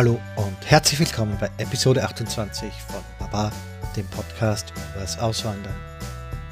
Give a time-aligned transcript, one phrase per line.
[0.00, 3.52] Hallo und herzlich willkommen bei Episode 28 von Baba,
[3.94, 5.74] dem Podcast über das Auswandern.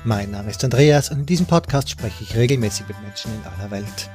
[0.04, 3.70] Mein Name ist Andreas und in diesem Podcast spreche ich regelmäßig mit Menschen in aller
[3.70, 4.10] Welt.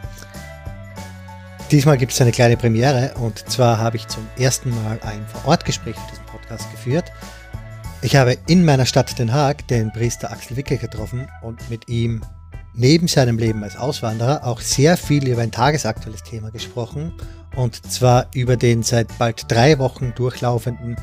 [1.71, 5.95] Diesmal gibt es eine kleine Premiere und zwar habe ich zum ersten Mal ein Vorortgespräch
[5.95, 7.11] für diesen Podcast geführt.
[8.03, 12.21] Ich habe in meiner Stadt Den Haag den Priester Axel Wicke getroffen und mit ihm
[12.73, 17.13] neben seinem Leben als Auswanderer auch sehr viel über ein tagesaktuelles Thema gesprochen
[17.55, 20.97] und zwar über den seit bald drei Wochen durchlaufenden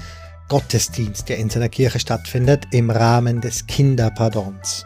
[0.49, 4.85] Gottesdienst, der in seiner Kirche stattfindet, im Rahmen des Kinderpardons.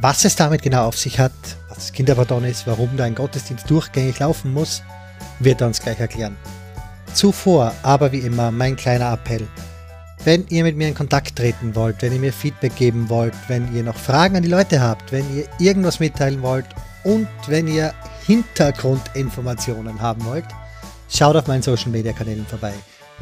[0.00, 1.32] Was es damit genau auf sich hat,
[1.68, 4.82] was das Kinderpardon ist, warum da ein Gottesdienst durchgängig laufen muss,
[5.38, 6.36] wird er uns gleich erklären.
[7.12, 9.46] Zuvor aber wie immer mein kleiner Appell.
[10.24, 13.74] Wenn ihr mit mir in Kontakt treten wollt, wenn ihr mir Feedback geben wollt, wenn
[13.74, 16.66] ihr noch Fragen an die Leute habt, wenn ihr irgendwas mitteilen wollt
[17.04, 17.92] und wenn ihr
[18.26, 20.46] Hintergrundinformationen haben wollt,
[21.16, 22.72] Schaut auf meinen Social Media Kanälen vorbei.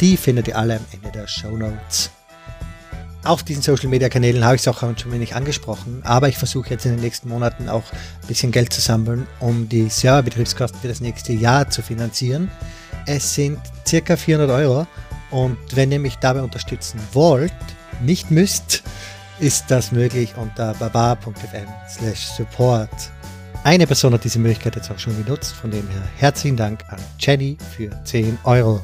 [0.00, 2.10] Die findet ihr alle am Ende der Show Notes.
[3.22, 6.70] Auf diesen Social Media Kanälen habe ich es auch schon wenig angesprochen, aber ich versuche
[6.70, 10.88] jetzt in den nächsten Monaten auch ein bisschen Geld zu sammeln, um die Serverbetriebskosten für
[10.88, 12.50] das nächste Jahr zu finanzieren.
[13.04, 14.86] Es sind circa 400 Euro
[15.32, 17.52] und wenn ihr mich dabei unterstützen wollt,
[18.00, 18.82] nicht müsst,
[19.40, 22.90] ist das möglich unter baba.fm slash support.
[23.64, 26.98] Eine Person hat diese Möglichkeit jetzt auch schon genutzt, von dem her herzlichen Dank an
[27.18, 28.80] Jenny für 10 Euro.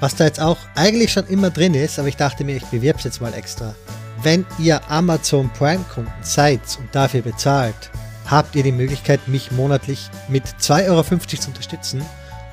[0.00, 2.98] Was da jetzt auch eigentlich schon immer drin ist, aber ich dachte mir, ich bewerbe
[2.98, 3.74] es jetzt mal extra.
[4.22, 7.90] Wenn ihr Amazon Prime-Kunden seid und dafür bezahlt,
[8.26, 12.02] habt ihr die Möglichkeit, mich monatlich mit 2,50 Euro zu unterstützen,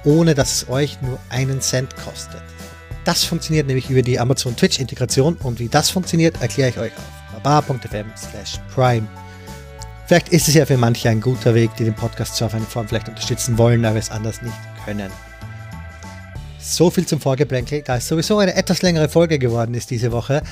[0.03, 2.41] ohne dass es euch nur einen Cent kostet.
[3.03, 7.41] Das funktioniert nämlich über die Amazon Twitch-Integration und wie das funktioniert, erkläre ich euch auf
[7.41, 9.07] baba.fm slash prime.
[10.05, 12.65] Vielleicht ist es ja für manche ein guter Weg, die den Podcast zwar auf eine
[12.65, 15.11] Form vielleicht unterstützen wollen, aber es anders nicht können.
[16.59, 17.81] So viel zum Vorgeplänkel.
[17.81, 20.43] Da es sowieso eine etwas längere Folge geworden ist diese Woche,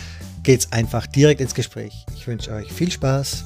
[0.43, 2.05] geht's einfach direkt ins Gespräch.
[2.16, 3.45] Ich wünsche euch viel Spaß.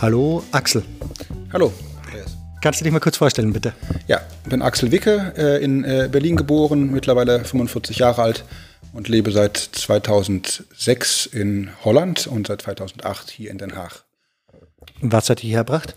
[0.00, 0.82] Hallo Axel.
[1.52, 1.72] Hallo.
[2.62, 3.72] Kannst du dich mal kurz vorstellen, bitte?
[4.06, 8.44] Ja, ich bin Axel Wicke, äh, in äh, Berlin geboren, mittlerweile 45 Jahre alt
[8.92, 14.04] und lebe seit 2006 in Holland und seit 2008 hier in Den Haag.
[15.00, 15.96] Was hat dich hergebracht?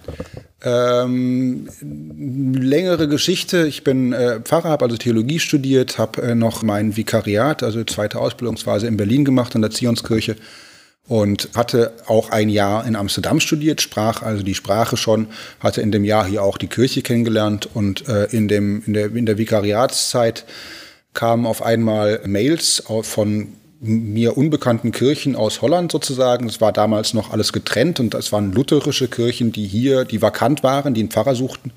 [0.64, 1.70] Ähm,
[2.59, 3.68] längere Geschichte.
[3.68, 8.88] Ich bin äh, Pfarrer, habe also Theologie studiert, habe noch mein Vikariat, also zweite Ausbildungsphase
[8.88, 10.36] in Berlin gemacht an der Zionskirche
[11.08, 15.28] und hatte auch ein Jahr in Amsterdam studiert, sprach also die Sprache schon,
[15.60, 19.16] hatte in dem Jahr hier auch die Kirche kennengelernt und äh, in, dem, in, der,
[19.16, 20.46] in der Vikariatszeit
[21.14, 26.48] kamen auf einmal Mails von mir unbekannten Kirchen aus Holland sozusagen.
[26.48, 30.64] Es war damals noch alles getrennt und es waren lutherische Kirchen, die hier, die vakant
[30.64, 31.72] waren, die einen Pfarrer suchten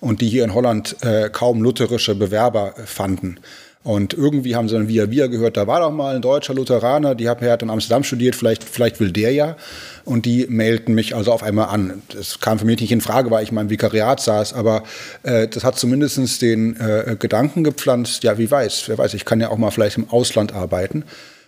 [0.00, 3.38] und die hier in Holland äh, kaum lutherische Bewerber fanden.
[3.84, 7.16] Und irgendwie haben sie dann via via gehört, da war doch mal ein deutscher Lutheraner,
[7.16, 9.56] die hat in Amsterdam studiert, vielleicht, vielleicht will der ja.
[10.04, 12.02] Und die mailten mich also auf einmal an.
[12.14, 14.84] Das kam für mich nicht in Frage, weil ich in meinem Vikariat saß, aber
[15.24, 19.40] äh, das hat zumindest den äh, Gedanken gepflanzt, ja, wie weiß, wer weiß, ich kann
[19.40, 21.04] ja auch mal vielleicht im Ausland arbeiten.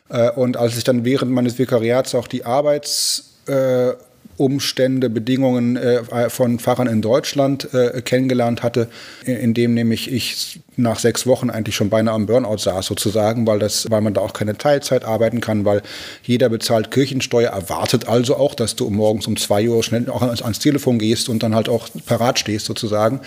[0.09, 3.93] Äh, und als ich dann während meines Vikariats auch die Arbeits äh,
[4.37, 8.89] Umstände, Bedingungen äh, von Pfarrern in Deutschland äh, kennengelernt hatte,
[9.25, 13.59] in dem nämlich ich nach sechs Wochen eigentlich schon beinahe am Burnout saß sozusagen, weil
[13.59, 15.83] das, weil man da auch keine Teilzeit arbeiten kann, weil
[16.23, 20.43] jeder bezahlt Kirchensteuer, erwartet also auch, dass du morgens um zwei Uhr schnell auch ans,
[20.43, 23.21] ans Telefon gehst und dann halt auch parat stehst sozusagen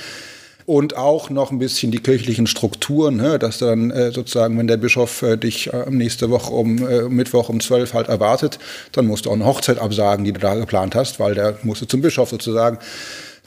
[0.67, 4.75] und auch noch ein bisschen die kirchlichen Strukturen, ne, dass dann äh, sozusagen, wenn der
[4.75, 8.59] Bischof äh, dich äh, nächste Woche um äh, Mittwoch um zwölf halt erwartet,
[8.91, 11.87] dann musst du auch eine Hochzeit absagen, die du da geplant hast, weil der musste
[11.87, 12.79] zum Bischof sozusagen.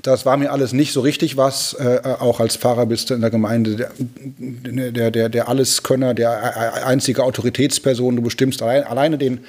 [0.00, 1.75] Das war mir alles nicht so richtig was.
[1.75, 6.87] Äh, auch als Pfarrer bist du in der Gemeinde der, der, der, der Alleskönner, der
[6.87, 8.17] einzige Autoritätsperson.
[8.17, 9.40] Du bestimmst allein, alleine den,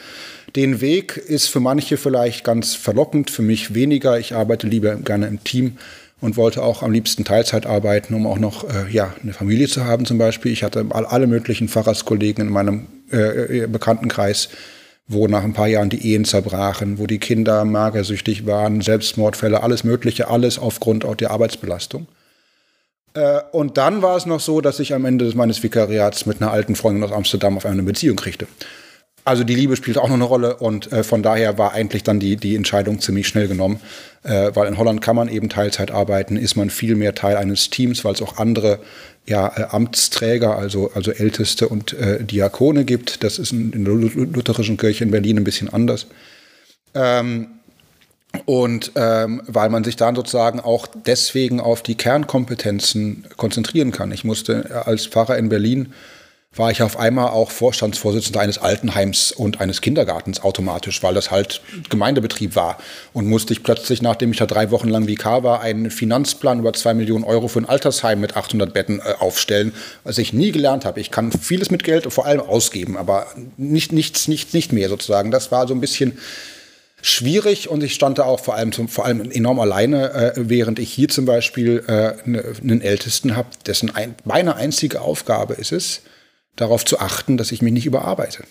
[0.57, 1.15] den Weg.
[1.15, 4.19] Ist für manche vielleicht ganz verlockend, für mich weniger.
[4.19, 5.77] Ich arbeite lieber gerne im Team
[6.21, 9.85] und wollte auch am liebsten Teilzeit arbeiten, um auch noch äh, ja, eine Familie zu
[9.85, 10.51] haben zum Beispiel.
[10.51, 14.50] Ich hatte alle möglichen Pfarrerskollegen in meinem äh, äh, Bekanntenkreis,
[15.07, 19.83] wo nach ein paar Jahren die Ehen zerbrachen, wo die Kinder magersüchtig waren, Selbstmordfälle, alles
[19.83, 22.07] Mögliche, alles aufgrund auch der Arbeitsbelastung.
[23.15, 26.51] Äh, und dann war es noch so, dass ich am Ende meines Vikariats mit einer
[26.51, 28.47] alten Freundin aus Amsterdam auf eine Beziehung kriegte.
[29.31, 32.19] Also die Liebe spielt auch noch eine Rolle und äh, von daher war eigentlich dann
[32.19, 33.80] die, die Entscheidung ziemlich schnell genommen,
[34.24, 37.69] äh, weil in Holland kann man eben Teilzeit arbeiten, ist man viel mehr Teil eines
[37.69, 38.80] Teams, weil es auch andere
[39.25, 43.24] ja, äh, Amtsträger, also, also Älteste und äh, Diakone gibt.
[43.24, 46.07] Das ist in, in der lutherischen Kirche in Berlin ein bisschen anders.
[46.94, 47.48] Ähm,
[48.45, 54.12] Und ähm, weil man sich dann sozusagen auch deswegen auf die Kernkompetenzen konzentrieren kann.
[54.12, 55.94] Ich musste als Pfarrer in Berlin
[56.53, 61.62] war ich auf einmal auch Vorstandsvorsitzender eines Altenheims und eines Kindergartens automatisch, weil das halt
[61.89, 62.77] Gemeindebetrieb war.
[63.13, 66.74] Und musste ich plötzlich, nachdem ich da drei Wochen lang Vikar war, einen Finanzplan über
[66.74, 70.83] zwei Millionen Euro für ein Altersheim mit 800 Betten äh, aufstellen, was ich nie gelernt
[70.83, 71.00] habe.
[71.00, 75.31] Ich kann vieles mit Geld vor allem ausgeben, aber nicht, nichts, nichts, nicht mehr sozusagen.
[75.31, 76.18] Das war so ein bisschen
[77.01, 80.92] schwierig und ich stand da auch vor allem, vor allem enorm alleine, äh, während ich
[80.92, 86.01] hier zum Beispiel äh, ne, einen Ältesten habe, dessen ein, meine einzige Aufgabe ist es,
[86.56, 88.44] darauf zu achten, dass ich mich nicht überarbeite.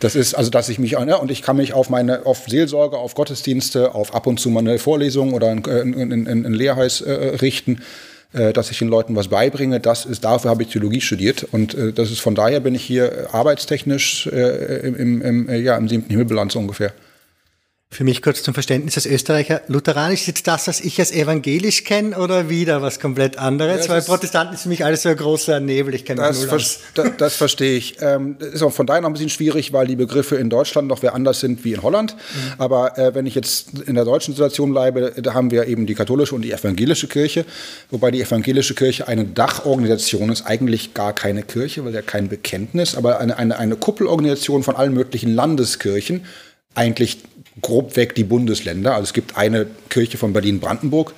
[0.00, 2.96] Das ist also, dass ich mich, ja, und ich kann mich auf meine, auf Seelsorge,
[2.96, 7.02] auf Gottesdienste, auf ab und zu mal eine Vorlesung oder ein, ein, ein, ein Lehrheiß
[7.02, 7.12] äh,
[7.42, 7.82] richten,
[8.32, 9.78] äh, dass ich den Leuten was beibringe.
[9.78, 12.82] Das ist, dafür habe ich Theologie studiert und äh, das ist von daher bin ich
[12.82, 16.94] hier arbeitstechnisch äh, im, im, ja, im siebten Himmelbilanz ungefähr.
[17.92, 21.82] Für mich kurz zum Verständnis als Österreicher, lutheranisch ist jetzt das, was ich als evangelisch
[21.82, 23.88] kenne oder wieder was komplett anderes?
[23.88, 26.58] Ja, Weil Protestanten ist für mich alles so ein großer Nebel, ich kenne das, ver
[26.58, 27.96] das, das verstehe ich.
[28.00, 31.02] Ähm, ist auch von daher noch ein bisschen schwierig, weil die Begriffe in Deutschland noch
[31.02, 32.14] wer anders sind wie in Holland.
[32.14, 32.52] Mhm.
[32.58, 35.94] Aber äh, wenn ich jetzt in der deutschen Situation bleibe, da haben wir eben die
[35.96, 37.44] katholische und die evangelische Kirche,
[37.90, 42.94] wobei die evangelische Kirche eine Dachorganisation ist, eigentlich gar keine Kirche, weil ja kein Bekenntnis,
[42.94, 46.24] aber eine, eine, eine Kuppelorganisation von allen möglichen Landeskirchen,
[46.76, 47.18] eigentlich
[47.60, 48.94] grob weg die Bundesländer.
[48.94, 51.14] Also es gibt eine Kirche von Berlin-Brandenburg,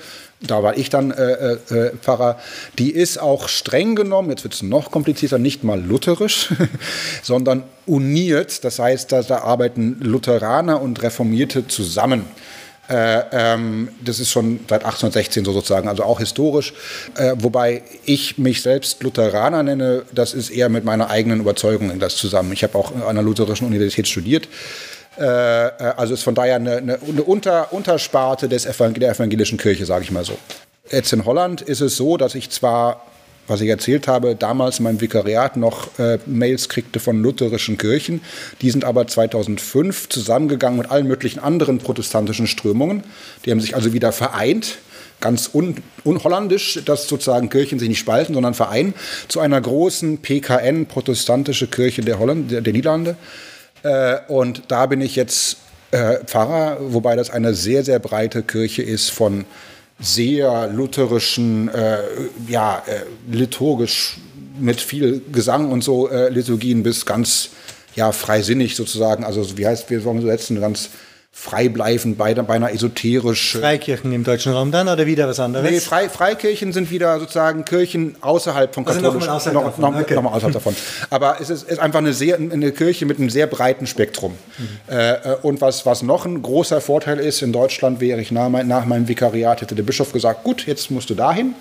[0.46, 2.38] da war ich dann äh, äh, äh, Pfarrer,
[2.78, 6.48] die ist auch streng genommen, jetzt wird es noch komplizierter, nicht mal lutherisch,
[7.22, 8.64] sondern uniert.
[8.64, 12.24] Das heißt, da, da, arbeiten Lutheraner und Reformierte zusammen.
[12.88, 16.74] Äh, ähm, das ist schon seit 1816 so sozusagen, also auch historisch.
[17.14, 22.00] Äh, wobei ich mich selbst Lutheraner nenne, das ist eher mit meiner eigenen Überzeugung in
[22.00, 22.52] das zusammen.
[22.52, 24.48] Ich habe auch an einer lutherischen Universität studiert.
[25.18, 29.58] Äh, äh, also ist von daher eine, eine, eine Unter, Untersparte des Evangel der evangelischen
[29.58, 30.36] Kirche, sage ich mal so.
[30.90, 33.06] Jetzt in Holland ist es so, dass ich zwar,
[33.46, 38.20] was ich erzählt habe, damals in meinem Vikariat noch äh, Mails kriegte von lutherischen Kirchen.
[38.62, 43.04] Die sind aber 2005 zusammengegangen mit allen möglichen anderen protestantischen Strömungen.
[43.44, 44.78] Die haben sich also wieder vereint
[45.20, 48.92] ganz un, unholländisch, dass sozusagen Kirchen sich nicht spalten, sondern vereinen
[49.28, 53.16] zu einer großen PKN, protestantische Kirche der, Holland, der, der Niederlande.
[53.82, 55.58] Äh, und da bin ich jetzt
[55.90, 59.44] äh, Pfarrer, wobei das eine sehr, sehr breite Kirche ist von
[60.00, 61.98] sehr lutherischen, äh,
[62.48, 64.18] ja, äh, liturgisch
[64.58, 67.50] mit viel Gesang und so äh, Liturgien bis ganz
[67.94, 69.24] ja, freisinnig sozusagen.
[69.24, 70.90] Also wie heißt, wir wollen so setzen, ganz
[71.34, 73.56] freibleibend, beinahe esoterisch.
[73.56, 75.68] Freikirchen im deutschen Raum dann oder wieder was anderes?
[75.68, 79.06] Nee, Frei, Freikirchen sind wieder sozusagen Kirchen außerhalb von katholischen.
[79.06, 80.14] Also nochmal außerhalb, noch, noch, okay.
[80.14, 80.76] noch außerhalb davon.
[81.08, 84.32] Aber es ist, ist, einfach eine, sehr, eine Kirche mit einem sehr breiten Spektrum.
[84.58, 84.94] Mhm.
[84.94, 88.68] Äh, und was, was noch ein großer Vorteil ist, in Deutschland wäre ich nach, mein,
[88.68, 91.54] nach meinem Vikariat, hätte der Bischof gesagt, gut, jetzt musst du dahin.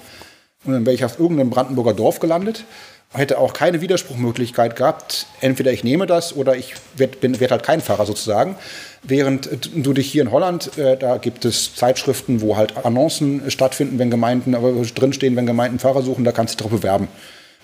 [0.66, 2.66] Und dann wäre ich auf irgendeinem Brandenburger Dorf gelandet
[3.14, 5.28] hätte auch keine Widerspruchmöglichkeit gehabt.
[5.42, 8.56] Entweder ich nehme das oder ich werde werd halt kein Fahrer sozusagen.
[9.04, 14.00] Während du dich hier in Holland, äh, da gibt es Zeitschriften, wo halt Annoncen stattfinden,
[14.00, 17.08] wenn Gemeinden äh, drinstehen, wenn Gemeinden Fahrer suchen, da kannst du dich darauf bewerben.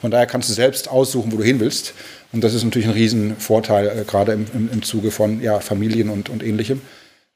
[0.01, 1.94] Von daher kannst du selbst aussuchen, wo du hin willst.
[2.34, 6.10] Und das ist natürlich ein Riesenvorteil, äh, gerade im, im, im Zuge von ja, Familien
[6.10, 6.82] und, und ähnlichem.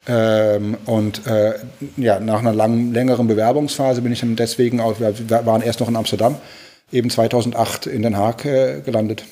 [0.08, 1.54] Ähm, und äh,
[1.98, 5.88] ja, nach einer langen, längeren Bewerbungsphase bin ich dann deswegen, auch, wir waren erst noch
[5.88, 6.38] in Amsterdam,
[6.92, 9.24] eben 2008 in Den Haag äh, gelandet.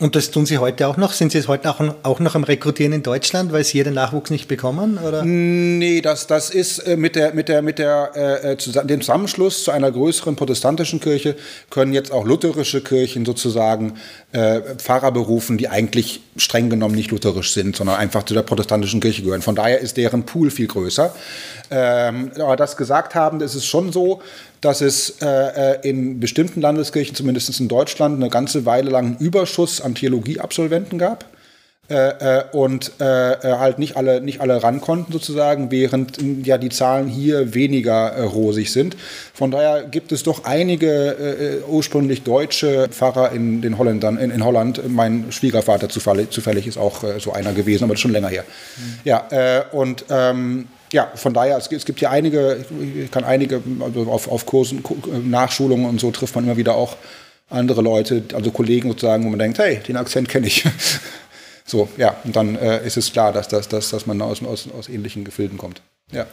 [0.00, 1.12] Und das tun Sie heute auch noch?
[1.12, 4.30] Sind Sie heute auch, auch noch am Rekrutieren in Deutschland, weil Sie hier den Nachwuchs
[4.30, 4.96] nicht bekommen?
[4.98, 5.24] Oder?
[5.24, 9.64] Nee, das, das ist äh, mit, der, mit, der, mit der, äh, äh dem Zusammenschluss
[9.64, 11.34] zu einer größeren protestantischen Kirche
[11.70, 13.94] können jetzt auch lutherische Kirchen sozusagen
[14.30, 19.00] äh, Pfarrer berufen, die eigentlich streng genommen nicht lutherisch sind, sondern einfach zu der protestantischen
[19.00, 19.42] Kirche gehören.
[19.42, 21.12] Von daher ist deren Pool viel größer.
[21.72, 24.22] Ähm, aber das gesagt haben, ist es schon so,
[24.60, 29.16] dass es äh, äh, in bestimmten Landeskirchen, zumindest in Deutschland, eine ganze Weile lang einen
[29.18, 31.24] Überschuss an Theologieabsolventen gab.
[31.90, 36.58] Äh, äh, und äh, äh, halt nicht alle, nicht alle ran konnten sozusagen, während ja
[36.58, 38.94] die Zahlen hier weniger rosig sind.
[39.32, 44.82] Von daher gibt es doch einige ursprünglich deutsche Pfarrer in den Holländern, in, in Holland.
[44.88, 48.44] Mein Schwiegervater zufällig, zufällig ist auch so einer gewesen, aber das ist schon länger her.
[48.76, 48.82] Mhm.
[49.04, 52.64] Ja, und ähm, ja, von daher, es, es gibt hier einige,
[53.02, 54.82] ich kann einige, also auf, auf Kursen,
[55.24, 56.96] Nachschulungen und so trifft man immer wieder auch
[57.50, 60.64] andere Leute, also Kollegen sozusagen, wo man denkt, hey, den Akzent kenne ich.
[61.64, 64.68] so, ja, und dann äh, ist es klar, dass, dass, dass, dass man aus, aus,
[64.76, 65.82] aus ähnlichen Gefilden kommt.
[66.12, 66.26] Ja.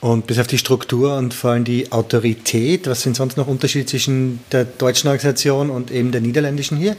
[0.00, 3.86] Und bis auf die Struktur und vor allem die Autorität, was sind sonst noch Unterschiede
[3.86, 6.96] zwischen der deutschen Organisation und eben der niederländischen hier?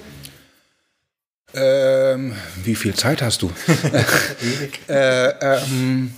[1.54, 3.52] Ähm, wie viel Zeit hast du?
[4.88, 6.14] äh, ähm,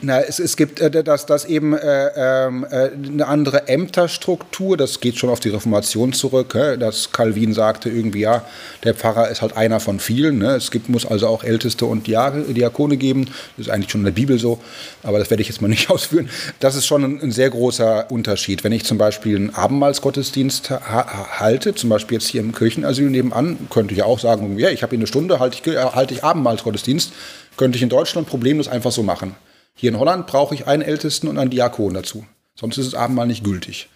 [0.00, 5.00] na, es, es gibt äh, das, das eben äh, ähm, äh, eine andere Ämterstruktur, das
[5.00, 8.44] geht schon auf die Reformation zurück, äh, dass Calvin sagte irgendwie, ja,
[8.84, 10.38] der Pfarrer ist halt einer von vielen.
[10.38, 10.54] Ne?
[10.54, 13.26] Es gibt, muss also auch Älteste und Diakone geben.
[13.56, 14.60] Das ist eigentlich schon in der Bibel so,
[15.02, 16.30] aber das werde ich jetzt mal nicht ausführen.
[16.60, 18.62] Das ist schon ein, ein sehr großer Unterschied.
[18.62, 23.58] Wenn ich zum Beispiel einen Abendmahlsgottesdienst ha halte, zum Beispiel jetzt hier im Kirchenasyl nebenan,
[23.68, 27.12] könnte ich auch sagen, ja, ich habe hier eine Stunde, halte ich, halte ich Abendmahlsgottesdienst,
[27.56, 29.34] könnte ich in Deutschland problemlos einfach so machen.
[29.80, 32.26] Hier in Holland brauche ich einen Ältesten und einen Diakon dazu.
[32.56, 33.88] Sonst ist das Abendmahl nicht gültig.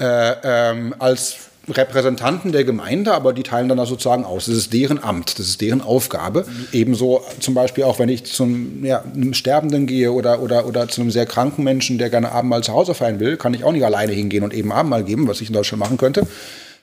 [0.00, 1.36] Äh, ähm, als
[1.68, 4.46] Repräsentanten der Gemeinde, aber die teilen dann das sozusagen aus.
[4.46, 6.46] Das ist deren Amt, das ist deren Aufgabe.
[6.72, 11.00] Ebenso zum Beispiel auch, wenn ich zum ja, einem Sterbenden gehe oder, oder, oder zu
[11.00, 13.84] einem sehr kranken Menschen, der gerne Abendmahl zu Hause feiern will, kann ich auch nicht
[13.84, 16.26] alleine hingehen und eben Abendmahl geben, was ich in Deutschland machen könnte,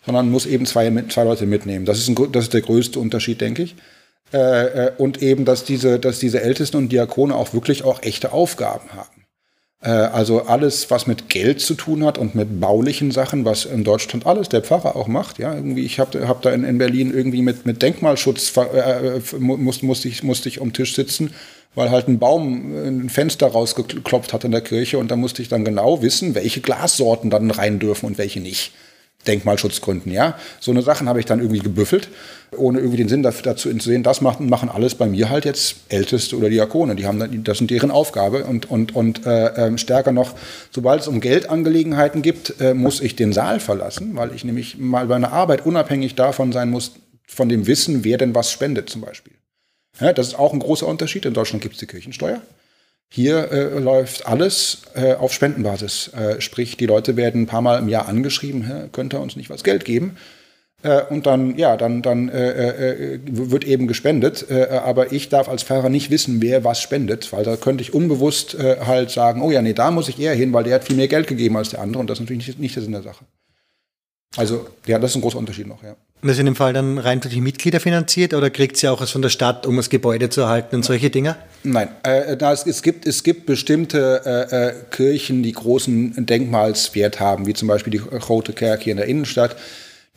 [0.06, 1.86] sondern muss eben zwei, zwei Leute mitnehmen.
[1.86, 3.75] Das ist, ein, das ist der größte Unterschied, denke ich.
[4.34, 4.38] Äh,
[4.88, 8.89] äh, und eben, dass diese, dass diese Ältesten und Diakone auch wirklich auch echte Aufgaben
[8.93, 9.25] haben.
[9.81, 13.86] Äh, also alles, was mit Geld zu tun hat und mit baulichen Sachen, was in
[13.86, 15.39] Deutschland alles der Pfarrer auch macht.
[15.39, 20.03] Ja, irgendwie, ich habe hab da in, in, Berlin irgendwie mit, mit Denkmalschutz äh, muss,
[20.03, 21.34] ich, musste ich um Tisch sitzen,
[21.74, 25.48] weil halt ein Baum ein Fenster rausgeklopft hat in der Kirche und da musste ich
[25.48, 28.74] dann genau wissen, welche Glassorten dann rein dürfen und welche nicht.
[29.27, 30.38] Denkmalschutzgründen, ja.
[30.60, 32.10] So eine Sachen habe ich dann irgendwie gebüffelt,
[32.55, 35.77] ohne irgendwie den Sinn dazu zu sehen, das machen, machen alles bei mir halt jetzt
[35.89, 36.96] Älteste oder Diakone.
[36.96, 40.34] Die haben dann, das sind deren Aufgabe und, und, und äh, ähm, stärker noch,
[40.72, 45.07] sobald es um Geldangelegenheiten gibt, äh, muss ich den Saal verlassen, weil ich nämlich mal
[45.07, 46.93] bei einer Arbeit unabhängig davon sein muss,
[47.27, 49.34] von dem Wissen, wer denn was spendet zum Beispiel.
[50.00, 51.25] Ja, das ist auch ein großer Unterschied.
[51.25, 52.41] In Deutschland gibt es die Kirchensteuer.
[53.10, 56.10] Hier äh, läuft alles äh, auf Spendenbasis.
[56.14, 59.50] Äh, sprich, die Leute werden ein paar Mal im Jahr angeschrieben, könnt ihr uns nicht
[59.50, 60.18] was Geld geben?
[60.84, 64.50] Äh, und dann, ja, dann, dann äh, äh, wird eben gespendet.
[64.50, 68.58] aber ich darf als Pfarrer nicht wissen, wer was spendet, weil da könnte ich unbewusst
[68.60, 71.08] halt sagen, oh ja, nee, da muss ich eher hin, weil der hat viel mehr
[71.08, 73.26] Geld gegeben als der andere und das ist natürlich nicht, nicht der Sinn der Sache.
[74.36, 75.96] Also, ja, das ist ein großer Unterschied noch, ja.
[76.21, 79.01] Und das in dem Fall dann rein durch die Mitglieder finanziert oder kriegt sie auch
[79.01, 81.36] was von der Stadt, um das Gebäude zu erhalten und solche Dinge?
[81.63, 87.45] Nein, äh, es, es, gibt, es gibt bestimmte äh, äh, Kirchen, die großen Denkmalswert haben,
[87.45, 89.55] wie zum Beispiel die Rote Kerk hier in der Innenstadt.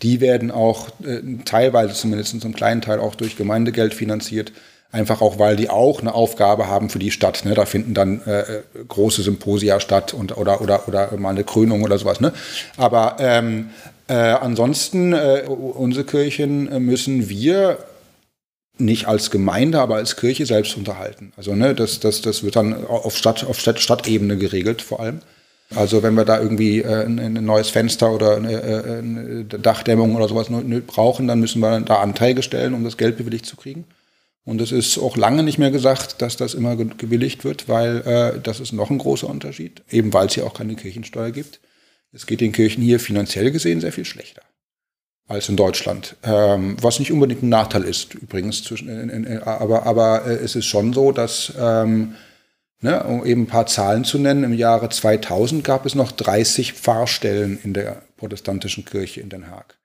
[0.03, 4.53] Die werden auch äh, teilweise zumindest zum kleinen Teil auch durch Gemeindegeld finanziert.
[4.93, 7.45] Einfach auch, weil die auch eine Aufgabe haben für die Stadt.
[7.45, 7.55] Ne?
[7.55, 11.83] Da finden dann äh, äh große Symposia statt und, oder, oder, oder mal eine Krönung
[11.83, 12.21] oder sowas.
[12.21, 12.33] Ne?
[12.77, 13.71] Aber ähm,
[14.11, 17.79] äh, ansonsten, äh, unsere Kirchen äh, müssen wir
[18.77, 21.33] nicht als Gemeinde, aber als Kirche selbst unterhalten.
[21.37, 25.21] Also ne, das, das, das wird dann auf, Stadt, auf Stadt, Stadtebene geregelt vor allem.
[25.77, 30.17] Also wenn wir da irgendwie äh, ein, ein, neues Fenster oder eine, äh, eine Dachdämmung
[30.17, 30.49] oder sowas
[30.89, 33.85] brauchen, dann müssen wir da Anträge stellen, um das Geld bewilligt zu kriegen.
[34.45, 38.41] Und es ist auch lange nicht mehr gesagt, dass das immer gewilligt wird, weil äh,
[38.41, 41.61] das ist noch ein großer Unterschied, eben weil es hier auch keine Kirchensteuer gibt.
[42.13, 44.43] Es geht den Kirchen hier finanziell gesehen sehr viel schlechter
[45.31, 46.17] als in Deutschland.
[46.25, 48.65] Ähm, was nicht unbedingt ein Nachteil ist, übrigens.
[48.65, 52.17] Zwischen, in, in, aber aber äh, es ist schon so, dass, ähm,
[52.81, 56.73] ne, um eben ein paar Zahlen zu nennen, im Jahre 2000 gab es noch 30
[56.73, 59.79] Pfarrstellen in der protestantischen Kirche in Den Haag.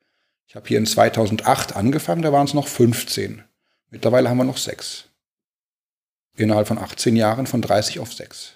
[0.48, 3.44] Ich habe hier in 2008 angefangen, da waren es noch 15.
[3.92, 5.06] Mittlerweile haben wir noch sechs.
[6.36, 8.55] Innerhalb von 18 Jahren von 30 auf 6.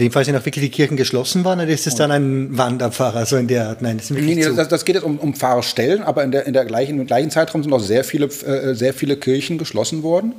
[0.00, 2.56] In dem Fall sind auch wirklich die Kirchen geschlossen worden, oder ist es dann ein
[2.56, 3.82] Wanderpfarrer, so in der Art?
[3.82, 6.30] Nein, das sind wirklich nee, nee, das, das, geht jetzt um, um Pfarrerstellen, aber in
[6.30, 9.58] der, in der gleichen, im gleichen Zeitraum sind auch sehr viele, äh, sehr viele Kirchen
[9.58, 10.36] geschlossen worden.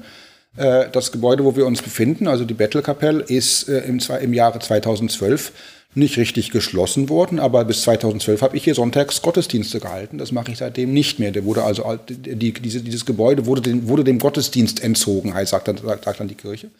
[0.57, 4.57] Äh, das Gebäude, wo wir uns befinden, also die Bettelkapelle, ist äh, im, im Jahre
[4.57, 5.51] 2012
[5.93, 10.17] nicht richtig geschlossen worden, aber bis 2012 habe ich hier sonntags Gottesdienste gehalten.
[10.17, 11.29] Das mache ich seitdem nicht mehr.
[11.29, 15.77] Der wurde also die, diese, dieses Gebäude wurde dem, wurde dem Gottesdienst entzogen, sagt dann,
[15.77, 16.71] sagt dann die Kirche.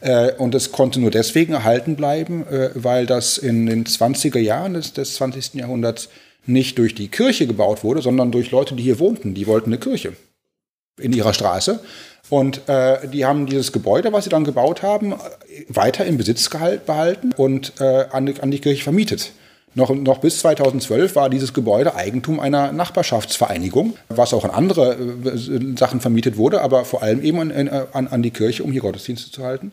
[0.00, 4.74] Äh, und es konnte nur deswegen erhalten bleiben, äh, weil das in den 20er Jahren
[4.74, 5.54] des, des 20.
[5.54, 6.08] Jahrhunderts
[6.46, 9.34] nicht durch die Kirche gebaut wurde, sondern durch Leute, die hier wohnten.
[9.34, 10.14] Die wollten eine Kirche
[10.98, 11.80] in ihrer Straße.
[12.30, 15.14] Und äh, die haben dieses Gebäude, was sie dann gebaut haben,
[15.68, 19.32] weiter im Besitz behalten und äh, an, die, an die Kirche vermietet.
[19.74, 25.76] Noch, noch bis 2012 war dieses Gebäude Eigentum einer Nachbarschaftsvereinigung, was auch an andere äh,
[25.76, 29.30] Sachen vermietet wurde, aber vor allem eben an, an, an die Kirche, um hier Gottesdienste
[29.30, 29.72] zu halten.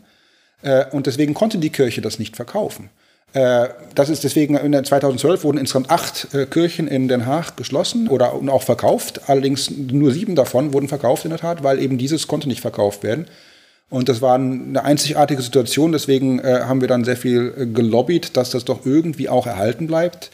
[0.65, 2.89] Äh, und deswegen konnte die Kirche das nicht verkaufen.
[3.33, 8.07] Äh, das ist deswegen, in 2012 wurden insgesamt acht äh, Kirchen in Den Haag geschlossen
[8.07, 9.21] oder auch verkauft.
[9.27, 13.03] Allerdings nur sieben davon wurden verkauft in der Tat, weil eben dieses konnte nicht verkauft
[13.03, 13.27] werden.
[13.89, 15.91] Und das war eine einzigartige Situation.
[15.91, 20.31] Deswegen haben wir dann sehr viel gelobbyt, dass das doch irgendwie auch erhalten bleibt.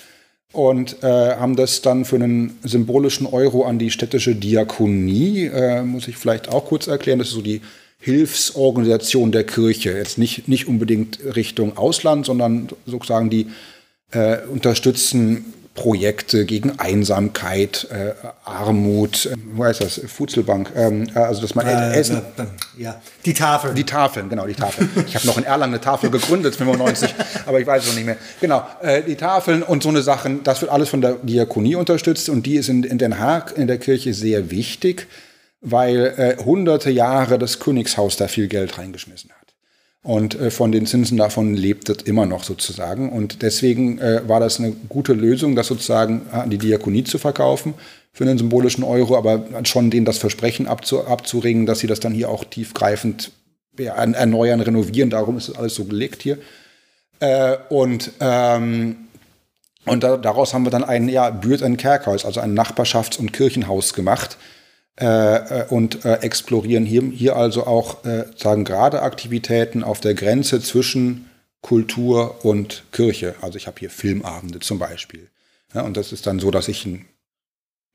[0.53, 5.51] und haben das dann für einen symbolischen Euro an die städtische Diakonie,
[5.83, 7.61] muss ich vielleicht auch kurz erklären, das ist so die
[8.01, 9.91] Hilfsorganisation der Kirche.
[9.91, 13.47] Jetzt nicht, nicht unbedingt Richtung Ausland, sondern sozusagen die
[14.11, 21.41] äh, unterstützen Projekte gegen Einsamkeit, äh, Armut, äh, wo heißt das, Futzelbank, ähm, äh, also
[21.41, 22.17] dass man äh, Essen.
[22.17, 23.75] Äh, ja, die Tafeln.
[23.75, 24.89] Die Tafeln, genau, die Tafeln.
[25.07, 27.15] ich habe noch in Erlangen eine Tafel gegründet, 95,
[27.45, 28.17] aber ich weiß es noch nicht mehr.
[28.41, 32.27] Genau, äh, die Tafeln und so eine Sachen, das wird alles von der Diakonie unterstützt
[32.29, 35.07] und die ist in, in Den Haag in der Kirche sehr wichtig
[35.61, 39.37] weil äh, hunderte Jahre das Königshaus da viel Geld reingeschmissen hat.
[40.03, 43.11] Und äh, von den Zinsen davon lebt es immer noch sozusagen.
[43.11, 47.75] Und deswegen äh, war das eine gute Lösung, das sozusagen an die Diakonie zu verkaufen
[48.11, 52.13] für einen symbolischen Euro, aber schon denen das Versprechen abzu abzuringen, dass sie das dann
[52.13, 53.31] hier auch tiefgreifend
[53.77, 55.09] erneuern, renovieren.
[55.09, 56.39] Darum ist das alles so gelegt hier.
[57.19, 59.07] Äh, und ähm,
[59.85, 63.33] und da, daraus haben wir dann ein ja, Bürt ein Kerkhaus, also ein Nachbarschafts- und
[63.33, 64.37] Kirchenhaus gemacht,
[64.99, 70.13] äh, äh, und äh, explorieren hier, hier also auch äh, sagen gerade Aktivitäten auf der
[70.13, 71.29] Grenze zwischen
[71.61, 73.35] Kultur und Kirche.
[73.41, 75.29] Also ich habe hier Filmabende zum Beispiel.
[75.73, 77.05] Ja, und das ist dann so, dass ich ein,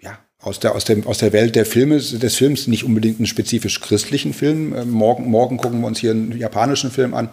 [0.01, 3.27] ja, aus der, aus, dem, aus der Welt der Filme, des Films nicht unbedingt einen
[3.27, 4.75] spezifisch christlichen Film.
[4.75, 7.29] Äh, morgen, morgen gucken wir uns hier einen japanischen Film an.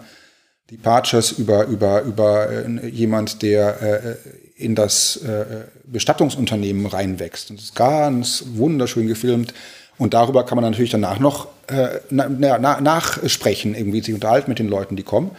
[0.70, 4.16] Departures über, über, über äh, jemand, der äh,
[4.56, 7.50] in das äh, Bestattungsunternehmen reinwächst.
[7.50, 9.52] Das ist ganz wunderschön gefilmt.
[9.98, 14.58] Und darüber kann man natürlich danach noch äh, na, na, nachsprechen, irgendwie sich unterhalten mit
[14.58, 15.30] den Leuten, die kommen.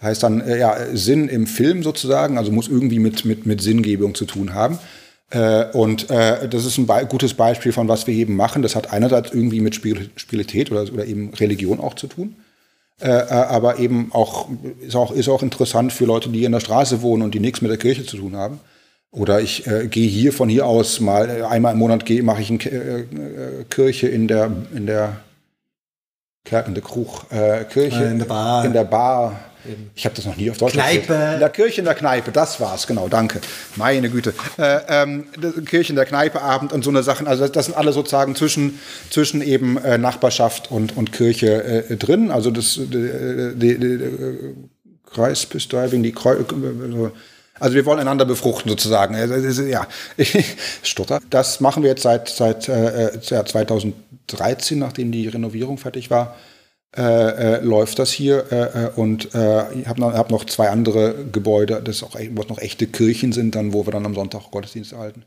[0.00, 4.14] Heißt dann, äh, ja, Sinn im Film sozusagen, also muss irgendwie mit, mit, mit Sinngebung
[4.14, 4.78] zu tun haben.
[5.30, 8.62] Äh, und äh, das ist ein be gutes Beispiel von was wir eben machen.
[8.62, 12.36] Das hat einerseits irgendwie mit Spiritualität oder, oder eben Religion auch zu tun.
[13.00, 14.48] Äh, äh, aber eben auch
[14.80, 17.60] ist, auch ist auch interessant für Leute, die in der Straße wohnen und die nichts
[17.60, 18.58] mit der Kirche zu tun haben.
[19.12, 22.42] Oder ich äh, gehe hier von hier aus mal äh, einmal im Monat gehe mache
[22.42, 25.20] ich eine äh, Kirche in der in der
[26.50, 27.28] in der Krug
[27.68, 29.38] Kirche in der Bar in der Bar
[29.94, 31.12] ich habe das noch nie auf Deutsch Kneipe.
[31.12, 31.34] Erzählt.
[31.34, 33.40] In der Kirche in der Kneipe, das war's, genau, danke.
[33.76, 34.34] Meine Güte.
[34.58, 35.26] Äh, ähm,
[35.64, 37.26] Kirche in der Kneipe Abend und so eine Sachen.
[37.26, 38.78] Also das sind alle sozusagen zwischen,
[39.10, 42.30] zwischen eben äh, Nachbarschaft und, und Kirche äh, drin.
[42.30, 44.00] Also das die, die, die,
[45.10, 46.36] Kreisbestiving, die Kreu
[47.60, 49.16] also wir wollen einander befruchten sozusagen.
[49.68, 49.86] Ja,
[50.82, 51.20] Stotter.
[51.30, 56.36] Das machen wir jetzt seit, seit äh, 2013, nachdem die Renovierung fertig war
[56.96, 60.70] äh, äh, läuft das hier äh, äh und äh, ich habe noch, hab noch zwei
[60.70, 64.50] andere Gebäude, das auch wo noch echte Kirchen sind, dann wo wir dann am Sonntag
[64.50, 65.24] Gottesdienst erhalten.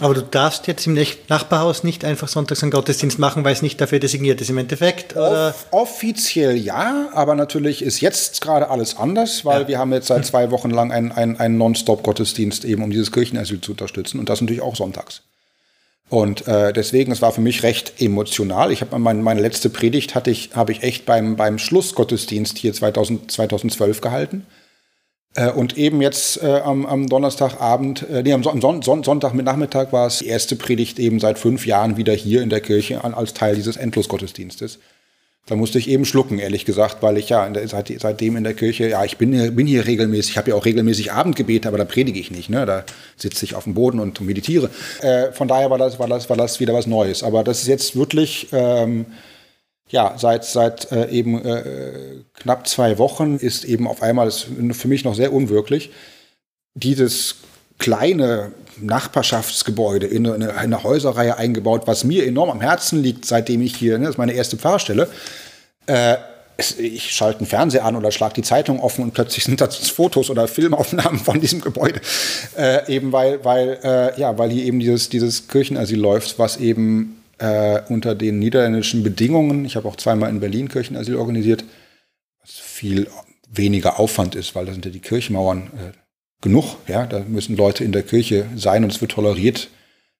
[0.00, 3.80] Aber du darfst jetzt im Nachbarhaus nicht einfach sonntags einen Gottesdienst machen, weil es nicht
[3.80, 5.16] dafür designiert ist im Endeffekt?
[5.16, 9.68] Off offiziell ja, aber natürlich ist jetzt gerade alles anders, weil ja.
[9.68, 13.60] wir haben jetzt seit zwei Wochen lang einen, einen, einen Non-Stop-Gottesdienst eben, um dieses Kirchenasyl
[13.60, 15.22] zu unterstützen und das natürlich auch sonntags.
[16.10, 18.70] Und äh, deswegen, es war für mich recht emotional.
[18.70, 22.72] Ich habe mein, meine letzte Predigt hatte ich, habe ich echt beim, beim Schlussgottesdienst hier
[22.72, 24.46] 2000, 2012 gehalten.
[25.34, 29.46] Äh, und eben jetzt äh, am, am Donnerstagabend, äh, nee, am Son Son Sonntag mit
[29.46, 33.02] Nachmittag war es die erste Predigt eben seit fünf Jahren wieder hier in der Kirche
[33.02, 34.78] an, als Teil dieses Endlosgottesdienstes.
[35.46, 38.54] Da musste ich eben schlucken, ehrlich gesagt, weil ich ja der, seit, seitdem in der
[38.54, 41.76] Kirche, ja, ich bin hier, bin hier regelmäßig, ich habe ja auch regelmäßig Abendgebete, aber
[41.76, 42.64] da predige ich nicht, ne?
[42.64, 42.84] da
[43.16, 44.70] sitze ich auf dem Boden und meditiere.
[45.02, 47.22] Äh, von daher war das, war, das, war das wieder was Neues.
[47.22, 49.04] Aber das ist jetzt wirklich, ähm,
[49.90, 54.80] ja, seit, seit äh, eben äh, knapp zwei Wochen ist eben auf einmal, das ist
[54.80, 55.90] für mich noch sehr unwirklich,
[56.74, 57.36] dieses
[57.78, 63.62] kleine Nachbarschaftsgebäude in eine, in eine, Häuserreihe eingebaut, was mir enorm am Herzen liegt, seitdem
[63.62, 65.08] ich hier, ne, das ist meine erste Pfarrstelle.
[65.86, 66.16] Äh,
[66.56, 70.30] ich schalte einen Fernseher an oder schlage die Zeitung offen und plötzlich sind das Fotos
[70.30, 72.00] oder Filmaufnahmen von diesem Gebäude.
[72.56, 77.22] Äh, eben weil, weil, äh, ja, weil hier eben dieses, dieses Kirchenasyl läuft, was eben
[77.38, 81.64] äh, unter den niederländischen Bedingungen, ich habe auch zweimal in Berlin Kirchenasyl organisiert,
[82.40, 83.08] was viel
[83.50, 86.03] weniger Aufwand ist, weil da sind ja die Kirchmauern äh,
[86.44, 86.76] genug.
[86.86, 89.68] Ja, da müssen Leute in der Kirche sein und es wird toleriert,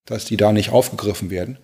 [0.06, 1.58] dass die da nicht aufgegriffen werden.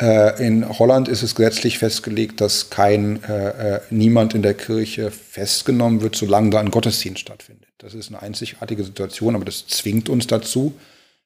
[0.00, 5.10] Äh, in Holland ist es gesetzlich festgelegt, dass kein äh, äh, niemand in der Kirche
[5.10, 7.68] festgenommen wird, solange da ein Gottesdienst stattfindet.
[7.76, 10.74] Das ist eine einzigartige Situation, aber das zwingt uns dazu,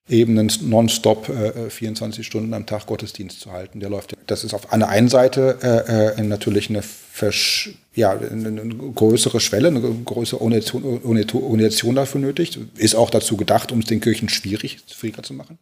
[0.09, 3.81] eben nonstop äh, 24 äh, Stunden am Tag Gottesdienst zu halten.
[3.81, 4.15] Der läuft.
[4.27, 9.69] Das ist auf einer einen Seite äh, äh, natürlich eine, Versch ja, eine größere Schwelle,
[9.69, 12.59] eine größere Organisation dafür nötig.
[12.77, 15.59] Ist auch dazu gedacht, um es den Kirchen schwierig, schwieriger zu machen.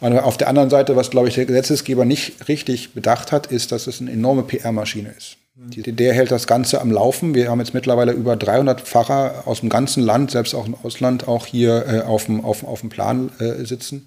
[0.00, 3.72] Aber auf der anderen Seite, was glaube ich der Gesetzesgeber nicht richtig bedacht hat, ist,
[3.72, 5.38] dass es eine enorme PR-Maschine ist.
[5.58, 7.34] Der hält das Ganze am Laufen.
[7.34, 11.28] Wir haben jetzt mittlerweile über 300 Pfarrer aus dem ganzen Land, selbst auch im Ausland,
[11.28, 14.06] auch hier äh, auf, dem, auf, auf dem Plan äh, sitzen.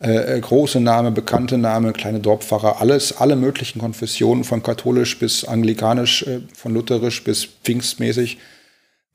[0.00, 5.44] Äh, äh, große Name, bekannte Name, kleine Dorfpfarrer, alles, alle möglichen Konfessionen, von katholisch bis
[5.44, 8.38] anglikanisch, äh, von lutherisch bis pfingstmäßig.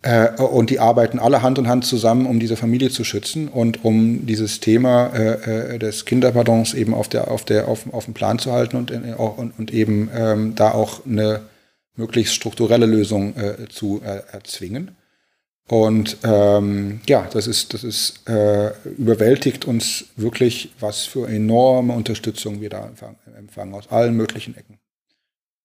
[0.01, 3.85] Äh, und die arbeiten alle Hand in Hand zusammen, um diese Familie zu schützen und
[3.85, 8.51] um dieses Thema des Kinderpardons eben auf, der, auf, der, auf, auf dem Plan zu
[8.51, 11.41] halten und, und, und eben ähm, da auch eine
[11.95, 14.95] möglichst strukturelle Lösung äh, zu erzwingen.
[15.69, 22.59] Und ähm, ja, das ist, das ist äh, überwältigt uns wirklich, was für enorme Unterstützung
[22.59, 22.91] wir da
[23.37, 24.79] empfangen, aus allen möglichen Ecken.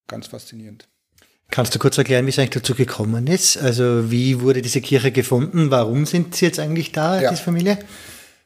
[0.07, 0.89] Ganz faszinierend.
[1.51, 3.57] Kannst du kurz erklären, wie es eigentlich dazu gekommen ist?
[3.57, 5.71] Also wie wurde diese Kirche gefunden?
[5.71, 7.31] Warum sind sie jetzt eigentlich da, ja.
[7.31, 7.79] diese Familie?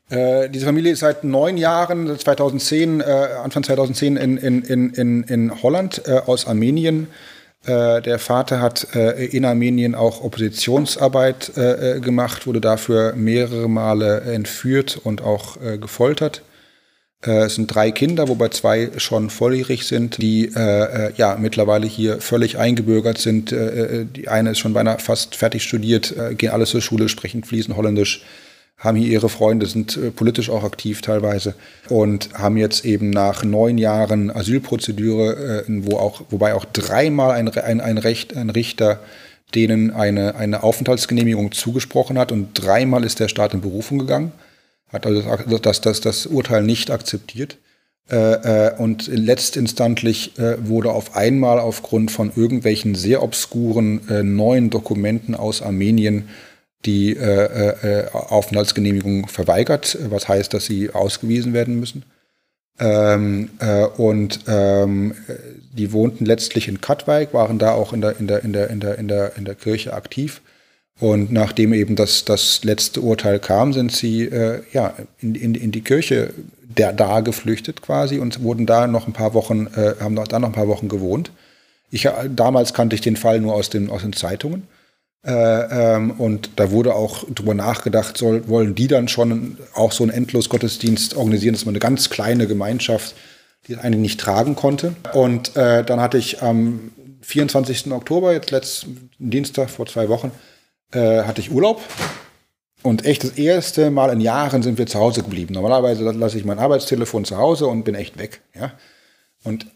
[0.09, 4.63] Äh, diese Familie ist seit neun Jahren, 2010, äh, Anfang 2010 in, in,
[4.95, 7.32] in, in Holland äh, aus Armenien äh,
[7.67, 15.01] der Vater hat äh, in Armenien auch Oppositionsarbeit äh, gemacht, wurde dafür mehrere Male entführt
[15.03, 16.43] und auch gefoltert.
[17.25, 22.59] Es sind drei Kinder, wobei zwei schon volljährig sind, die äh, ja mittlerweile hier völlig
[22.59, 23.53] eingebürgert sind.
[23.53, 27.45] Äh, die eine ist schon beinahe fast fertig studiert, äh, gehen alle zur Schule, sprechen
[27.45, 28.25] fließend Holländisch,
[28.83, 31.55] haben hier ihre Freunde, sind äh, politisch auch aktiv teilweise
[31.89, 37.49] und haben jetzt eben nach neun Jahren Asylprozedure, äh, wo auch, wobei auch dreimal ein,
[37.49, 38.99] ein, ein, Recht, ein Richter
[39.55, 44.33] denen eine, eine Aufenthaltsgenehmigung zugesprochen hat und dreimal ist der Staat in Berufung gegangen,
[44.93, 45.23] hat also
[45.59, 47.59] das, das, das Urteil nicht akzeptiert.
[48.11, 54.71] Äh, äh und letztinstantlich äh, wurde auf einmal aufgrund von irgendwelchen sehr obskuren äh, neuen
[54.71, 56.29] Dokumenten aus Armenien
[56.85, 62.05] die äh, äh, Aufenthaltsgenehmigung verweigert, was heißt, dass sie ausgewiesen werden müssen.
[62.81, 65.15] Ähm, äh, und ähm,
[65.73, 68.81] die wohnten letztlich in Katwijk, waren da auch in der, in der, in der, in
[68.81, 70.41] der, in der, in der Kirche aktiv.
[70.99, 75.73] Und nachdem eben das, das letzte Urteil kam, sind sie äh, ja, in, in, in
[75.73, 80.17] die Kirche der, da geflüchtet quasi und wurden da noch ein paar Wochen, äh, haben
[80.17, 81.31] da noch ein paar Wochen gewohnt.
[81.91, 84.67] Ich, damals kannte ich den Fall nur aus den, aus den Zeitungen.
[85.25, 90.03] Äh, ähm, und da wurde auch drüber nachgedacht, soll, wollen die dann schon auch so
[90.03, 93.15] einen Endlosgottesdienst organisieren, dass man eine ganz kleine Gemeinschaft,
[93.69, 94.97] die eigentlich nicht tragen konnte.
[95.13, 97.93] Und äh, dann hatte ich am 24.
[97.93, 100.33] Oktober, jetzt letzten Dienstag vor zwei Wochen,
[100.93, 101.81] äh, hatte ich Urlaub.
[102.83, 105.55] Und echt das erste Mal in Jahren sind wir zu Hause geblieben.
[105.55, 108.41] Normalerweise lasse ich mein Arbeitstelefon zu Hause und bin echt weg.
[108.59, 108.73] Ja?
[109.45, 109.67] Und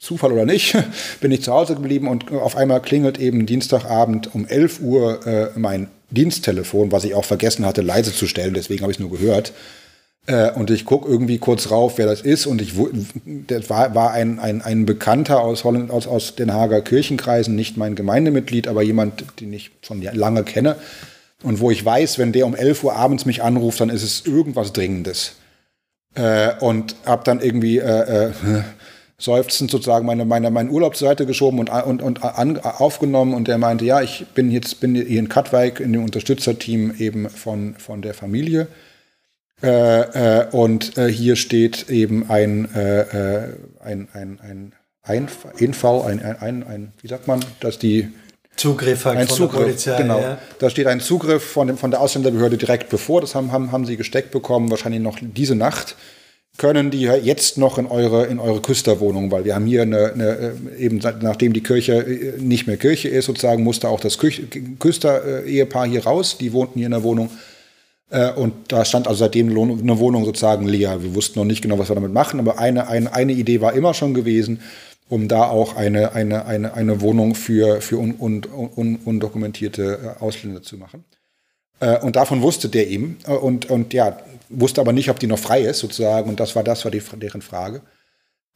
[0.00, 0.76] Zufall oder nicht,
[1.20, 5.58] bin ich zu Hause geblieben und auf einmal klingelt eben Dienstagabend um 11 Uhr äh,
[5.58, 9.10] mein Diensttelefon, was ich auch vergessen hatte, leise zu stellen, deswegen habe ich es nur
[9.10, 9.52] gehört.
[10.26, 12.46] Äh, und ich gucke irgendwie kurz rauf, wer das ist.
[12.46, 12.74] Und ich
[13.24, 17.76] das war, war ein, ein, ein Bekannter aus, Holland, aus, aus Den Hager Kirchenkreisen, nicht
[17.76, 20.76] mein Gemeindemitglied, aber jemand, den ich schon lange kenne.
[21.42, 24.26] Und wo ich weiß, wenn der um 11 Uhr abends mich anruft, dann ist es
[24.26, 25.36] irgendwas Dringendes.
[26.14, 28.32] Äh, und habe dann irgendwie äh, äh,
[29.20, 33.48] seufzend sozusagen meine, meine, meinen Urlaub zur Seite geschoben und, und, und an, aufgenommen und
[33.48, 37.74] er meinte, ja, ich bin jetzt bin hier in Katwijk in dem Unterstützerteam eben von,
[37.76, 38.66] von der Familie.
[39.62, 45.28] Äh, äh, und äh, hier steht eben ein, äh, äh, ein, ein, ein, ein
[45.58, 48.08] Infall, ein, ein, ein, ein, wie sagt man, dass die
[48.56, 49.96] Zugriff halt ein von Zugriff, der Polizei.
[49.98, 50.20] Genau.
[50.20, 50.38] Ja.
[50.58, 53.20] Da steht ein Zugriff von, dem, von der Ausländerbehörde direkt bevor.
[53.20, 55.96] Das haben, haben, haben sie gesteckt bekommen, wahrscheinlich noch diese Nacht
[56.60, 60.54] können die jetzt noch in eure, in eure Küsterwohnung, weil wir haben hier eine, eine,
[60.76, 65.86] äh, eben nachdem die Kirche äh, nicht mehr Kirche ist, sozusagen, musste auch das Küster-Ehepaar
[65.86, 67.30] hier raus, die wohnten hier in der Wohnung.
[68.10, 71.02] Äh, und da stand also seitdem eine Wohnung sozusagen leer.
[71.02, 73.72] Wir wussten noch nicht genau, was wir damit machen, aber eine, eine, eine Idee war
[73.72, 74.60] immer schon gewesen,
[75.08, 78.42] um da auch eine, eine, eine, eine Wohnung für, für un, un,
[78.76, 81.04] un, undokumentierte Ausländer zu machen.
[82.02, 83.16] Und davon wusste der eben.
[83.26, 84.18] Und, und ja,
[84.50, 87.02] wusste aber nicht, ob die noch frei ist sozusagen und das war das war die,
[87.16, 87.82] deren Frage.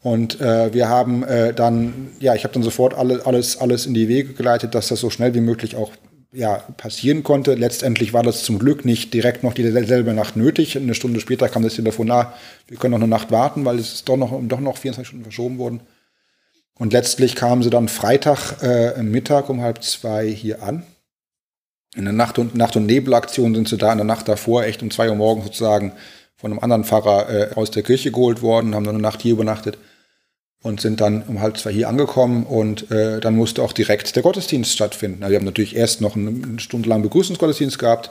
[0.02, 3.94] Und äh, wir haben äh, dann, ja, ich habe dann sofort alle, alles, alles in
[3.94, 5.92] die Wege geleitet, dass das so schnell wie möglich auch
[6.30, 7.54] ja, passieren konnte.
[7.54, 10.76] Letztendlich war das zum Glück nicht direkt noch dieselbe Nacht nötig.
[10.76, 12.35] Eine Stunde später kam das Telefon, na,
[12.66, 15.24] wir können noch eine Nacht warten, weil es ist doch noch, doch noch 24 Stunden
[15.24, 15.80] verschoben worden.
[16.76, 20.85] Und letztlich kamen sie dann Freitag äh, Mittag um halb zwei hier an.
[21.94, 24.83] In der Nacht- und, Nacht und Nebelaktion sind sie da in der Nacht davor, echt
[24.83, 25.92] um zwei Uhr morgens sozusagen
[26.37, 29.33] von einem anderen Pfarrer äh, aus der Kirche geholt worden, haben dann eine Nacht hier
[29.33, 29.78] übernachtet
[30.62, 34.22] und sind dann um halb zwei hier angekommen und äh, dann musste auch direkt der
[34.22, 35.22] Gottesdienst stattfinden.
[35.22, 38.11] Also wir haben natürlich erst noch eine, eine Stunde lang Begrüßungsgottesdienst gehabt,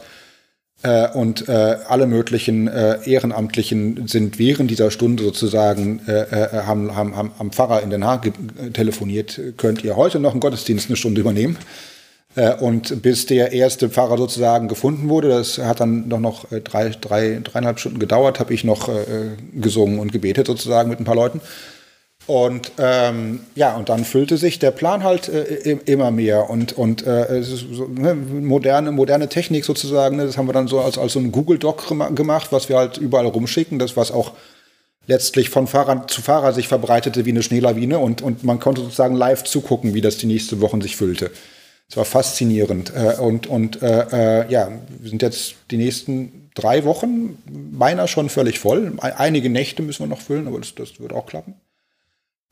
[0.81, 6.25] Äh, und äh, alle möglichen äh, Ehrenamtlichen sind während dieser Stunde sozusagen, äh,
[6.65, 8.33] haben, haben, haben am Pfarrer in Den Haag
[8.73, 11.57] telefoniert, könnt ihr heute noch einen Gottesdienst eine Stunde übernehmen?
[12.35, 16.89] Äh, und bis der erste Pfarrer sozusagen gefunden wurde, das hat dann noch, noch drei,
[16.89, 18.89] drei, dreieinhalb Stunden gedauert, habe ich noch
[19.53, 21.41] gesungen und gebetet sozusagen mit ein paar Leuten.
[22.25, 27.05] Und ähm, ja, und dann füllte sich der Plan halt äh, immer mehr und und
[27.05, 30.15] äh, so, ne, moderne moderne Technik sozusagen.
[30.15, 32.77] Ne, das haben wir dann so als als so ein Google Doc gemacht, was wir
[32.77, 33.77] halt überall rumschicken.
[33.77, 34.31] Das was auch
[35.05, 39.15] letztlich von Fahrer zu Fahrer sich verbreitete wie eine Schneelawine und und man konnte sozusagen
[39.15, 41.29] live zugucken, wie das die nächsten Wochen sich füllte.
[41.89, 44.69] Es war faszinierend äh, und und äh, äh, ja,
[44.99, 48.93] wir sind jetzt die nächsten drei Wochen beinahe schon völlig voll.
[48.99, 51.55] Einige Nächte müssen wir noch füllen, aber das, das wird auch klappen.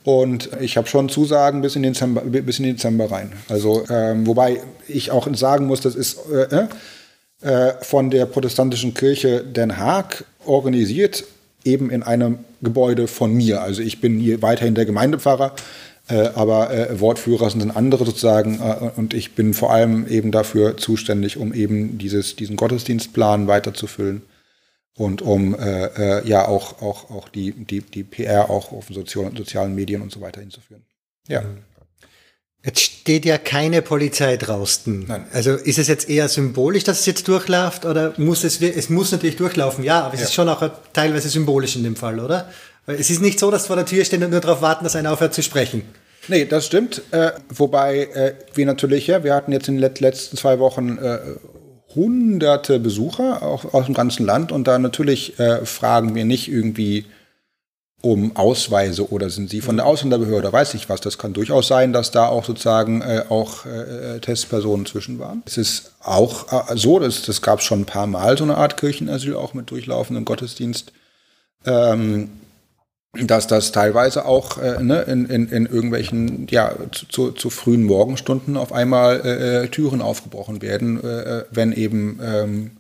[0.04, 3.34] Und ich habe schon Zusagen bis in den Dezember, bis in den Dezember rein.
[3.50, 6.68] Also, ähm, wobei ich auch sagen muss, das ist äh,
[7.42, 11.24] äh, von der protestantischen Kirche Den Haag organisiert,
[11.64, 13.62] eben in einem Gebäude von mir.
[13.62, 15.60] Also ich bin hier weiterhin der Gemeindepfarrer, äh,
[16.16, 18.60] aber äh, Wortführer sind andere sozusagen.
[18.60, 24.24] Äh, und ich bin vor allem eben dafür zuständig, um eben dieses, diesen Gottesdienstplan weiterzufüllen
[24.96, 29.36] und um äh, äh, ja auch, auch, auch die, die, die PR auch auf sozialen,
[29.36, 30.84] sozialen Medien und so weiter hinzuführen.
[31.28, 31.42] Ja.
[31.42, 31.64] Mhm.
[32.64, 35.06] Jetzt steht ja keine Polizei draußen.
[35.08, 35.26] Nein.
[35.34, 39.12] Also ist es jetzt eher symbolisch, dass es jetzt durchläuft oder muss es, es muss
[39.12, 40.26] natürlich durchlaufen, ja, aber es ja.
[40.28, 42.52] ist schon auch teilweise symbolisch in dem Fall, oder?
[42.88, 45.12] Es ist nicht so, dass vor der Tür stehen und nur darauf warten, dass einer
[45.12, 45.84] aufhört zu sprechen.
[46.28, 47.02] Nee, das stimmt.
[47.12, 51.20] Äh, wobei äh, wir natürlich, ja, wir hatten jetzt in den letzten zwei Wochen äh,
[51.96, 57.06] hunderte Besucher auch aus dem ganzen Land und da natürlich äh, fragen wir nicht irgendwie
[58.04, 61.02] um Ausweise oder sind sie von der Ausländerbehörde, weiß ich was.
[61.02, 65.44] Das kann durchaus sein, dass da auch sozusagen äh, auch äh, Testpersonen zwischen waren.
[65.46, 68.78] Es ist auch so, das, das gab es schon ein paar Mal, so eine Art
[68.78, 70.94] Kirchenasyl auch mit durchlaufendem Gottesdienst.
[71.64, 72.41] Ähm,
[73.14, 76.74] dass das teilweise auch äh, ne, in, in, in irgendwelchen, ja,
[77.10, 82.20] zu, zu, frühen Morgenstunden auf einmal äh, äh Türen aufgebrochen werden, äh, äh, wenn eben
[82.24, 82.72] ähm,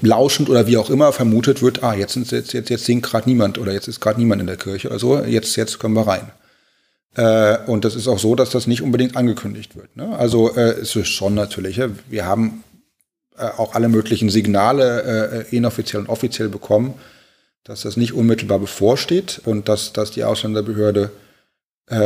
[0.00, 3.58] lauschend oder wie auch immer vermutet wird, ah, jetzt, jetzt, jetzt, jetzt singt gerade niemand
[3.58, 6.30] oder jetzt ist gerade niemand in der Kirche oder so, jetzt, jetzt können wir rein.
[7.16, 9.96] Äh, und das ist auch so, dass das nicht unbedingt angekündigt wird.
[9.96, 10.16] Ne?
[10.16, 12.62] Also äh, es ist schon natürlich, wir haben
[13.36, 16.94] äh, auch alle möglichen Signale äh, inoffiziell und offiziell bekommen,
[17.66, 21.10] dass das nicht unmittelbar bevorsteht und dass, dass die Ausländerbehörde,
[21.90, 21.96] äh,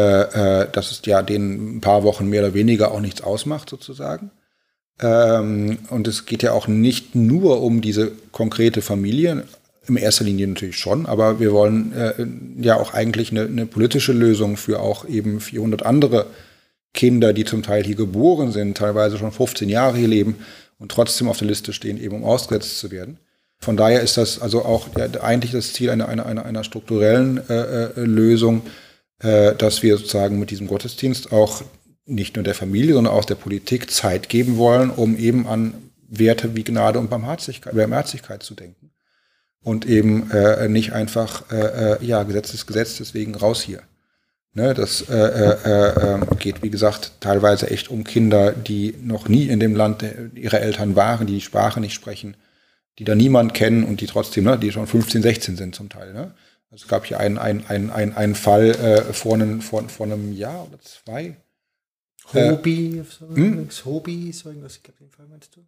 [0.62, 4.30] äh, dass es ja den ein paar Wochen mehr oder weniger auch nichts ausmacht, sozusagen.
[5.00, 9.44] Ähm, und es geht ja auch nicht nur um diese konkrete Familie,
[9.86, 12.26] in erster Linie natürlich schon, aber wir wollen äh,
[12.62, 16.26] ja auch eigentlich eine, eine, politische Lösung für auch eben 400 andere
[16.94, 20.36] Kinder, die zum Teil hier geboren sind, teilweise schon 15 Jahre hier leben
[20.78, 23.18] und trotzdem auf der Liste stehen, eben um ausgesetzt zu werden.
[23.62, 24.88] Von daher ist das also auch
[25.20, 28.62] eigentlich das Ziel einer, einer, einer, einer strukturellen äh, äh, Lösung,
[29.18, 31.62] äh, dass wir sozusagen mit diesem Gottesdienst auch
[32.06, 35.74] nicht nur der Familie, sondern auch der Politik Zeit geben wollen, um eben an
[36.08, 38.90] Werte wie Gnade und Barmherzigkeit, Barmherzigkeit zu denken.
[39.62, 43.82] Und eben äh, nicht einfach, äh, äh ja, Gesetz ist Gesetz, deswegen raus hier.
[44.52, 49.46] Ne, das äh, äh, äh, geht, wie gesagt, teilweise echt um Kinder, die noch nie
[49.46, 52.34] in dem Land ihrer Eltern waren, die die Sprache nicht sprechen,
[53.00, 56.12] die da niemand kennen und die trotzdem, ne, die schon 15, 16 sind zum Teil.
[56.12, 56.34] Ne?
[56.70, 60.04] Also es gab hier einen, einen, einen, einen, einen Fall äh, vor, einem, vor, vor
[60.04, 61.34] einem Jahr oder zwei.
[62.34, 63.68] Hobby, äh, so hm?
[63.86, 65.62] Hobby, so irgendwas, ich glaube, den Fall meinst du?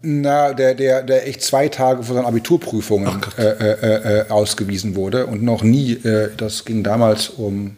[0.00, 5.26] Na, der, der, der echt zwei Tage vor seinen Abiturprüfungen äh, äh, äh, ausgewiesen wurde
[5.26, 7.76] und noch nie, äh, das ging damals um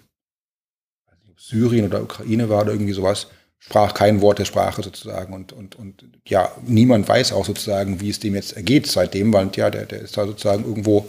[1.37, 3.27] Syrien oder Ukraine war oder irgendwie sowas,
[3.61, 8.11] sprach kein Wort der Sprache sozusagen und, und, und ja, niemand weiß auch sozusagen, wie
[8.11, 11.09] es dem jetzt ergeht seitdem, weil ja, der, der ist da sozusagen irgendwo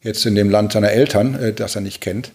[0.00, 2.32] jetzt in dem Land seiner Eltern, äh, das er nicht kennt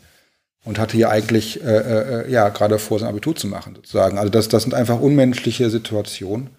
[0.63, 4.17] und hatte hier eigentlich, äh, äh, ja, gerade vor, sein Abitur zu machen sozusagen.
[4.17, 6.51] Also das, das sind einfach unmenschliche Situationen,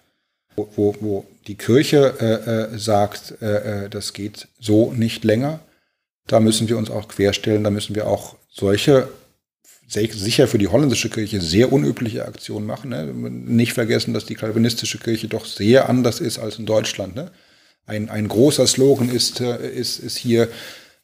[0.55, 5.59] wo, wo, wo die Kirche äh, äh, sagt, äh, äh das geht so nicht länger.
[6.27, 9.09] Da müssen wir uns auch querstellen, da müssen wir auch solche
[9.93, 12.89] sicher für die holländische Kirche sehr unübliche Aktionen machen.
[12.89, 13.05] Ne?
[13.05, 17.15] Nicht vergessen, dass die kalvinistische Kirche doch sehr anders ist als in Deutschland.
[17.15, 17.31] Ne?
[17.85, 20.49] Ein, ein großer Slogan ist, äh, ist, ist hier,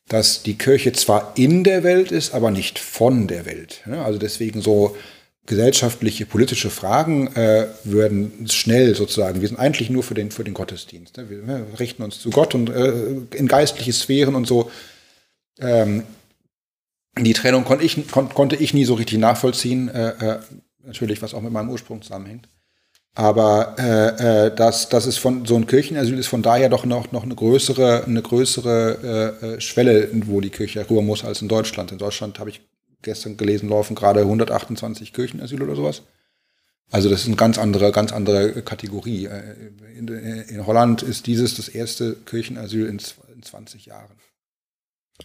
[0.08, 3.82] dass die Kirche zwar in der Welt ist, aber nicht von der Welt.
[3.86, 4.04] Ne?
[4.04, 4.98] Also deswegen so
[5.46, 10.54] gesellschaftliche, politische Fragen äh, würden schnell sozusagen, wir sind eigentlich nur für den, für den
[10.54, 11.18] Gottesdienst.
[11.18, 11.30] Ne?
[11.30, 12.94] Wir, wir, richten uns zu Gott und äh,
[13.36, 14.72] in geistliche Sphären und so.
[15.60, 16.04] Ähm,
[17.18, 19.90] die Trennung konnte ich, kon, konnte ich nie so richtig nachvollziehen.
[19.90, 20.40] Äh, äh,
[20.84, 22.48] natürlich, was auch mit meinem Ursprung zusammenhängt.
[23.16, 27.12] Aber äh, äh, das, das ist von so ein Kirchenasyl ist von daher doch noch,
[27.12, 31.48] noch eine größere, eine größere äh, äh Schwelle, wo die Kirche rüber muss als in
[31.48, 31.92] Deutschland.
[31.92, 32.62] In Deutschland habe ich
[33.02, 36.04] gestern gelesen, laufen gerade 128 Kirchenasyl oder sowas.
[36.92, 39.30] Also das ist eine ganz andere, ganz andere Kategorie.
[39.98, 43.00] In, in Holland ist dieses das erste Kirchenasyl in,
[43.34, 44.12] in 20 Jahren.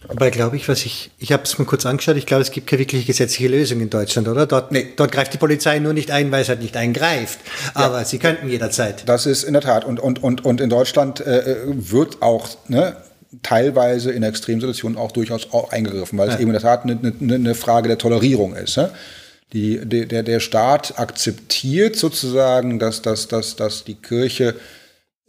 [0.07, 2.67] Aber glaube ich, was ich, ich habe es mir kurz angeschaut, ich glaube, es gibt
[2.67, 4.45] keine wirkliche gesetzliche Lösung in Deutschland, oder?
[4.45, 4.87] Dort, nee.
[4.95, 7.39] dort greift die Polizei nur nicht ein, weil es halt nicht eingreift.
[7.73, 8.05] Aber ja.
[8.05, 9.07] sie könnten jederzeit.
[9.07, 9.85] Das ist in der Tat.
[9.85, 12.97] Und, und, und, und in Deutschland äh, wird auch ne,
[13.41, 16.35] teilweise in Extremsituationen auch durchaus auch eingegriffen, weil ja.
[16.35, 18.77] es eben in der Tat eine, eine, eine Frage der Tolerierung ist.
[18.77, 18.91] Ne?
[19.53, 24.55] Die, der, der Staat akzeptiert sozusagen, dass, dass, dass, dass die Kirche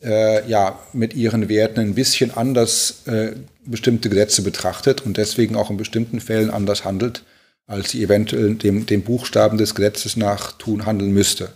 [0.06, 3.32] äh, ja, mit ihren Werten ein bisschen anders äh,
[3.64, 7.24] bestimmte Gesetze betrachtet und deswegen auch in bestimmten Fällen anders handelt,
[7.66, 11.50] als sie eventuell dem, dem Buchstaben des Gesetzes nach tun handeln müsste.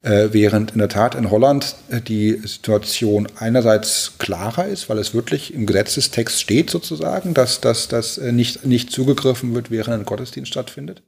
[0.00, 5.12] Äh, während in der Tat in Holland äh, die Situation einerseits klarer ist, weil es
[5.12, 10.04] wirklich im Gesetzestext steht sozusagen, dass, dass, dass äh, nicht, nicht zugegriffen wird, während ein
[10.04, 11.02] Gottesdienst stattfindet.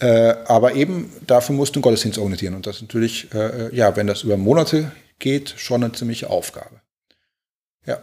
[0.00, 2.54] Äh, aber eben dafür musst du einen Gottesdienst organisieren.
[2.54, 4.90] Und das natürlich, äh, ja, wenn das über Monate
[5.22, 6.82] geht, schon eine ziemliche Aufgabe.
[7.86, 8.02] Ja.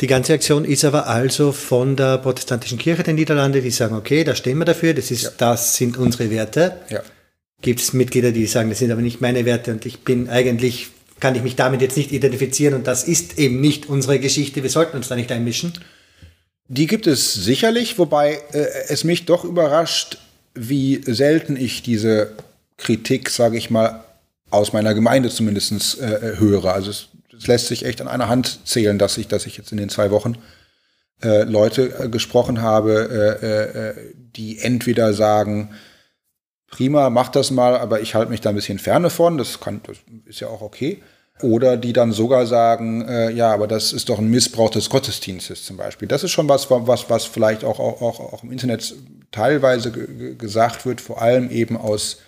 [0.00, 4.24] Die ganze Aktion ist aber also von der protestantischen Kirche der Niederlande, die sagen, okay,
[4.24, 5.30] da stehen wir dafür, das, ist, ja.
[5.38, 6.80] das sind unsere Werte.
[6.90, 7.02] Ja.
[7.62, 10.88] Gibt es Mitglieder, die sagen, das sind aber nicht meine Werte und ich bin eigentlich,
[11.18, 14.70] kann ich mich damit jetzt nicht identifizieren und das ist eben nicht unsere Geschichte, wir
[14.70, 15.72] sollten uns da nicht einmischen?
[16.68, 20.18] Die gibt es sicherlich, wobei äh, es mich doch überrascht,
[20.54, 22.34] wie selten ich diese
[22.76, 24.04] Kritik, sage ich mal,
[24.50, 26.72] aus meiner Gemeinde zumindest äh, höre.
[26.72, 29.72] Also es, es, lässt sich echt an einer Hand zählen, dass ich, dass ich jetzt
[29.72, 30.36] in den zwei Wochen
[31.22, 35.70] äh, Leute äh, gesprochen habe, äh, äh, die entweder sagen,
[36.70, 39.80] prima, mach das mal, aber ich halte mich da ein bisschen ferne von, das, kann,
[39.84, 41.02] das ist ja auch okay.
[41.40, 45.64] Oder die dann sogar sagen, äh, ja, aber das ist doch ein Missbrauch des Gottesdienstes
[45.64, 46.08] zum Beispiel.
[46.08, 48.94] Das ist schon was, was, was vielleicht auch, auch, auch im Internet
[49.30, 52.18] teilweise gesagt wird, vor allem eben aus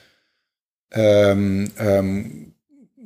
[0.92, 2.52] ähm, ähm,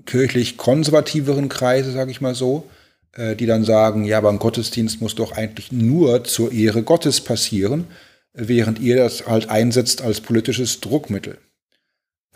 [0.07, 2.69] kirchlich konservativeren Kreise, sage ich mal so,
[3.13, 7.87] äh, die dann sagen, ja, ein Gottesdienst muss doch eigentlich nur zur Ehre Gottes passieren,
[8.33, 11.39] während ihr das halt einsetzt als politisches Druckmittel.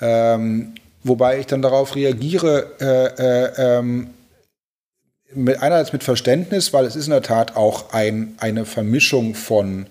[0.00, 4.10] Ähm, wobei ich dann darauf reagiere, äh, äh, ähm,
[5.34, 9.86] mit, einerseits mit Verständnis, weil es ist in der Tat auch ein, eine Vermischung von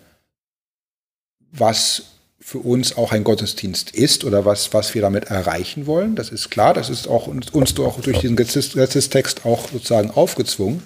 [1.51, 2.16] was
[2.47, 6.15] für uns auch ein Gottesdienst ist oder was, was wir damit erreichen wollen.
[6.15, 10.81] Das ist klar, das ist auch uns, uns auch durch diesen Gesetzestext auch sozusagen aufgezwungen.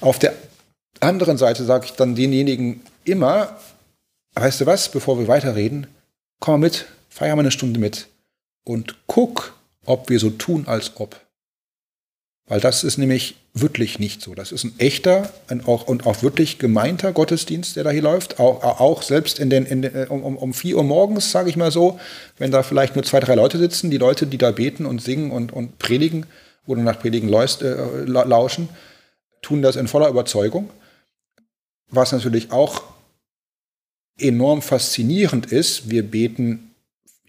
[0.00, 0.34] Auf der
[0.98, 3.56] anderen Seite sage ich dann denjenigen immer,
[4.34, 5.86] weißt du was, bevor wir weiterreden,
[6.40, 8.08] komm mal mit, feier mal eine Stunde mit
[8.64, 9.54] und guck,
[9.86, 11.20] ob wir so tun, als ob.
[12.50, 14.34] Weil das ist nämlich wirklich nicht so.
[14.34, 18.40] Das ist ein echter ein auch, und auch wirklich gemeinter Gottesdienst, der da hier läuft.
[18.40, 21.56] Auch, auch selbst in den, in den, äh, um, um 4 Uhr morgens, sage ich
[21.56, 22.00] mal so,
[22.38, 25.30] wenn da vielleicht nur zwei, drei Leute sitzen, die Leute, die da beten und singen
[25.30, 26.26] und, und predigen
[26.66, 28.68] oder nach Predigen läust, äh, lauschen,
[29.42, 30.70] tun das in voller Überzeugung.
[31.86, 32.82] Was natürlich auch
[34.18, 36.74] enorm faszinierend ist, wir beten,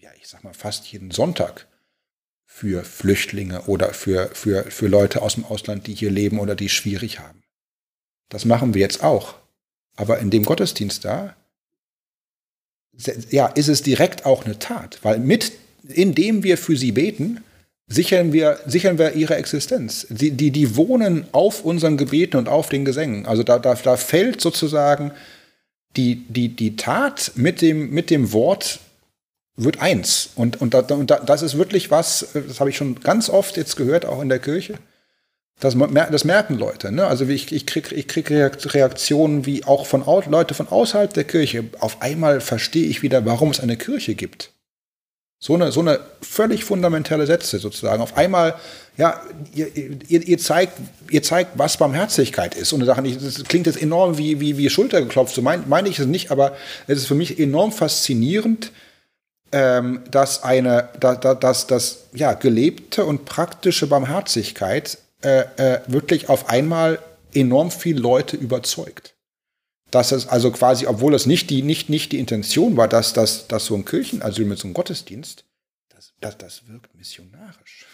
[0.00, 1.68] ja, ich sag mal, fast jeden Sonntag
[2.54, 6.66] für Flüchtlinge oder für, für, für Leute aus dem Ausland, die hier leben oder die
[6.66, 7.42] es schwierig haben.
[8.28, 9.34] Das machen wir jetzt auch.
[9.96, 11.34] Aber in dem Gottesdienst da,
[13.30, 15.52] ja, ist es direkt auch eine Tat, weil mit,
[15.88, 17.40] indem wir für sie beten,
[17.88, 20.06] sichern wir, sichern wir ihre Existenz.
[20.10, 23.26] Die, die, die wohnen auf unseren Gebeten und auf den Gesängen.
[23.26, 25.10] Also da, da, da fällt sozusagen
[25.96, 28.78] die, die, die Tat mit dem, mit dem Wort
[29.56, 30.30] wird eins.
[30.34, 33.56] Und, und, da, und da, das ist wirklich was, das habe ich schon ganz oft
[33.56, 34.74] jetzt gehört, auch in der Kirche.
[35.60, 36.90] Das, das merken Leute.
[36.90, 37.06] Ne?
[37.06, 41.64] Also ich, ich kriege ich krieg Reaktionen wie auch von Leute von außerhalb der Kirche.
[41.78, 44.50] Auf einmal verstehe ich wieder, warum es eine Kirche gibt.
[45.38, 48.02] So eine, so eine völlig fundamentale Sätze sozusagen.
[48.02, 48.54] Auf einmal,
[48.96, 49.20] ja,
[49.54, 50.74] ihr, ihr, ihr, zeigt,
[51.10, 52.72] ihr zeigt, was Barmherzigkeit ist.
[52.72, 56.06] Und Sachen, das klingt jetzt enorm wie, wie, wie Schultergeklopft, so meine mein ich es
[56.06, 58.70] nicht, aber es ist für mich enorm faszinierend,
[59.52, 66.48] dass eine, da, da, dass das ja gelebte und praktische Barmherzigkeit äh, äh, wirklich auf
[66.48, 66.98] einmal
[67.34, 69.14] enorm viele Leute überzeugt.
[69.90, 73.46] Dass es also quasi, obwohl es nicht die, nicht, nicht die Intention war, dass, dass,
[73.46, 75.44] dass so ein Kirchenasyl mit so einem Gottesdienst,
[75.90, 77.86] das, das, das wirkt missionarisch.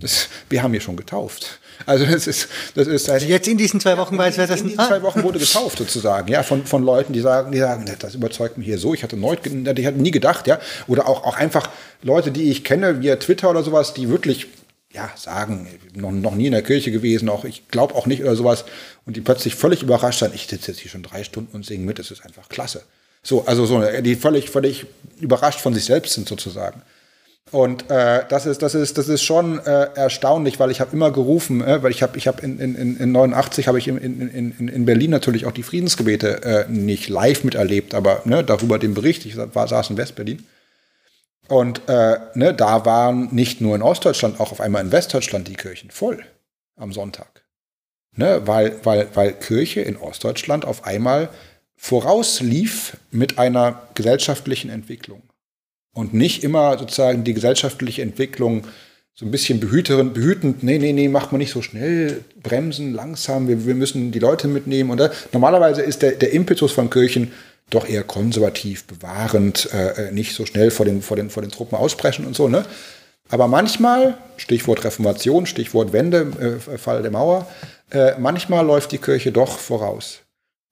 [0.00, 1.60] Das, wir haben hier schon getauft.
[1.86, 4.60] Also das ist, das ist also jetzt in diesen zwei Wochen weiß wer das.
[4.60, 7.90] In diesen zwei Wochen wurde getauft sozusagen, ja, von, von Leuten, die sagen, die sagen,
[7.98, 8.92] das überzeugt mich hier so.
[8.92, 11.70] Ich hatte neu, ich hatte nie gedacht, ja, oder auch auch einfach
[12.02, 14.48] Leute, die ich kenne via Twitter oder sowas, die wirklich
[14.92, 18.34] ja, sagen, noch, noch nie in der Kirche gewesen, auch ich glaube auch nicht oder
[18.34, 18.64] sowas,
[19.06, 21.86] und die plötzlich völlig überrascht sind, ich sitze jetzt hier schon drei Stunden und singe
[21.86, 22.82] mit, das ist einfach klasse.
[23.22, 24.86] So, also so, die völlig, völlig
[25.20, 26.82] überrascht von sich selbst sind sozusagen.
[27.50, 31.10] Und äh, das ist, das ist, das ist schon äh, erstaunlich, weil ich habe immer
[31.10, 34.28] gerufen, äh, weil ich habe, ich habe in, in, in 89 habe ich in, in,
[34.30, 38.94] in, in Berlin natürlich auch die Friedensgebete äh, nicht live miterlebt, aber ne, darüber den
[38.94, 39.26] Bericht.
[39.26, 40.46] Ich war, saß in Westberlin.
[41.48, 45.56] Und äh, ne, da waren nicht nur in Ostdeutschland, auch auf einmal in Westdeutschland die
[45.56, 46.24] Kirchen voll
[46.76, 47.42] am Sonntag,
[48.14, 51.28] ne, weil, weil, weil Kirche in Ostdeutschland auf einmal
[51.76, 55.22] vorauslief mit einer gesellschaftlichen Entwicklung
[55.92, 58.64] und nicht immer sozusagen die gesellschaftliche Entwicklung
[59.14, 63.48] so ein bisschen behütend, behütend, nee, nee, nee, macht man nicht so schnell, bremsen, langsam,
[63.48, 64.90] wir, wir müssen die Leute mitnehmen.
[64.90, 67.32] Und normalerweise ist der, der Impetus von Kirchen
[67.68, 71.52] doch eher konservativ, bewahrend, äh, äh, nicht so schnell vor den, vor, den, vor den
[71.52, 72.48] Truppen ausbrechen und so.
[72.48, 72.64] Ne?
[73.28, 77.46] Aber manchmal, Stichwort Reformation, Stichwort Wende, äh, Fall der Mauer,
[77.90, 80.20] äh, manchmal läuft die Kirche doch voraus.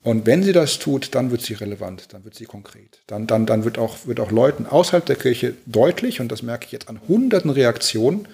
[0.09, 3.01] Und wenn sie das tut, dann wird sie relevant, dann wird sie konkret.
[3.09, 6.65] Dann, dann, dann wird, auch, wird auch Leuten außerhalb der Kirche deutlich, und das merke
[6.65, 8.27] ich jetzt an hunderten Reaktionen,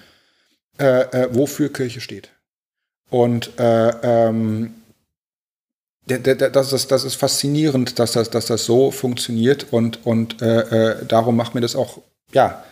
[0.79, 2.29] äh, äh, wofür Kirche steht.
[3.09, 4.75] Und äh, ähm,
[6.07, 11.05] das, ist, das ist faszinierend, dass das, dass das so funktioniert und, und äh, äh,
[11.05, 11.99] darum macht mir das auch,
[12.31, 12.63] ja,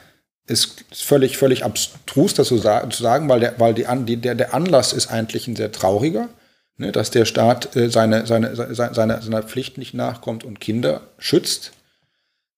[0.48, 5.08] ist völlig, völlig abstrus, das zu sagen, weil, der, weil die, der, der Anlass ist
[5.08, 6.30] eigentlich ein sehr trauriger
[6.78, 11.02] ne, dass der Staat äh, seine, seine, seine, seine, seiner Pflicht nicht nachkommt und Kinder
[11.18, 11.74] schützt,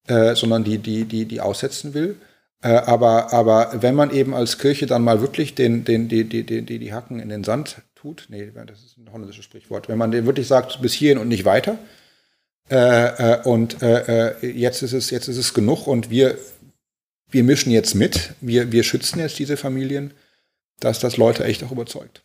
[0.07, 2.18] äh, sondern die, die, die, die aussetzen will.
[2.61, 6.43] Äh, aber, aber wenn man eben als Kirche dann mal wirklich den, den, die, die,
[6.43, 10.11] die, die Hacken in den Sand tut, nee, das ist ein holländisches Sprichwort, wenn man
[10.11, 11.78] den wirklich sagt, bis hierhin und nicht weiter,
[12.70, 16.38] äh, äh, und äh, äh, jetzt, ist es, jetzt ist es genug und wir,
[17.30, 20.13] wir mischen jetzt mit, wir, wir schützen jetzt diese Familien,
[20.80, 22.24] dass das Leute echt auch überzeugt.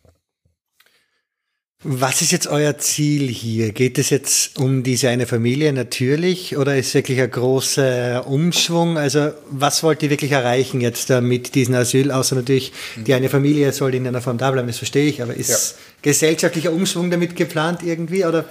[1.83, 3.71] Was ist jetzt euer Ziel hier?
[3.71, 8.99] Geht es jetzt um diese eine Familie natürlich oder ist wirklich ein großer Umschwung?
[8.99, 12.11] Also was wollt ihr wirklich erreichen jetzt da mit diesem Asyl?
[12.11, 15.33] Außer natürlich, die eine Familie soll in einer Form da bleiben, das verstehe ich, aber
[15.33, 15.77] ist ja.
[16.03, 18.45] gesellschaftlicher Umschwung damit geplant irgendwie oder?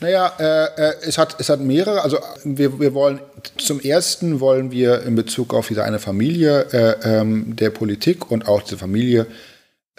[0.00, 2.00] Naja, äh, äh, es, hat, es hat mehrere.
[2.00, 3.20] Also wir, wir wollen
[3.58, 8.48] zum ersten wollen wir in Bezug auf diese eine Familie äh, ähm, der Politik und
[8.48, 9.26] auch diese Familie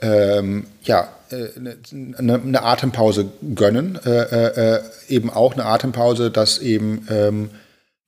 [0.02, 4.00] ähm, ja, eine, eine, Atempause gönnen.
[4.06, 7.50] Äh, äh, äh, eben auch eine Atempause, dass eben ähm,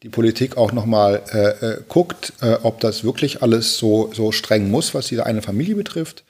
[0.04, 4.70] die Politik auch nochmal äh, äh, guckt, äh, ob das wirklich alles so, so streng
[4.70, 6.24] muss, was diese eine Familie betrifft.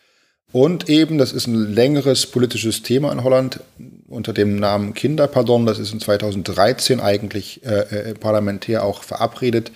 [0.52, 3.60] Und eben, das ist ein längeres politisches Thema in Holland
[4.08, 5.66] unter dem Namen Kinderpardon.
[5.66, 7.62] Das ist in 2013 eigentlich
[8.20, 9.72] parlamentär auch verabredet,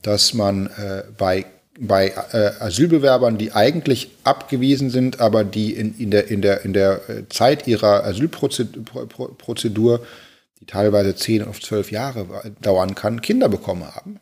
[0.00, 0.70] dass man
[1.18, 1.44] bei
[1.78, 6.72] bei äh, Asylbewerbern, die eigentlich abgewiesen sind, aber die in, in, der, in, der, in
[6.72, 10.00] der äh, Zeit ihrer Asylprozedur,
[10.60, 12.26] die teilweise zehn auf zwölf Jahre
[12.60, 14.20] dauern kann, Kinder bekommen haben.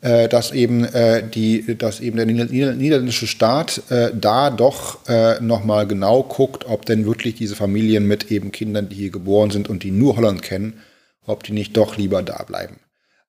[0.00, 5.86] Äh, dass, eben, äh, die, dass eben der niederländische Staat äh, da doch äh, nochmal
[5.86, 9.82] genau guckt, ob denn wirklich diese Familien mit eben Kindern, die hier geboren sind und
[9.82, 10.80] die nur Holland kennen,
[11.26, 12.76] ob die nicht doch lieber da bleiben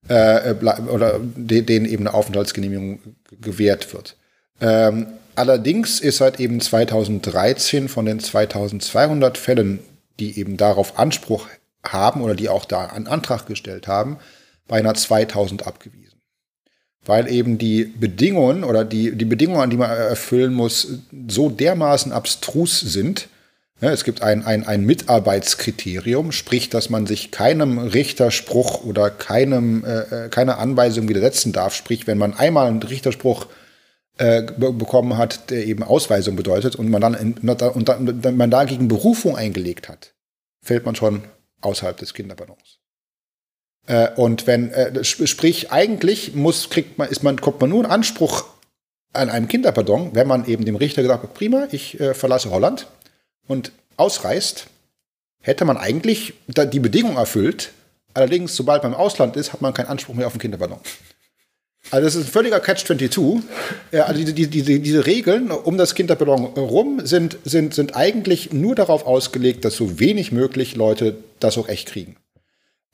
[0.07, 0.53] äh,
[0.89, 2.99] oder denen eben eine Aufenthaltsgenehmigung
[3.39, 4.17] gewährt wird.
[4.59, 9.79] Ähm, allerdings ist halt eben 2013 von den 2200 Fällen,
[10.19, 11.47] die eben darauf Anspruch
[11.83, 14.17] haben oder die auch da einen Antrag gestellt haben,
[14.67, 16.21] beinahe 2000 abgewiesen.
[17.03, 22.79] Weil eben die Bedingungen oder die, die Bedingungen, die man erfüllen muss, so dermaßen abstrus
[22.79, 23.27] sind,
[23.89, 30.25] es gibt ein, ein, ein Mitarbeitskriterium, sprich, dass man sich keinem Richterspruch oder keinem, äh,
[30.25, 31.73] äh keiner Anweisung widersetzen darf.
[31.73, 33.47] Sprich, wenn man einmal einen Richterspruch
[34.17, 38.87] äh, bekommen hat, der eben Ausweisung bedeutet und man dann, in, und dann man dagegen
[38.87, 40.13] Berufung eingelegt hat,
[40.63, 41.23] fällt man schon
[41.61, 42.79] außerhalb des Kinderballons.
[43.87, 47.91] Äh, und wenn, äh, sprich, eigentlich muss, kriegt man, ist man, kommt man nur einen
[47.91, 48.45] Anspruch
[49.11, 52.87] an einem Kinderpardon, wenn man eben dem Richter gesagt hat, prima, ich äh, verlasse Holland
[53.47, 54.67] und ausreist,
[55.41, 57.71] hätte man eigentlich die Bedingung erfüllt.
[58.13, 60.79] Allerdings, sobald man im Ausland ist, hat man keinen Anspruch mehr auf einen Kinderballon.
[61.89, 63.41] Also das ist ein völliger Catch-22.
[63.91, 69.05] Also diese, diese, diese Regeln um das Kinderballon herum sind, sind, sind eigentlich nur darauf
[69.05, 72.17] ausgelegt, dass so wenig möglich Leute das auch echt kriegen.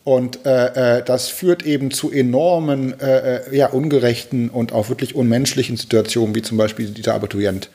[0.04, 5.16] Und äh, äh das führt eben zu enormen, äh, äh, ja, ungerechten und auch wirklich
[5.16, 7.70] unmenschlichen Situationen, wie zum Beispiel dieser Abiturient,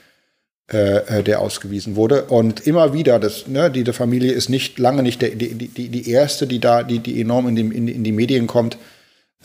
[0.71, 2.25] äh, äh, der ausgewiesen wurde.
[2.25, 6.11] Und immer wieder, das, ne, diese Familie ist nicht lange nicht der, die, die, die
[6.11, 8.79] erste, die da, die, die enorm in die, in, in die Medien kommt.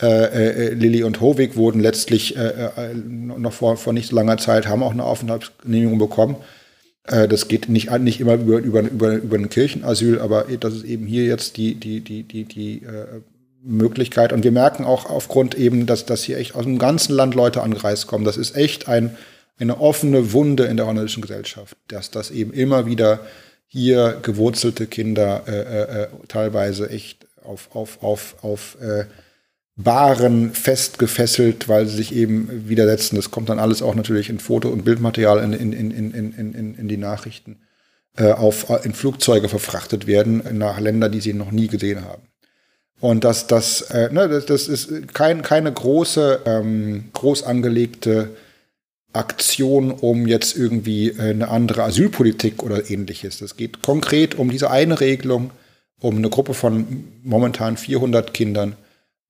[0.00, 4.38] Äh, äh, Lilly und Hovig wurden letztlich äh, äh, noch vor, vor nicht so langer
[4.38, 6.36] Zeit, haben auch eine Aufenthaltsgenehmigung bekommen.
[7.04, 10.84] Äh, das geht nicht, nicht immer über, über, über, über ein Kirchenasyl, aber das ist
[10.84, 13.22] eben hier jetzt die, die, die, die, die äh,
[13.62, 14.32] Möglichkeit.
[14.32, 17.62] Und wir merken auch aufgrund eben, dass, dass hier echt aus dem ganzen Land Leute
[17.62, 18.24] angereist kommen.
[18.24, 19.16] Das ist echt ein,
[19.58, 23.20] eine offene Wunde in der holländischen Gesellschaft, dass das eben immer wieder
[23.66, 29.04] hier gewurzelte Kinder äh, äh, teilweise echt auf, auf, auf, auf äh,
[29.76, 33.16] Baren festgefesselt, weil sie sich eben widersetzen.
[33.16, 36.74] Das kommt dann alles auch natürlich in Foto- und Bildmaterial in, in, in, in, in,
[36.74, 37.58] in die Nachrichten,
[38.16, 42.22] äh, auf, in Flugzeuge verfrachtet werden nach Ländern, die sie noch nie gesehen haben.
[43.00, 48.30] Und das, das, äh, ne, das, das ist kein, keine große, ähm, groß angelegte
[49.12, 53.40] Aktion um jetzt irgendwie äh, eine andere Asylpolitik oder ähnliches.
[53.40, 55.50] Es geht konkret um diese eine Regelung,
[56.00, 58.76] um eine Gruppe von momentan 400 Kindern,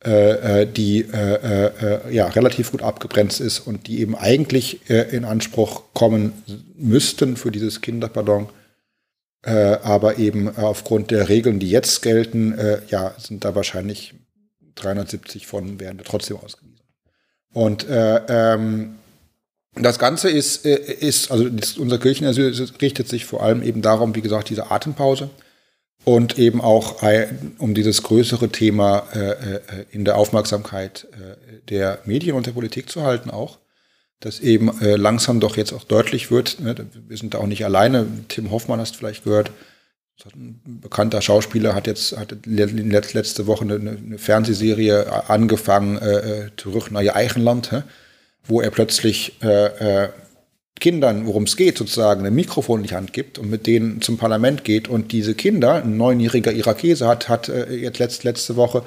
[0.05, 5.15] äh, äh, die äh, äh, ja relativ gut abgegrenzt ist und die eben eigentlich äh,
[5.15, 6.33] in Anspruch kommen
[6.77, 8.49] müssten für dieses Kinderpardon
[9.41, 12.59] aber eben aufgrund der Regeln, die jetzt gelten,
[12.89, 14.15] ja, sind da wahrscheinlich
[14.75, 16.81] 370 von werden trotzdem ausgewiesen.
[17.53, 18.98] Und äh, ähm,
[19.83, 21.49] das Ganze ist, äh, ist also
[21.79, 25.31] unser Kirchenasyl richtet sich vor allem eben darum, wie gesagt, diese Atempause
[26.05, 27.03] und eben auch
[27.59, 29.61] um dieses größere Thema äh, äh,
[29.91, 31.07] in der Aufmerksamkeit
[31.69, 33.59] der Medien und der Politik zu halten auch
[34.21, 36.75] dass eben äh, langsam doch jetzt auch deutlich wird, ne,
[37.07, 39.53] wir sind da auch nicht alleine, Tim Hoffmann hast vielleicht gehört,
[40.35, 47.03] ein bekannter Schauspieler hat jetzt hat letzte Woche eine, eine Fernsehserie angefangen, äh zurück nach
[47.03, 47.83] ihr Eichenland, hä?
[48.49, 50.09] Wo er plötzlich äh, äh,
[50.81, 54.17] Kindern, worum es geht, sozusagen ein Mikrofon in die Hand gibt und mit denen zum
[54.17, 58.83] Parlament geht und diese Kinder, ein neunjähriger Irakese hat, hat äh, jetzt letzt, letzte Woche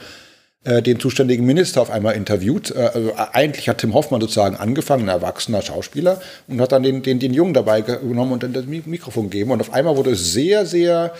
[0.64, 2.72] äh, den zuständigen Minister auf einmal interviewt.
[2.72, 6.84] Äh, also äh, eigentlich hat Tim Hoffmann sozusagen angefangen, ein erwachsener Schauspieler, und hat dann
[6.84, 9.51] den, den, den Jungen dabei genommen und dann das Mikrofon gegeben.
[9.51, 11.14] Und auf einmal wurde es sehr, sehr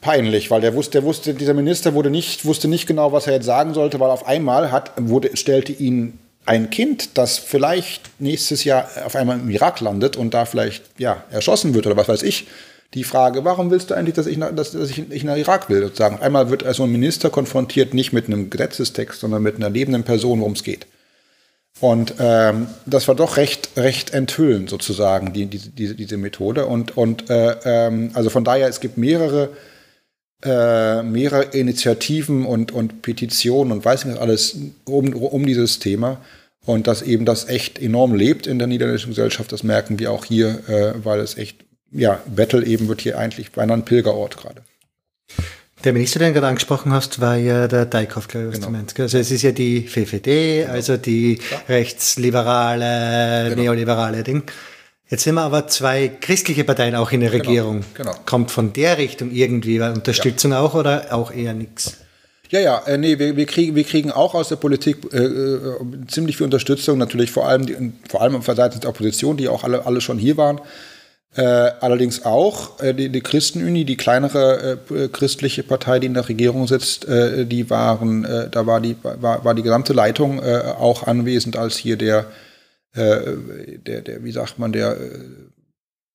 [0.00, 3.34] peinlich, weil der wusste, der wusste, dieser Minister wurde nicht, wusste nicht genau, was er
[3.34, 8.64] jetzt sagen sollte, weil auf einmal hat, wurde, stellte ihn ein Kind, das vielleicht nächstes
[8.64, 12.22] Jahr auf einmal im Irak landet und da vielleicht ja erschossen wird oder was weiß
[12.22, 12.46] ich,
[12.94, 15.68] die Frage, warum willst du eigentlich, dass ich nach, dass, dass ich, ich nach Irak
[15.68, 15.82] will?
[15.82, 16.20] Sozusagen.
[16.20, 20.40] Einmal wird also ein Minister konfrontiert, nicht mit einem Gesetzestext, sondern mit einer lebenden Person,
[20.40, 20.86] worum es geht.
[21.80, 26.66] Und ähm, das war doch recht, recht enthüllend sozusagen, die, die, diese, diese Methode.
[26.66, 29.50] Und, und äh, ähm, also von daher, es gibt mehrere,
[30.44, 36.18] äh, mehrere Initiativen und, und Petitionen und weiß nicht was alles um, um dieses Thema.
[36.66, 40.24] Und dass eben das echt enorm lebt in der niederländischen Gesellschaft, das merken wir auch
[40.24, 41.64] hier, äh, weil es echt
[41.94, 44.62] ja, Battle eben wird hier eigentlich beinahe ein Pilgerort gerade.
[45.84, 48.78] Der Minister, den du gerade angesprochen hast, war ja der Dijkhoff, glaube ich, genau.
[48.98, 50.72] Also es ist ja die VVD, genau.
[50.72, 51.62] also die ja.
[51.68, 53.62] rechtsliberale, genau.
[53.62, 54.44] neoliberale Ding.
[55.10, 57.44] Jetzt sind wir aber zwei christliche Parteien auch in der genau.
[57.44, 57.84] Regierung.
[57.94, 58.14] Genau.
[58.24, 60.60] Kommt von der Richtung irgendwie Unterstützung ja.
[60.60, 61.98] auch oder auch eher nichts?
[62.50, 65.76] Ja, ja, äh, nee, wir, wir, kriegen, wir kriegen auch aus der Politik äh, äh
[66.06, 69.86] ziemlich viel Unterstützung, natürlich vor allem, die, vor allem seitens der Opposition, die auch alle,
[69.86, 70.60] alle schon hier waren.
[71.34, 74.78] Äh, allerdings auch äh, die, die Christenuni, die kleinere
[75.12, 79.62] christliche Partei, die in der Regierung sitzt, die waren, da war die, war, war die
[79.62, 82.26] gesamte Leitung auch anwesend, als hier der,
[82.94, 84.96] der, der, wie sagt man, der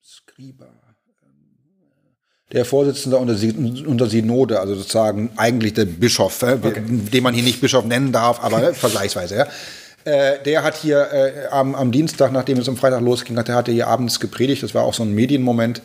[0.04, 0.68] Skriba,
[2.52, 6.82] der Vorsitzende unter, Synode, also sozusagen eigentlich der Bischof, okay.
[6.84, 9.48] den man hier nicht Bischof nennen darf, aber vergleichsweise, ja
[10.06, 13.56] äh, der hat hier äh, am, am, Dienstag, nachdem es am Freitag losging, hat, der
[13.56, 14.64] hatte hier abends gepredigt.
[14.64, 15.82] Das war auch so ein Medienmoment,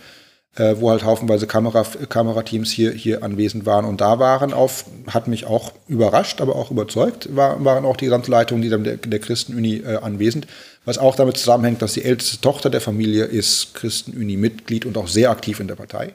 [0.56, 5.26] äh, wo halt haufenweise Kamera, Kamerateams hier, hier anwesend waren und da waren auf, hat
[5.26, 9.82] mich auch überrascht, aber auch überzeugt, war, waren auch die gesamte Leitung der, der Christenuni
[9.84, 10.46] äh, anwesend.
[10.84, 15.30] Was auch damit zusammenhängt, dass die älteste Tochter der Familie ist Christenuni-Mitglied und auch sehr
[15.30, 16.14] aktiv in der Partei.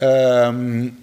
[0.00, 0.96] Ähm,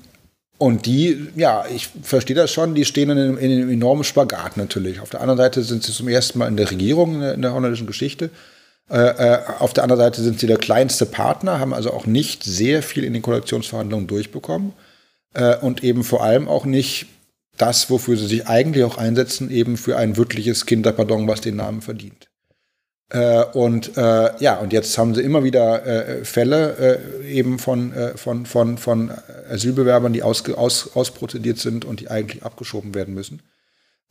[0.58, 4.58] und die, ja, ich verstehe das schon, die stehen in einem, in einem, enormen Spagat
[4.58, 5.02] natürlich.
[5.02, 7.88] Auf der anderen Seite sind sie zum ersten Mal in der Regierung in der holländischen
[7.88, 8.30] Geschichte.
[8.90, 12.44] Äh, äh, auf der anderen Seite sind sie der kleinste Partner, haben also auch nicht
[12.44, 14.74] sehr viel in den Koalitionsverhandlungen durchbekommen.
[15.34, 17.08] Äh, und eben vor allem auch nicht
[17.58, 21.82] das, wofür sie sich eigentlich auch einsetzen, eben für ein wirkliches Kinderpardon, was den Namen
[21.82, 22.30] verdient.
[23.10, 27.94] Äh, und äh, ja, und jetzt haben sie immer wieder äh, Fälle äh, eben von,
[27.94, 29.12] äh, von, von, von
[29.50, 33.42] Asylbewerbern, die aus, aus, ausprozediert sind und die eigentlich abgeschoben werden müssen.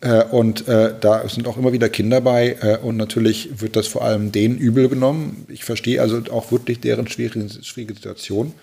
[0.01, 4.33] Äh, und da sind auch immer wieder Kinder bei und natürlich wird das vor allem
[4.33, 5.47] denen übel genommen.
[5.49, 8.55] Ich verstehe also auch wirklich deren schwierige, schwierige Situation.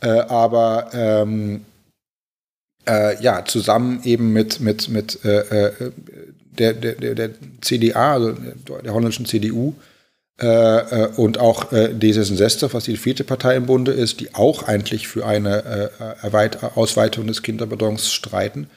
[0.00, 1.62] aber ähm,
[2.88, 5.92] äh, ja, zusammen eben mit, mit, mit äh, äh
[6.58, 7.30] der, der, der
[7.60, 9.74] CDA, also der holländischen CDU,
[10.38, 10.46] äh,
[11.04, 15.08] äh, und auch äh, D66, was die vierte Partei im Bunde ist, die auch eigentlich
[15.08, 18.68] für eine äh, Ausweitung des Kinderbetreuungs streiten,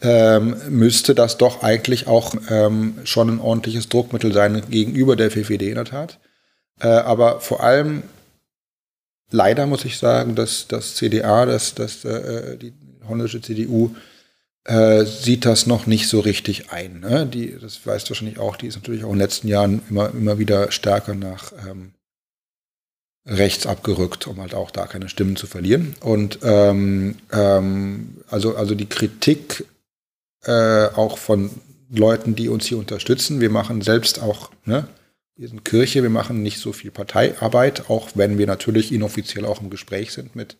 [0.00, 5.68] ähm, müsste das doch eigentlich auch ähm, schon ein ordentliches Druckmittel sein gegenüber der VVD
[5.68, 6.18] in der Tat.
[6.80, 8.02] Äh, aber vor allem,
[9.30, 12.72] leider muss ich sagen, dass das CDA, dass, dass äh, die
[13.06, 13.94] holländische CDU
[14.66, 17.00] äh, sieht das noch nicht so richtig ein.
[17.00, 17.26] Ne?
[17.26, 20.10] Die, das weißt du wahrscheinlich auch, die ist natürlich auch in den letzten Jahren immer,
[20.10, 21.92] immer wieder stärker nach ähm,
[23.24, 25.94] rechts abgerückt, um halt auch da keine Stimmen zu verlieren.
[26.00, 29.64] Und ähm, ähm, also, also die Kritik
[30.44, 31.50] äh, auch von
[31.88, 33.40] Leuten, die uns hier unterstützen.
[33.40, 34.88] Wir machen selbst auch, ne,
[35.36, 39.60] wir sind Kirche, wir machen nicht so viel Parteiarbeit, auch wenn wir natürlich inoffiziell auch
[39.60, 40.56] im Gespräch sind mit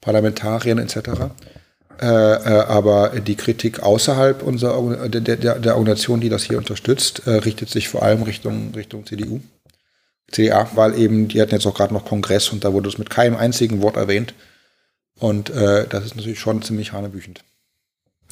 [0.00, 1.30] Parlamentariern etc.
[2.00, 7.26] Äh, äh, aber die Kritik außerhalb unserer der, der, der, Organisation, die das hier unterstützt,
[7.26, 9.40] äh, richtet sich vor allem Richtung, Richtung CDU.
[10.30, 13.10] CDA, weil eben, die hatten jetzt auch gerade noch Kongress und da wurde es mit
[13.10, 14.34] keinem einzigen Wort erwähnt.
[15.18, 17.44] Und äh, das ist natürlich schon ziemlich hanebüchend.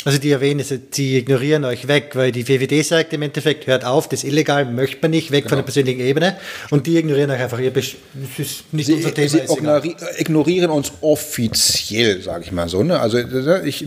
[0.04, 3.84] Also die erwähnen es, die ignorieren euch weg, weil die WWD sagt im Endeffekt, hört
[3.84, 5.50] auf, das ist illegal, möchte man nicht, weg genau.
[5.50, 6.36] von der persönlichen Ebene.
[6.70, 7.94] Und die ignorieren euch einfach, ihr das
[8.38, 9.80] ist nicht sie, unser Thema.
[9.80, 12.82] Sie ignorieren uns offiziell, sage ich mal so.
[12.82, 12.98] Ne?
[12.98, 13.18] Also
[13.64, 13.86] ich,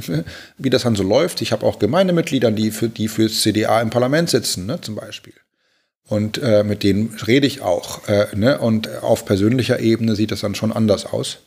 [0.57, 3.89] wie das dann so läuft, ich habe auch Gemeindemitglieder, die für die fürs CDA im
[3.89, 5.33] Parlament sitzen, ne, zum Beispiel.
[6.07, 8.07] Und äh, mit denen rede ich auch.
[8.07, 8.59] Äh, ne?
[8.59, 11.39] Und auf persönlicher Ebene sieht das dann schon anders aus.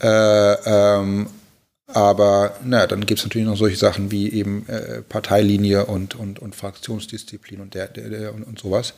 [0.00, 1.28] Äh, ähm,
[1.94, 6.38] aber naja, dann gibt es natürlich noch solche Sachen wie eben äh, Parteilinie und, und,
[6.38, 8.94] und Fraktionsdisziplin und, der, der, der und, und sowas.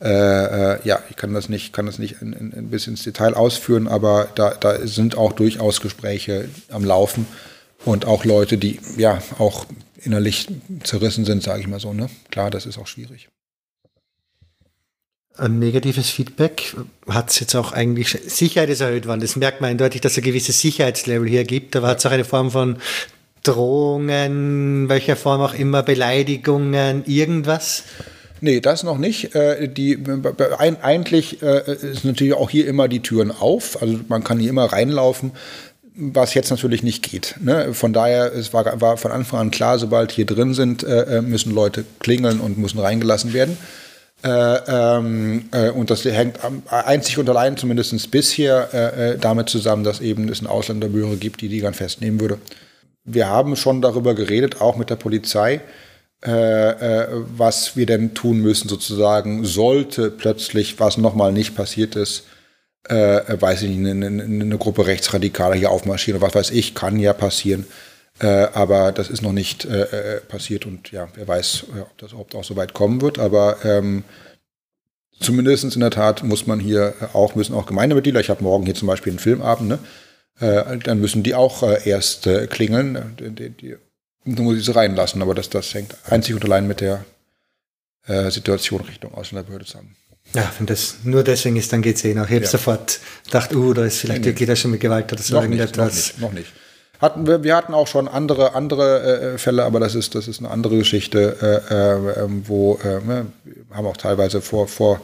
[0.00, 3.04] Äh, äh, ja, ich kann das nicht, kann das nicht in, in, ein bisschen ins
[3.04, 7.26] Detail ausführen, aber da, da sind auch durchaus Gespräche am Laufen
[7.84, 9.66] und auch Leute, die ja auch
[10.02, 10.48] innerlich
[10.84, 11.92] zerrissen sind, sage ich mal so.
[11.92, 12.10] Ne?
[12.30, 13.28] Klar, das ist auch schwierig
[15.38, 16.74] ein negatives Feedback
[17.08, 19.20] hat es jetzt auch eigentlich, Sicherheit ist erhöht worden.
[19.20, 21.76] Das merkt man eindeutig, dass es ein gewisses Sicherheitslevel hier gibt.
[21.76, 22.76] Aber hat es auch eine Form von
[23.42, 27.84] Drohungen, welcher Form auch immer, Beleidigungen, irgendwas?
[28.40, 29.34] Nee, das noch nicht.
[29.34, 29.98] Äh, die,
[30.58, 33.80] eigentlich äh, ist natürlich auch hier immer die Türen auf.
[33.80, 35.32] Also man kann hier immer reinlaufen,
[35.94, 37.36] was jetzt natürlich nicht geht.
[37.40, 37.72] Ne?
[37.72, 41.54] Von daher, es war, war von Anfang an klar, sobald hier drin sind, äh, müssen
[41.54, 43.56] Leute klingeln und müssen reingelassen werden.
[44.24, 46.38] Äh, ähm, äh, und das hängt
[46.70, 51.42] einzig und allein, zumindest bisher, äh, äh, damit zusammen, dass eben es eine Ausländerbüro gibt,
[51.42, 52.38] die die dann festnehmen würde.
[53.04, 55.60] Wir haben schon darüber geredet, auch mit der Polizei,
[56.24, 62.24] äh, äh, was wir denn tun müssen, sozusagen, sollte plötzlich, was nochmal nicht passiert ist,
[62.88, 67.66] weiß ich nicht, eine, eine, Gruppe Rechtsradikaler hier aufmarschieren was weiß ich, kann ja passieren.
[68.18, 69.68] Aber das ist noch nicht
[70.28, 73.18] passiert und ja, wer weiß, ob das überhaupt auch so weit kommen wird.
[73.18, 74.04] Aber ähm,
[75.18, 78.74] Zumindest in der Tat muss man hier auch, müssen auch Gemeindemitglieder, ich habe morgen hier
[78.74, 79.78] zum Beispiel einen Filmabend, ne?
[80.40, 83.16] Äh, dann müssen die auch äh, erst äh, klingeln.
[83.18, 83.76] Die, die, die,
[84.26, 87.06] dann muss ich sie reinlassen, aber das, das hängt einzig und allein mit der
[88.06, 89.96] äh, Situation Richtung Ausländerbehörde zusammen.
[90.34, 92.24] Ja, wenn das nur deswegen ist, dann geht es eh noch.
[92.24, 92.50] Ich habe ja.
[92.50, 94.56] sofort gedacht, uh, da ist vielleicht nee, wirklich nee.
[94.56, 95.94] schon mit Gewalt oder so noch irgendetwas.
[95.94, 96.65] Nicht, noch nicht, noch nicht.
[97.00, 100.38] Hatten wir, wir hatten auch schon andere, andere äh, Fälle, aber das ist, das ist
[100.38, 101.36] eine andere Geschichte,
[101.70, 103.26] äh, äh, ähm, wo äh, wir
[103.70, 105.00] haben auch teilweise vor, vor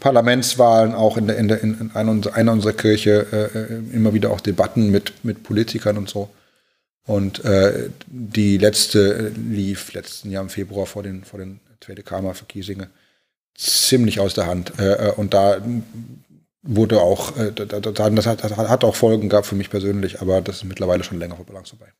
[0.00, 4.30] Parlamentswahlen auch in, der, in, der, in einer, einer unserer Kirche äh, äh, immer wieder
[4.30, 6.28] auch Debatten mit, mit Politikern und so.
[7.06, 12.34] Und äh, die letzte lief letzten Jahr im Februar vor den, vor den Zweite Kammer
[12.34, 12.88] für Kiesinge
[13.54, 14.72] ziemlich aus der Hand.
[14.78, 15.58] Äh, und da
[16.64, 20.56] wurde auch, äh, das hat, das hat auch Folgen gehabt für mich persönlich, aber das
[20.56, 21.92] ist mittlerweile schon länger Balance vorbei.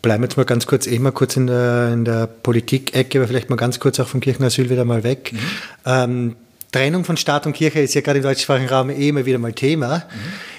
[0.00, 3.28] Bleiben wir jetzt mal ganz kurz, eh mal kurz in der, in der Politik-Ecke, aber
[3.28, 5.32] vielleicht mal ganz kurz auch vom Kirchenasyl wieder mal weg.
[5.32, 5.38] Mhm.
[5.86, 6.36] Ähm,
[6.72, 9.52] Trennung von Staat und Kirche ist ja gerade im deutschsprachigen Raum eh immer wieder mal
[9.52, 9.98] Thema.
[9.98, 10.02] Mhm.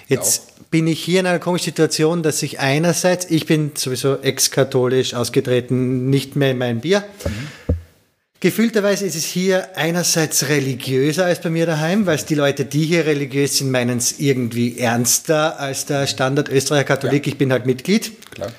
[0.08, 4.18] Jetzt ja bin ich hier in einer komischen Situation, dass ich einerseits, ich bin sowieso
[4.18, 7.04] ex-katholisch ausgetreten, nicht mehr in mein Bier.
[7.24, 7.48] Mhm.
[8.44, 12.84] Gefühlterweise ist es hier einerseits religiöser als bei mir daheim, weil es die Leute, die
[12.84, 17.26] hier religiös sind, meinen es irgendwie ernster als der Standard Österreicher Katholik.
[17.26, 17.32] Ja.
[17.32, 18.12] Ich bin halt Mitglied.
[18.32, 18.52] Klar.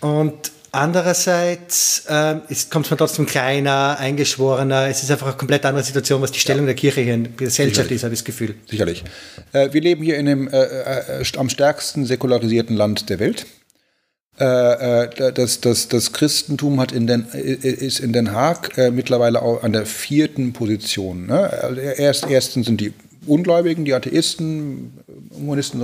[0.00, 4.88] Und andererseits äh, kommt es mir trotzdem kleiner, eingeschworener.
[4.88, 6.72] Es ist einfach eine komplett andere Situation, was die Stellung ja.
[6.72, 7.96] der Kirche hier in der Gesellschaft Sicherlich.
[7.96, 8.56] ist, habe ich das Gefühl.
[8.68, 9.04] Sicherlich.
[9.52, 13.46] Äh, wir leben hier in dem äh, äh am stärksten säkularisierten Land der Welt.
[14.40, 19.42] Äh, äh, das, das, das Christentum hat in den, äh, ist in Den Haag mittlerweile
[19.42, 21.26] auch an der vierten Position.
[21.26, 21.94] Ne?
[21.98, 22.94] Erst, erstens sind die
[23.26, 24.94] Ungläubigen, die Atheisten,
[25.34, 25.82] Humanisten,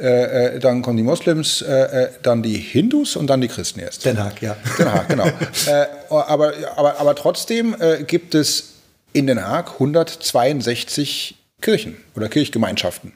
[0.00, 4.06] äh, äh, dann kommen die Moslems, äh, dann die Hindus und dann die Christen erst.
[4.06, 4.56] Den Haag, ja.
[4.78, 5.26] Den Haag, genau.
[5.66, 8.74] äh, aber, aber, aber trotzdem gibt es
[9.12, 13.12] in Den Haag 162 Kirchen oder Kirchgemeinschaften.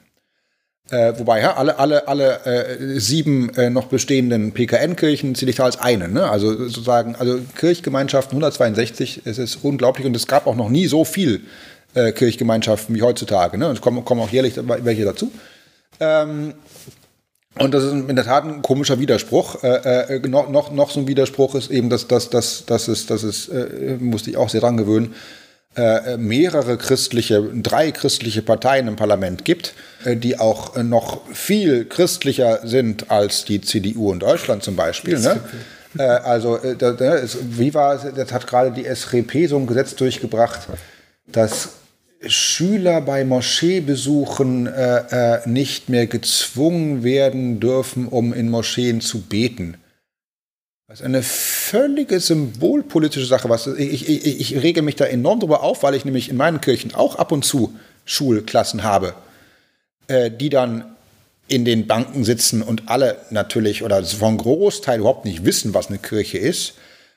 [0.91, 5.63] Äh, wobei, ja, alle, alle, alle äh, sieben äh, noch bestehenden PKN-Kirchen zähle ich da
[5.65, 6.07] als eine.
[6.07, 6.29] Ne?
[6.29, 11.03] Also sozusagen, also Kirchgemeinschaften 162, es ist unglaublich und es gab auch noch nie so
[11.03, 11.41] viel
[11.95, 13.57] äh, Kirchgemeinschaften wie heutzutage.
[13.57, 13.65] Ne?
[13.67, 15.31] Es kommen, kommen auch jährlich welche dazu.
[15.99, 16.53] Ähm,
[17.57, 19.63] und das ist in der Tat ein komischer Widerspruch.
[19.63, 23.07] Äh, äh, noch, noch, noch so ein Widerspruch ist eben, dass, dass, dass, dass es,
[23.07, 25.15] dass es äh, musste ich auch sehr dran gewöhnen,
[25.75, 29.73] äh, mehrere christliche, drei christliche Parteien im Parlament gibt,
[30.05, 35.19] äh, die auch noch viel christlicher sind als die CDU in Deutschland zum Beispiel.
[35.19, 35.39] Ne?
[35.97, 40.67] Äh, also, wie war es, das hat gerade die SRP so ein Gesetz durchgebracht,
[41.27, 41.69] dass
[42.27, 44.97] Schüler bei Moscheebesuchen äh,
[45.35, 49.77] äh, nicht mehr gezwungen werden dürfen, um in Moscheen zu beten.
[50.87, 53.49] Das ist eine völlige symbolpolitische Sache.
[53.49, 56.61] Was, ich, ich, ich rege mich da enorm drüber auf, weil ich nämlich in meinen
[56.61, 57.73] Kirchen auch ab und zu
[58.05, 59.15] Schulklassen habe,
[60.07, 60.95] äh, die dann
[61.47, 65.97] in den Banken sitzen und alle natürlich oder von Großteil überhaupt nicht wissen, was eine
[65.97, 66.73] Kirche ist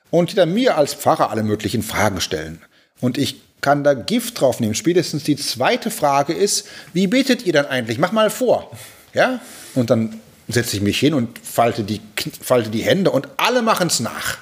[0.09, 2.61] und die dann mir als Pfarrer alle möglichen Fragen stellen.
[3.01, 4.73] Und ich kann da Gift drauf nehmen.
[4.73, 7.99] Spätestens die zweite Frage ist, wie betet ihr dann eigentlich?
[7.99, 8.71] Mach mal vor.
[9.13, 9.41] Ja?
[9.75, 10.19] Und dann
[10.49, 12.01] setze ich mich hin und falte die,
[12.41, 14.37] falte die Hände und alle machen es nach.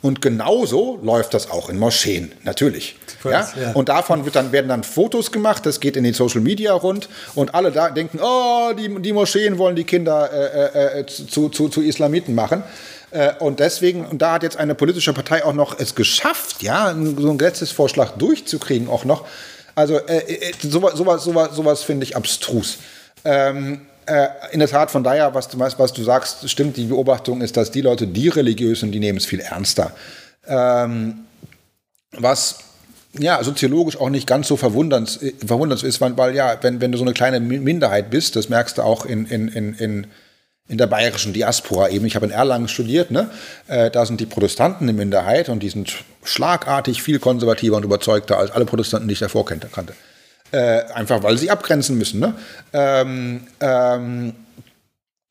[0.00, 2.94] Und genauso läuft das auch in Moscheen, natürlich.
[3.24, 3.48] Ja?
[3.60, 3.72] ja?
[3.74, 7.08] Und davon wird dann, werden dann Fotos gemacht, das geht in die Social Media rund
[7.34, 11.48] und alle da denken, oh, die, die Moscheen wollen die Kinder äh, äh, äh zu,
[11.48, 12.62] zu, zu Islamiten machen.
[13.10, 16.94] Äh, und deswegen, und da hat jetzt eine politische Partei auch noch es geschafft, ja,
[16.94, 19.26] so einen Gesetzesvorschlag durchzukriegen auch noch.
[19.74, 22.78] Also äh, äh sowas, sowas, sowas, sowas finde ich abstrus.
[23.24, 27.40] Ähm, äh, in der Tat, von daher, was du, was du sagst, stimmt, die Beobachtung
[27.40, 29.92] ist, dass die Leute, die religiös sind, die nehmen es viel ernster.
[30.46, 31.26] Ähm,
[32.12, 32.58] was
[33.18, 36.98] ja, soziologisch auch nicht ganz so verwundernd, verwundernd ist, weil, weil ja, wenn, wenn du
[36.98, 40.06] so eine kleine Minderheit bist, das merkst du auch in, in, in, in
[40.68, 42.04] in der bayerischen Diaspora eben.
[42.04, 43.30] Ich habe in Erlangen studiert, ne?
[43.68, 48.38] Äh, da sind die Protestanten eine Minderheit und die sind schlagartig viel konservativer und überzeugter
[48.38, 49.94] als alle Protestanten, die ich davor kannte.
[50.50, 52.20] Äh, einfach weil sie abgrenzen müssen.
[52.20, 52.34] Ne?
[52.72, 54.32] Ähm, ähm,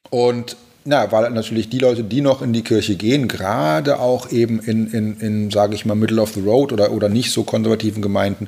[0.09, 0.55] und
[0.85, 4.87] na, weil natürlich die Leute, die noch in die Kirche gehen, gerade auch eben in,
[4.91, 8.47] in, in sage ich mal, Middle of the Road oder, oder nicht so konservativen Gemeinden,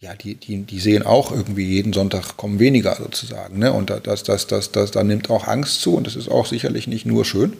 [0.00, 3.58] ja, die, die, die sehen auch irgendwie jeden Sonntag kommen weniger sozusagen.
[3.58, 3.72] Ne?
[3.72, 6.86] Und das, das, das, das, da nimmt auch Angst zu und das ist auch sicherlich
[6.86, 7.52] nicht nur schön.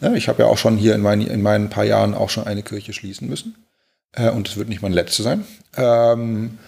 [0.00, 0.16] Ne?
[0.16, 2.62] Ich habe ja auch schon hier in, mein, in meinen paar Jahren auch schon eine
[2.62, 3.54] Kirche schließen müssen.
[4.12, 5.44] Äh, und es wird nicht meine letzte sein.
[5.76, 6.58] Ähm,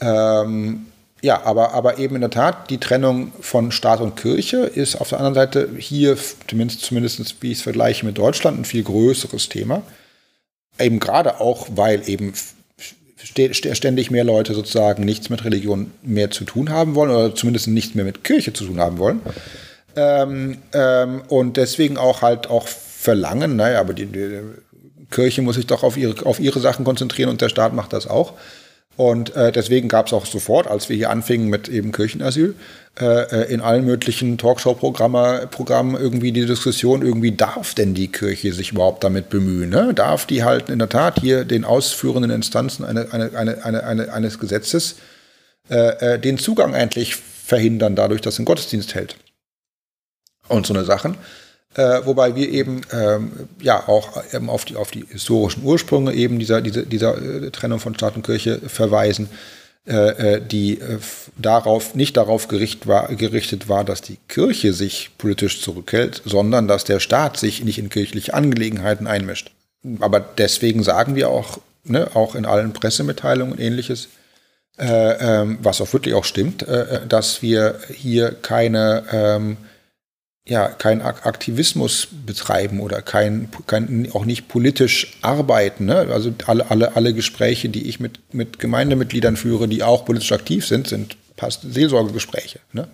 [0.00, 0.86] ähm,
[1.22, 5.08] ja, aber, aber eben in der Tat, die Trennung von Staat und Kirche ist auf
[5.08, 6.16] der anderen Seite hier,
[6.46, 9.82] zumindest, zumindest wie ich es vergleiche mit Deutschland, ein viel größeres Thema.
[10.78, 12.34] Eben gerade auch, weil eben
[13.16, 17.94] ständig mehr Leute sozusagen nichts mit Religion mehr zu tun haben wollen oder zumindest nichts
[17.94, 19.20] mehr mit Kirche zu tun haben wollen.
[19.96, 24.40] Ähm, ähm, und deswegen auch halt auch verlangen, naja, aber die, die,
[25.10, 28.08] Kirche muss sich doch auf ihre, auf ihre Sachen konzentrieren und der Staat macht das
[28.08, 28.34] auch.
[28.96, 32.54] Und äh, deswegen gab es auch sofort, als wir hier anfingen mit eben Kirchenasyl,
[32.98, 38.72] äh, äh in allen möglichen Talkshow-Programmen irgendwie die Diskussion, irgendwie darf denn die Kirche sich
[38.72, 39.68] überhaupt damit bemühen?
[39.68, 39.92] Ne?
[39.92, 44.12] Darf die halt in der Tat hier den ausführenden Instanzen eine, eine, eine, eine, eine
[44.12, 44.96] eines Gesetzes
[45.68, 49.16] äh, äh, den Zugang eigentlich verhindern, dadurch, dass ein Gottesdienst hält?
[50.48, 51.18] Und so eine Sachen.
[51.76, 56.38] Äh, wobei wir eben ähm, ja auch eben auf, die, auf die historischen Ursprünge eben
[56.38, 59.28] dieser, dieser, dieser äh, Trennung von Staat und Kirche verweisen,
[59.86, 60.98] äh, äh die äh,
[61.36, 66.84] darauf, nicht darauf gericht war, gerichtet war, dass die Kirche sich politisch zurückhält, sondern dass
[66.84, 69.52] der Staat sich nicht in kirchliche Angelegenheiten einmischt.
[70.00, 74.08] Aber deswegen sagen wir auch, ne, auch in allen Pressemitteilungen und ähnliches,
[74.78, 76.64] äh, ähm, was auch wirklich auch stimmt,
[77.08, 79.58] dass wir hier keine ähm,
[80.48, 85.86] ja, kein Aktivismus betreiben oder kein, kein auch nicht politisch arbeiten.
[85.86, 86.06] Ne?
[86.12, 90.66] Also alle, alle, alle Gespräche, die ich mit, mit Gemeindemitgliedern führe, die auch politisch aktiv
[90.66, 92.60] sind, sind passt Seelsorgegespräche.
[92.72, 92.88] Ne?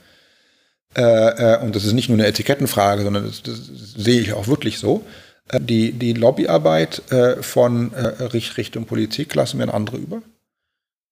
[0.97, 3.59] Äh, äh, und das ist nicht nur eine Etikettenfrage, sondern das, das
[3.97, 5.05] sehe ich auch wirklich so.
[5.49, 10.23] Äh, die, die Lobbyarbeit äh, von äh, Richtung Politik lassen wir an andere über.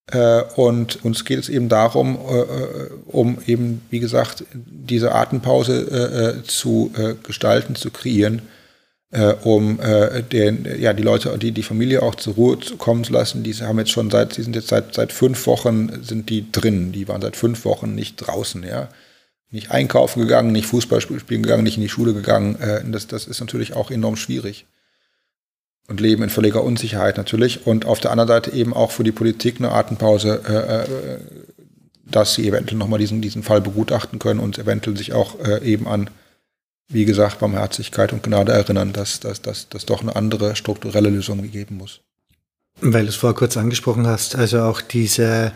[0.07, 6.41] Äh, und uns geht es eben darum, äh, äh, um eben, wie gesagt, diese Atempause
[6.45, 6.91] zu
[7.23, 8.41] gestalten, zu kreieren,
[9.43, 9.79] um
[10.31, 13.43] den, ja, die Leute, die, die Familie auch zur Ruhe kommen zu lassen.
[13.43, 16.91] Die haben jetzt schon seit, die sind jetzt seit, seit fünf Wochen sind die drin.
[16.93, 18.89] Die waren seit fünf Wochen nicht draußen, ja.
[19.49, 22.57] nicht einkaufen gegangen, nicht Fußball spielen gegangen, nicht in die Schule gegangen.
[22.91, 24.65] Das, das ist natürlich auch enorm schwierig.
[25.91, 27.67] Und leben in völliger Unsicherheit natürlich.
[27.67, 31.19] Und auf der anderen Seite eben auch für die Politik eine Atempause, äh, äh,
[32.09, 35.89] dass sie eventuell nochmal diesen, diesen Fall begutachten können und eventuell sich auch äh, eben
[35.89, 36.09] an,
[36.87, 41.41] wie gesagt, Barmherzigkeit und Gnade erinnern, dass, dass, dass, dass doch eine andere strukturelle Lösung
[41.51, 41.99] geben muss.
[42.79, 45.51] Weil du es vorher kurz angesprochen hast, also auch diese,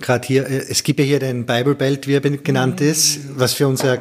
[0.00, 3.54] gerade hier, äh, es gibt ja hier den Bible Belt, wie er genannt ist, was
[3.54, 3.98] für unser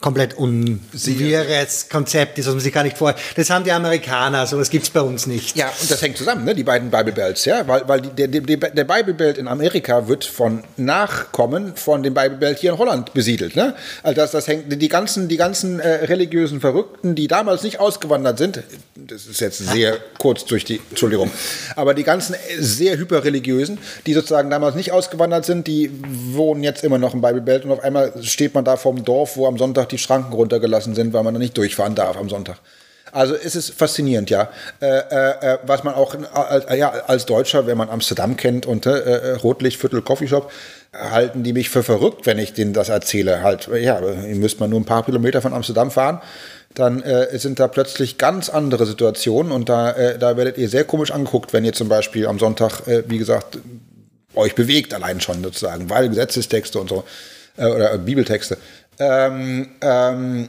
[0.00, 3.14] komplett unwirres Konzept ist, was man sich gar nicht vor.
[3.36, 5.56] Das haben die Amerikaner, sowas gibt es bei uns nicht.
[5.56, 6.54] Ja, und das hängt zusammen, ne?
[6.54, 8.40] die beiden Bible Belts, ja, weil, weil die, der,
[8.70, 13.14] der Bible Belt in Amerika wird von Nachkommen von dem Bible Belt hier in Holland
[13.14, 13.56] besiedelt.
[13.56, 13.74] Ne?
[14.02, 18.38] Also das, das hängt, die ganzen, die ganzen äh, religiösen Verrückten, die damals nicht ausgewandert
[18.38, 18.62] sind,
[18.96, 21.30] das ist jetzt sehr kurz durch die, Entschuldigung,
[21.76, 25.90] aber die ganzen sehr hyperreligiösen, die sozusagen damals nicht ausgewandert sind, die
[26.32, 29.36] wohnen jetzt immer noch im Bible Belt und auf einmal steht man da vorm Dorf,
[29.36, 32.28] wo am Sonntag die die Schranken runtergelassen sind, weil man da nicht durchfahren darf am
[32.28, 32.58] Sonntag.
[33.12, 34.48] Also es ist faszinierend, ja.
[34.80, 38.86] Äh, äh, äh was man auch äh, ja, als Deutscher, wenn man Amsterdam kennt und
[38.86, 40.50] äh, äh, Rotlichtviertel Coffeeshop,
[40.92, 43.42] halten die mich für verrückt, wenn ich denen das erzähle.
[43.42, 46.20] Halt, ja, ihr müsst mal nur ein paar Kilometer von Amsterdam fahren,
[46.74, 50.84] dann äh, sind da plötzlich ganz andere Situationen und da, äh, da werdet ihr sehr
[50.84, 53.58] komisch angeguckt, wenn ihr zum Beispiel am Sonntag, äh, wie gesagt,
[54.34, 57.04] euch bewegt allein schon sozusagen, weil Gesetzestexte und so
[57.56, 58.58] oder Bibeltexte
[58.98, 60.48] ähm, ähm,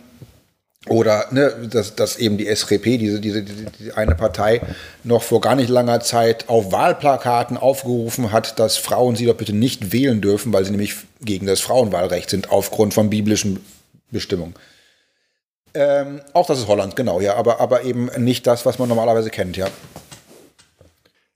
[0.88, 4.62] oder ne, dass, dass eben die SRP, diese, diese, diese eine Partei,
[5.04, 9.54] noch vor gar nicht langer Zeit auf Wahlplakaten aufgerufen hat, dass Frauen sie doch bitte
[9.54, 13.66] nicht wählen dürfen, weil sie nämlich gegen das Frauenwahlrecht sind, aufgrund von biblischen
[14.12, 14.54] Bestimmungen.
[15.74, 19.30] Ähm, auch das ist Holland, genau, ja, aber, aber eben nicht das, was man normalerweise
[19.30, 19.68] kennt, ja.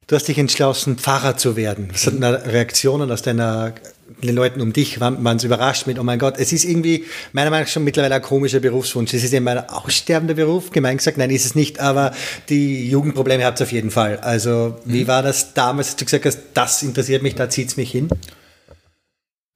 [0.09, 1.89] Du hast dich entschlossen, Pfarrer zu werden.
[1.91, 3.75] Was sind Reaktionen aus deiner
[4.23, 7.51] den Leuten um dich waren, waren überrascht mit, oh mein Gott, es ist irgendwie meiner
[7.51, 9.13] Meinung nach schon mittlerweile ein komischer Berufswunsch.
[9.13, 12.11] Es ist eben ein aussterbender Beruf, gemein gesagt, nein, ist es nicht, aber
[12.49, 14.17] die Jugendprobleme habt ihr auf jeden Fall.
[14.17, 15.07] Also, wie mhm.
[15.07, 18.09] war das damals, als du gesagt hast, das interessiert mich, da zieht es mich hin?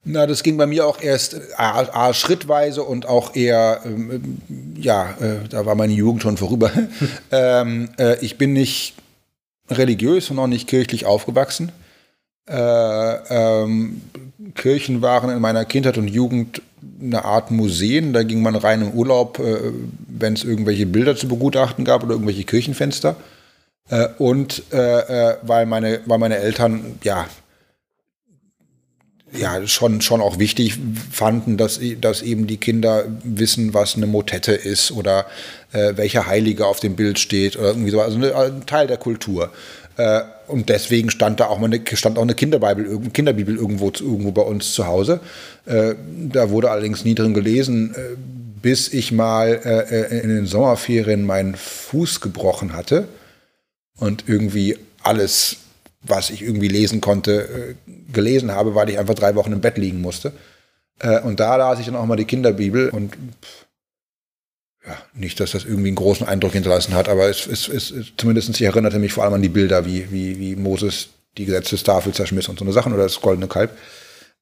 [0.04, 4.38] Na, das ging bei mir auch erst a, a schrittweise und auch eher, ähm,
[4.78, 6.70] ja, äh, da war meine Jugend schon vorüber.
[7.32, 8.94] ähm, äh, ich bin nicht
[9.70, 11.72] religiös und auch nicht kirchlich aufgewachsen.
[12.46, 14.02] Äh, ähm,
[14.54, 16.60] Kirchen waren in meiner Kindheit und Jugend
[17.00, 18.12] eine Art Museen.
[18.12, 19.72] Da ging man rein im Urlaub, äh,
[20.08, 23.16] wenn es irgendwelche Bilder zu begutachten gab oder irgendwelche Kirchenfenster.
[23.88, 27.26] Äh, und äh, äh, weil, meine, weil meine Eltern ja,
[29.38, 30.78] ja schon, schon auch wichtig
[31.10, 35.26] fanden, dass, dass eben die Kinder wissen, was eine Motette ist oder
[35.72, 38.00] äh, welcher Heilige auf dem Bild steht oder irgendwie so.
[38.00, 39.50] Also ein Teil der Kultur.
[39.96, 44.32] Äh, und deswegen stand da auch mal eine, stand auch eine Kinderbibel, Kinderbibel irgendwo, irgendwo
[44.32, 45.20] bei uns zu Hause.
[45.66, 45.94] Äh,
[46.30, 48.16] da wurde allerdings nie drin gelesen, äh,
[48.60, 53.08] bis ich mal äh, in den Sommerferien meinen Fuß gebrochen hatte
[53.98, 55.56] und irgendwie alles,
[56.04, 59.78] was ich irgendwie lesen konnte, äh, gelesen habe, weil ich einfach drei Wochen im Bett
[59.78, 60.32] liegen musste.
[61.00, 63.66] Äh, und da las ich dann auch mal die Kinderbibel und pff,
[64.86, 68.50] ja, nicht, dass das irgendwie einen großen Eindruck hinterlassen hat, aber es, es, es zumindest
[68.50, 72.48] ich erinnerte mich vor allem an die Bilder, wie, wie, wie Moses die Gesetzestafel zerschmiss
[72.48, 73.76] und so eine Sachen oder das goldene Kalb.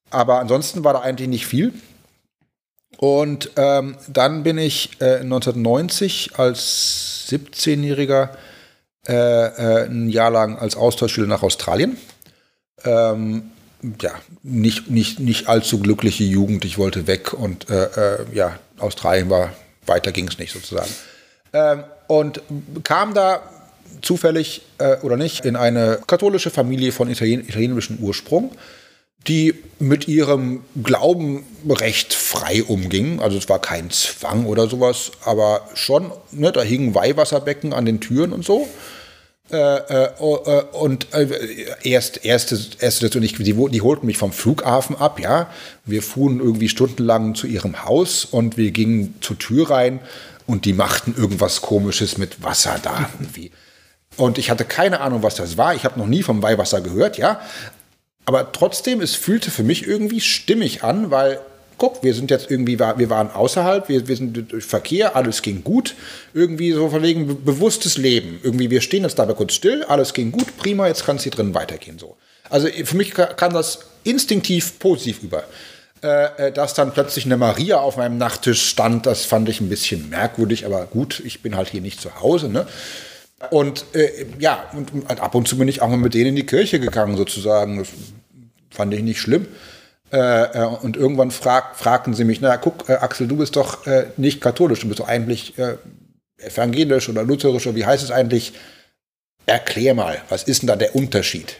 [0.09, 1.73] Aber ansonsten war da eigentlich nicht viel.
[2.97, 8.29] Und ähm, dann bin ich äh, 1990 als 17-Jähriger
[9.07, 11.97] äh, äh, ein Jahr lang als Austauschschüler nach Australien.
[12.83, 13.51] Ähm,
[14.01, 14.11] ja,
[14.43, 16.63] nicht, nicht, nicht allzu glückliche Jugend.
[16.65, 19.53] Ich wollte weg und äh, äh, ja, Australien war
[19.85, 20.89] weiter ging es nicht sozusagen.
[21.51, 22.41] Ähm, und
[22.83, 23.41] kam da
[24.01, 28.51] zufällig äh, oder nicht in eine katholische Familie von Italien, italienischem Ursprung,
[29.27, 33.19] die mit ihrem Glauben recht frei umging.
[33.21, 37.99] Also es war kein Zwang oder sowas, aber schon, ne, da hingen Weihwasserbecken an den
[37.99, 38.67] Türen und so.
[39.51, 41.27] Äh, äh, oh, äh, und äh,
[41.83, 45.49] erst, erste, erste natürlich, die, die holten mich vom Flughafen ab, ja.
[45.85, 49.99] Wir fuhren irgendwie stundenlang zu ihrem Haus und wir gingen zur Tür rein
[50.47, 53.51] und die machten irgendwas Komisches mit Wasser da irgendwie.
[54.15, 55.75] Und ich hatte keine Ahnung, was das war.
[55.75, 57.41] Ich habe noch nie vom Weihwasser gehört, ja.
[58.25, 61.39] Aber trotzdem, es fühlte für mich irgendwie stimmig an, weil
[61.77, 65.63] guck, wir sind jetzt irgendwie, wir waren außerhalb, wir, wir sind durch Verkehr, alles ging
[65.63, 65.95] gut.
[66.33, 68.39] Irgendwie so von wegen bewusstes Leben.
[68.43, 71.31] Irgendwie, wir stehen jetzt dabei kurz still, alles ging gut, prima, jetzt kann es hier
[71.31, 71.99] drin weitergehen.
[71.99, 72.15] So.
[72.49, 75.43] Also für mich kam das instinktiv positiv über.
[76.03, 79.69] Äh, äh, dass dann plötzlich eine Maria auf meinem Nachttisch stand, das fand ich ein
[79.69, 82.49] bisschen merkwürdig, aber gut, ich bin halt hier nicht zu Hause.
[82.49, 82.67] Ne?
[83.49, 86.35] Und äh, ja, und, und ab und zu bin ich auch mal mit denen in
[86.35, 87.79] die Kirche gegangen, sozusagen.
[87.79, 87.89] Das
[88.69, 89.47] fand ich nicht schlimm.
[90.11, 93.87] Äh, äh, und irgendwann frag, fragten sie mich, na guck, äh, Axel, du bist doch
[93.87, 95.77] äh, nicht katholisch, du bist doch eigentlich äh,
[96.37, 98.53] evangelisch oder lutherisch oder wie heißt es eigentlich?
[99.45, 101.57] Erklär mal, was ist denn da der Unterschied?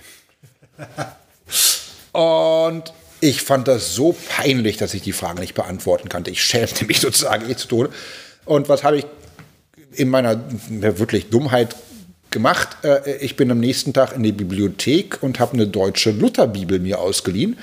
[2.14, 6.30] und ich fand das so peinlich, dass ich die Frage nicht beantworten konnte.
[6.30, 7.90] Ich schämte mich sozusagen eh zu Tode.
[8.46, 9.06] Und was habe ich
[9.96, 11.76] in meiner wirklich Dummheit
[12.32, 12.78] gemacht?
[12.84, 17.00] Äh, ich bin am nächsten Tag in die Bibliothek und habe eine deutsche Lutherbibel mir
[17.00, 17.58] ausgeliehen.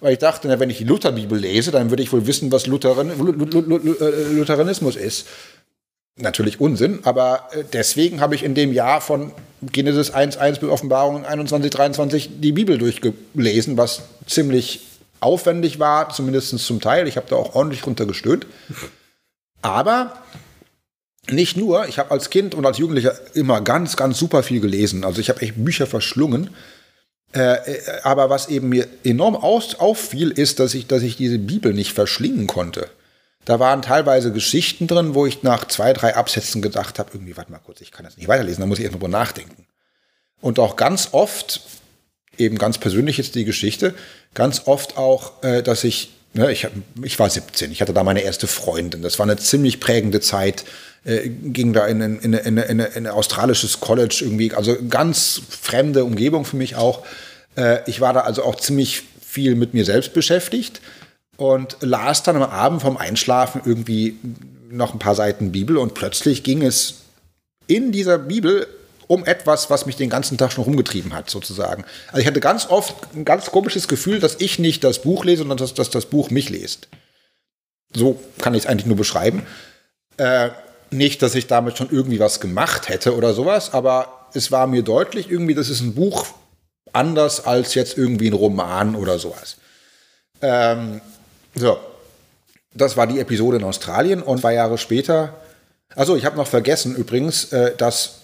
[0.00, 3.10] Weil ich dachte, wenn ich die Lutherbibel lese, dann würde ich wohl wissen, was Lutheran,
[3.10, 5.26] äh, Lutheranismus ist.
[6.20, 11.24] Natürlich Unsinn, aber äh, deswegen habe ich in dem Jahr von Genesis 1.1 bis Offenbarung
[11.24, 14.80] 21.23 die Bibel durchgelesen, was ziemlich
[15.20, 17.08] aufwendig war, zumindest zum Teil.
[17.08, 18.46] Ich habe da auch ordentlich runtergestöhnt.
[19.62, 20.12] Aber
[21.30, 25.04] nicht nur, ich habe als Kind und als Jugendlicher immer ganz, ganz super viel gelesen.
[25.04, 26.50] Also ich habe echt Bücher verschlungen.
[27.34, 31.38] Äh, äh, aber was eben mir enorm aus, auffiel, ist, dass ich, dass ich diese
[31.38, 32.88] Bibel nicht verschlingen konnte.
[33.44, 37.52] Da waren teilweise Geschichten drin, wo ich nach zwei, drei Absätzen gedacht habe, irgendwie, warte
[37.52, 39.66] mal kurz, ich kann das nicht weiterlesen, da muss ich erstmal drüber nachdenken.
[40.40, 41.62] Und auch ganz oft,
[42.36, 43.94] eben ganz persönlich jetzt die Geschichte,
[44.34, 46.66] ganz oft auch, äh, dass ich, ne, ich,
[47.02, 50.64] ich war 17, ich hatte da meine erste Freundin, das war eine ziemlich prägende Zeit,
[51.04, 56.04] äh, ging da in, in, in, in, in ein australisches College irgendwie, also ganz fremde
[56.04, 57.04] Umgebung für mich auch.
[57.56, 60.80] Äh, ich war da also auch ziemlich viel mit mir selbst beschäftigt
[61.36, 64.16] und las dann am Abend vom Einschlafen irgendwie
[64.70, 67.02] noch ein paar Seiten Bibel und plötzlich ging es
[67.66, 68.66] in dieser Bibel
[69.06, 71.84] um etwas, was mich den ganzen Tag schon rumgetrieben hat, sozusagen.
[72.08, 75.38] Also ich hatte ganz oft ein ganz komisches Gefühl, dass ich nicht das Buch lese,
[75.38, 76.88] sondern dass, dass das Buch mich liest.
[77.94, 79.46] So kann ich es eigentlich nur beschreiben.
[80.18, 80.50] Äh,
[80.90, 84.82] nicht, dass ich damit schon irgendwie was gemacht hätte oder sowas, aber es war mir
[84.82, 86.26] deutlich irgendwie, das ist ein Buch
[86.92, 89.56] anders als jetzt irgendwie ein Roman oder sowas.
[90.40, 91.00] Ähm,
[91.54, 91.78] so,
[92.74, 95.34] das war die Episode in Australien und zwei Jahre später.
[95.94, 98.20] Also ich habe noch vergessen übrigens, äh, dass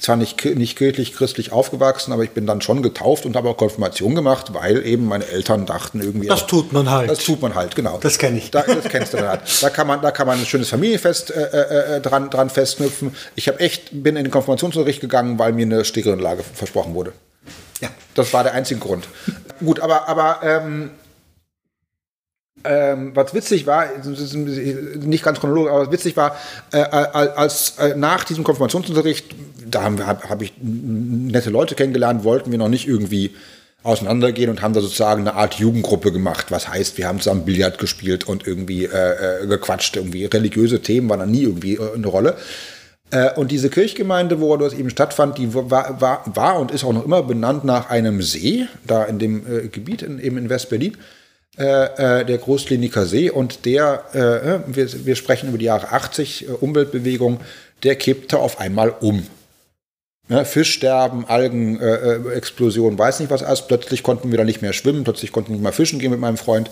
[0.00, 3.56] zwar nicht, nicht kirchlich christlich aufgewachsen, aber ich bin dann schon getauft und habe auch
[3.56, 6.28] Konfirmation gemacht, weil eben meine Eltern dachten irgendwie.
[6.28, 7.10] Das tut man halt.
[7.10, 7.98] Das tut man halt, genau.
[7.98, 8.50] Das kenne ich.
[8.50, 9.40] Da, das kennst du dann halt.
[9.60, 13.14] Da kann man, da kann man ein schönes Familienfest äh, äh, äh dran, dran festknüpfen.
[13.36, 17.12] Ich habe echt, bin in den Konfirmationsunterricht gegangen, weil mir eine Stereoanlage versprochen wurde.
[17.80, 17.90] Ja.
[18.14, 19.08] Das war der einzige Grund.
[19.60, 20.90] Gut, aber, aber ähm,
[22.64, 23.86] ähm, was witzig war,
[25.00, 26.36] nicht ganz chronologisch, aber was witzig war,
[26.72, 29.34] äh, als äh, nach diesem Konfirmationsunterricht,
[29.70, 33.32] da habe hab ich nette Leute kennengelernt, wollten wir noch nicht irgendwie
[33.82, 36.46] auseinandergehen und haben da sozusagen eine Art Jugendgruppe gemacht.
[36.50, 39.96] Was heißt, wir haben zusammen Billard gespielt und irgendwie äh, äh gequatscht.
[39.96, 42.36] Irgendwie religiöse Themen waren da nie irgendwie äh, eine Rolle.
[43.10, 46.92] Äh, und diese Kirchgemeinde, wo das eben stattfand, die war, war, war und ist auch
[46.92, 50.96] noch immer benannt nach einem See, da in dem äh, Gebiet, in, eben in West-Berlin.
[51.58, 56.48] Äh, äh, der Großkliniker See und der, äh, wir, wir, sprechen über die Jahre 80,
[56.48, 57.40] äh, Umweltbewegung,
[57.82, 59.26] der kippte auf einmal um.
[60.28, 63.66] Ne, Fischsterben, Algenexplosion, äh, weiß nicht was alles.
[63.66, 66.20] Plötzlich konnten wir da nicht mehr schwimmen, plötzlich konnten wir nicht mehr fischen gehen mit
[66.20, 66.70] meinem Freund.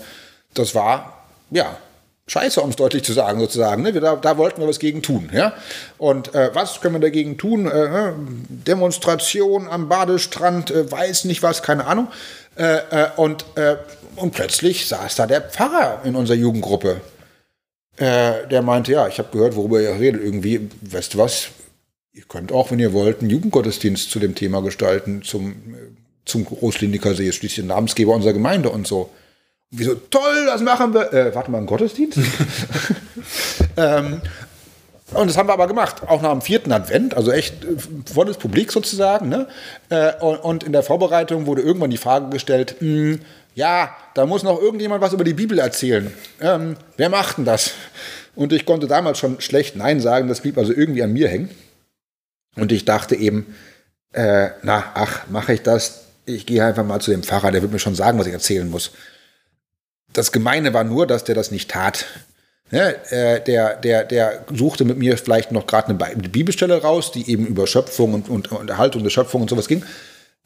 [0.55, 1.77] Das war, ja,
[2.25, 3.83] scheiße, um es deutlich zu sagen, sozusagen.
[3.83, 3.93] Ne?
[3.93, 5.29] Da, da, wollten wir was gegen tun.
[5.31, 5.53] Ja?
[5.99, 7.67] Und äh, was können wir dagegen tun?
[7.67, 8.13] Äh?
[8.49, 12.07] Demonstration am Badestrand, äh, weiß nicht was, keine Ahnung.
[13.15, 13.45] und
[14.15, 17.01] und plötzlich saß da der Pfarrer in unserer Jugendgruppe.
[17.97, 20.23] Äh, der meinte, ja, ich habe gehört, worüber ihr redet.
[20.23, 21.49] Irgendwie, weißt du was,
[22.13, 25.55] ihr könnt auch, wenn ihr wollt, einen Jugendgottesdienst zu dem Thema gestalten, zum,
[26.25, 29.11] zum Großkliniker See, schließlich der Namensgeber unserer Gemeinde und so.
[29.71, 31.13] Und wir so, toll, das machen wir.
[31.13, 32.17] Äh, warte mal, einen Gottesdienst?
[33.77, 34.21] ähm,
[35.13, 37.77] und das haben wir aber gemacht, auch nach dem vierten Advent, also echt äh,
[38.13, 39.29] volles Publik sozusagen.
[39.29, 39.47] Ne?
[39.89, 43.19] Äh, und in der Vorbereitung wurde irgendwann die Frage gestellt, hm,
[43.53, 46.13] ja, da muss noch irgendjemand was über die Bibel erzählen.
[46.39, 47.71] Ähm, wer macht denn das?
[48.35, 51.49] Und ich konnte damals schon schlecht Nein sagen, das blieb also irgendwie an mir hängen.
[52.55, 53.55] Und ich dachte eben,
[54.13, 56.05] äh, na, ach, mache ich das?
[56.25, 58.69] Ich gehe einfach mal zu dem Pfarrer, der wird mir schon sagen, was ich erzählen
[58.69, 58.91] muss.
[60.13, 62.05] Das Gemeine war nur, dass der das nicht tat.
[62.71, 67.29] Ja, äh, der, der, der suchte mit mir vielleicht noch gerade eine Bibelstelle raus, die
[67.29, 69.83] eben über Schöpfung und, und, und Erhaltung der Schöpfung und sowas ging.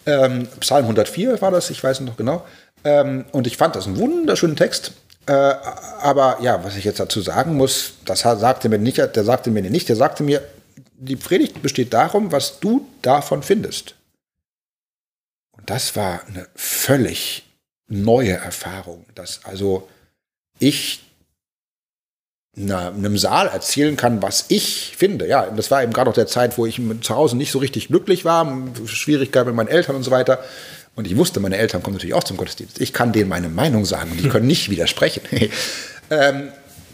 [0.07, 2.43] Ähm, Psalm 104 war das, ich weiß noch genau.
[2.83, 4.93] Ähm, und ich fand das einen wunderschönen Text.
[5.27, 9.51] Äh, aber ja, was ich jetzt dazu sagen muss, das sagte mir nicht, der sagte
[9.51, 10.41] mir nicht, der sagte mir,
[10.97, 13.95] die Predigt besteht darum, was du davon findest.
[15.51, 17.43] Und das war eine völlig
[17.87, 19.87] neue Erfahrung, dass also
[20.59, 21.03] ich
[22.55, 25.27] na, einem Saal erzählen kann, was ich finde.
[25.27, 27.89] Ja, das war eben gerade auch der Zeit, wo ich zu Hause nicht so richtig
[27.89, 28.45] glücklich war,
[28.85, 30.39] Schwierigkeiten mit meinen Eltern und so weiter.
[30.95, 32.79] Und ich wusste, meine Eltern kommen natürlich auch zum Gottesdienst.
[32.79, 35.21] Ich kann denen meine Meinung sagen und die können nicht widersprechen.
[36.09, 36.49] ähm,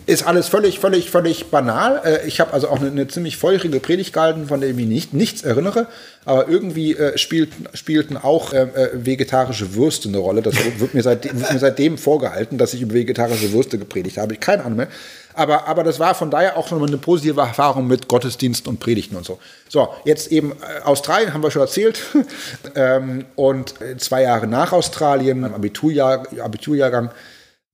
[0.06, 2.02] ist alles völlig, völlig, völlig banal.
[2.04, 4.88] Äh, ich habe also auch eine, eine, ziemlich feurige Predigt gehalten, von der ich mich
[4.88, 5.88] nicht, nichts erinnere.
[6.26, 10.42] Aber irgendwie äh, spielten, spielten auch äh, äh, vegetarische Würste eine Rolle.
[10.42, 14.36] Das wird mir, seitdem, wird mir seitdem vorgehalten, dass ich über vegetarische Würste gepredigt habe.
[14.36, 14.88] Keine Ahnung mehr.
[15.34, 19.16] Aber, aber das war von daher auch schon eine positive Erfahrung mit Gottesdiensten und Predigten
[19.16, 19.40] und so.
[19.70, 22.02] So, jetzt eben äh, Australien haben wir schon erzählt.
[22.76, 27.12] ähm, und zwei Jahre nach Australien, im Abiturjahr, Abiturjahrgang,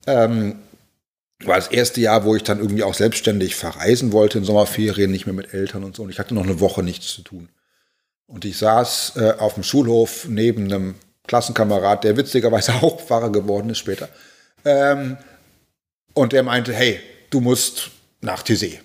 [0.05, 0.55] ähm,
[1.43, 5.25] war das erste Jahr, wo ich dann irgendwie auch selbstständig verreisen wollte in Sommerferien, nicht
[5.27, 6.03] mehr mit Eltern und so.
[6.03, 7.49] Und ich hatte noch eine Woche nichts zu tun.
[8.25, 10.95] Und ich saß äh, auf dem Schulhof neben einem
[11.27, 14.09] Klassenkamerad, der witzigerweise auch Pfarrer geworden ist später.
[14.65, 15.17] Ähm,
[16.13, 18.79] und der meinte, hey, du musst nach Tessé.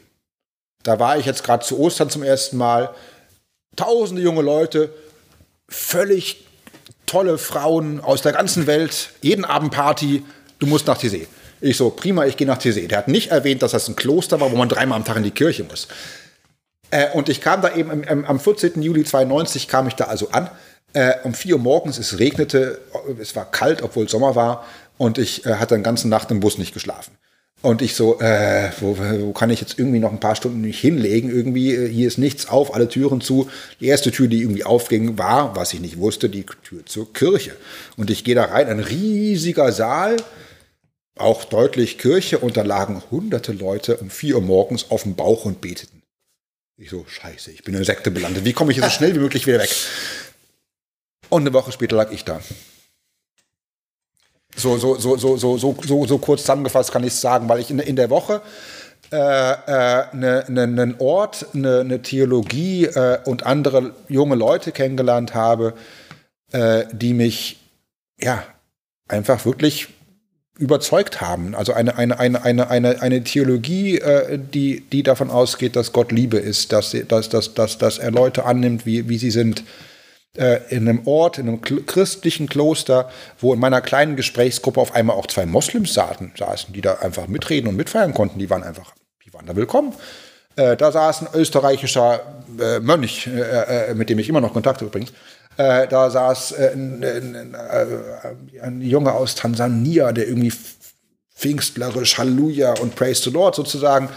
[0.82, 2.94] Da war ich jetzt gerade zu Ostern zum ersten Mal.
[3.76, 4.92] Tausende junge Leute,
[5.68, 6.44] völlig
[7.06, 10.24] tolle Frauen aus der ganzen Welt, jeden Abend Party,
[10.58, 11.26] du musst nach Tessé.
[11.62, 12.88] Ich so, prima, ich gehe nach Tessé.
[12.88, 15.22] Der hat nicht erwähnt, dass das ein Kloster war, wo man dreimal am Tag in
[15.22, 15.86] die Kirche muss.
[16.90, 18.82] Äh, und ich kam da eben im, im, am 14.
[18.82, 20.50] Juli 92 kam ich da also an.
[20.92, 22.80] Äh, um 4 Uhr morgens, es regnete,
[23.20, 24.66] es war kalt, obwohl Sommer war.
[24.98, 27.16] Und ich äh, hatte den ganzen Nacht im Bus nicht geschlafen.
[27.62, 30.80] Und ich so, äh, wo, wo kann ich jetzt irgendwie noch ein paar Stunden mich
[30.80, 31.30] hinlegen?
[31.30, 33.48] Irgendwie, äh, hier ist nichts auf, alle Türen zu.
[33.78, 37.52] Die erste Tür, die irgendwie aufging, war, was ich nicht wusste, die Tür zur Kirche.
[37.96, 40.16] Und ich gehe da rein, ein riesiger Saal,
[41.16, 45.44] auch deutlich Kirche und da lagen hunderte Leute um vier Uhr morgens auf dem Bauch
[45.44, 46.02] und beteten.
[46.76, 48.44] Ich so, scheiße, ich bin in der Sekte belandet.
[48.44, 49.74] Wie komme ich hier so schnell wie möglich wieder weg?
[51.28, 52.40] Und eine Woche später lag ich da.
[54.56, 57.60] So, so, so, so, so, so, so, so kurz zusammengefasst kann ich es sagen, weil
[57.60, 58.42] ich in, in der Woche
[59.10, 65.34] äh, äh, ne, ne, einen Ort, eine, eine Theologie äh, und andere junge Leute kennengelernt
[65.34, 65.74] habe,
[66.52, 67.60] äh, die mich
[68.18, 68.42] ja
[69.08, 69.88] einfach wirklich
[70.58, 71.54] überzeugt haben.
[71.54, 76.12] Also eine, eine, eine, eine, eine, eine Theologie, äh, die, die davon ausgeht, dass Gott
[76.12, 79.64] Liebe ist, dass, dass, dass, dass, dass er Leute annimmt, wie, wie sie sind.
[80.34, 85.16] Äh, in einem Ort, in einem christlichen Kloster, wo in meiner kleinen Gesprächsgruppe auf einmal
[85.16, 88.38] auch zwei Moslems saßen, saßen, die da einfach mitreden und mitfeiern konnten.
[88.38, 88.94] Die waren einfach,
[89.26, 89.94] die waren da willkommen.
[90.56, 93.28] Äh, da saß ein österreichischer äh, Mönch,
[93.94, 95.12] mit dem ich immer noch Kontakt habe übrigens,
[95.56, 100.52] äh, da saß äh, ein, ein, äh, ein, Junge aus Tansania, der irgendwie
[101.34, 104.08] pfingstlerisch Halleluja und Praise the Lord sozusagen.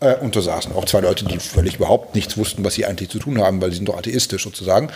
[0.00, 3.10] Äh, und da saßen auch zwei Leute, die völlig überhaupt nichts wussten, was sie eigentlich
[3.10, 4.90] zu tun haben, weil sie sind doch atheistisch sozusagen.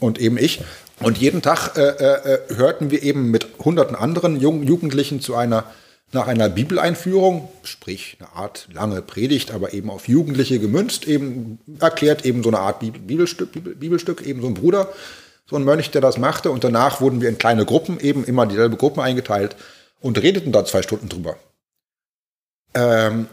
[0.00, 0.62] Und eben ich.
[1.00, 5.64] Und jeden Tag äh, äh, hörten wir eben mit hunderten anderen Jungen, Jugendlichen zu einer
[6.12, 12.24] nach einer Bibeleinführung, sprich eine Art lange Predigt, aber eben auf Jugendliche gemünzt, eben erklärt
[12.24, 14.88] eben so eine Art Bibelstück, Bibelstück eben so ein Bruder
[15.50, 16.50] so ein Mönch, der das machte.
[16.50, 19.56] Und danach wurden wir in kleine Gruppen, eben immer dieselbe Gruppen eingeteilt
[20.00, 21.36] und redeten da zwei Stunden drüber.
[22.74, 23.26] Ähm,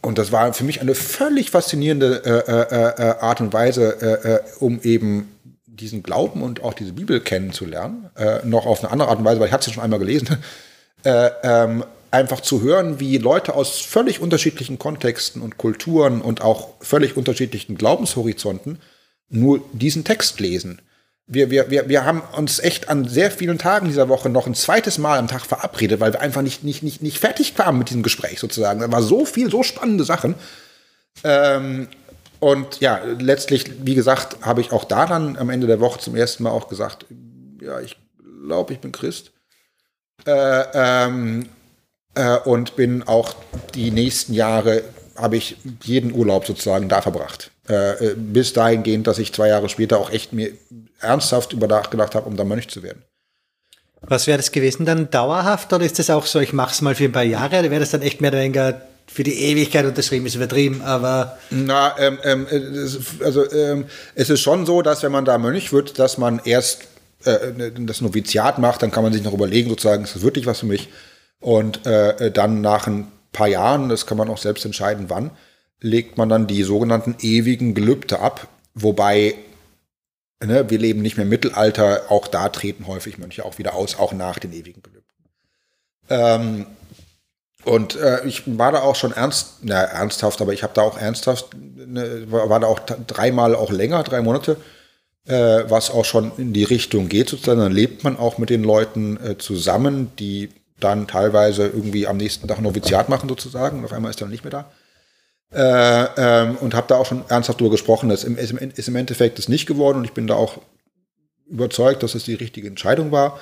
[0.00, 4.34] und das war für mich eine völlig faszinierende äh, äh, äh, Art und Weise, äh,
[4.34, 5.30] äh, um eben
[5.66, 8.10] diesen Glauben und auch diese Bibel kennenzulernen.
[8.16, 10.42] Äh, noch auf eine andere Art und Weise, weil ich hatte sie schon einmal gelesen.
[11.06, 17.18] Ähm, einfach zu hören, wie Leute aus völlig unterschiedlichen Kontexten und Kulturen und auch völlig
[17.18, 18.78] unterschiedlichen Glaubenshorizonten
[19.28, 20.80] nur diesen Text lesen
[21.26, 24.54] wir, wir, wir, wir haben uns echt an sehr vielen Tagen dieser Woche noch ein
[24.54, 27.88] zweites Mal am Tag verabredet, weil wir einfach nicht, nicht, nicht, nicht fertig kamen mit
[27.88, 28.80] diesem Gespräch sozusagen.
[28.80, 30.34] Da war so viel, so spannende Sachen.
[31.22, 31.88] Ähm,
[32.40, 36.14] und ja, letztlich, wie gesagt, habe ich auch da dann am Ende der Woche zum
[36.14, 37.06] ersten Mal auch gesagt,
[37.62, 37.96] ja, ich
[38.46, 39.32] glaube, ich bin Christ.
[40.26, 41.48] Äh, ähm,
[42.14, 43.34] äh, und bin auch
[43.74, 44.82] die nächsten Jahre,
[45.16, 47.50] habe ich jeden Urlaub sozusagen da verbracht.
[47.68, 50.52] Äh, äh, bis dahingehend, dass ich zwei Jahre später auch echt mir
[51.00, 53.02] ernsthaft über nachgedacht habe, um da Mönch zu werden.
[54.02, 56.94] Was wäre das gewesen dann dauerhaft oder ist das auch so, ich mache es mal
[56.94, 59.86] für ein paar Jahre oder wäre das dann echt mehr oder weniger für die Ewigkeit
[59.86, 61.38] unterschrieben, ist übertrieben, aber.
[61.50, 62.46] Na, ähm, ähm,
[63.22, 66.82] also ähm, es ist schon so, dass wenn man da Mönch wird, dass man erst
[67.24, 70.60] äh, das Noviziat macht, dann kann man sich noch überlegen, sozusagen, ist das wirklich was
[70.60, 70.88] für mich?
[71.40, 75.30] Und äh, dann nach ein paar Jahren, das kann man auch selbst entscheiden, wann,
[75.80, 79.34] legt man dann die sogenannten ewigen Gelübde ab, wobei
[80.42, 83.98] ne, wir leben nicht mehr im Mittelalter, auch da treten häufig Mönche auch wieder aus,
[83.98, 85.04] auch nach den ewigen Gelübden.
[86.08, 86.66] Ähm,
[87.64, 90.98] und äh, ich war da auch schon ernst, na, ernsthaft, aber ich habe da auch
[90.98, 94.56] ernsthaft, ne, war, da auch dreimal auch länger, drei Monate,
[95.26, 97.60] äh, was auch schon in die Richtung geht sozusagen.
[97.60, 102.48] Dann lebt man auch mit den Leuten äh, zusammen, die dann teilweise irgendwie am nächsten
[102.48, 104.70] Tag Noviziat machen sozusagen und auf einmal ist er nicht mehr da.
[105.52, 108.08] Äh, ähm, und habe da auch schon ernsthaft drüber gesprochen.
[108.08, 110.60] Das ist im, ist im Endeffekt das nicht geworden und ich bin da auch
[111.46, 113.38] überzeugt, dass es die richtige Entscheidung war.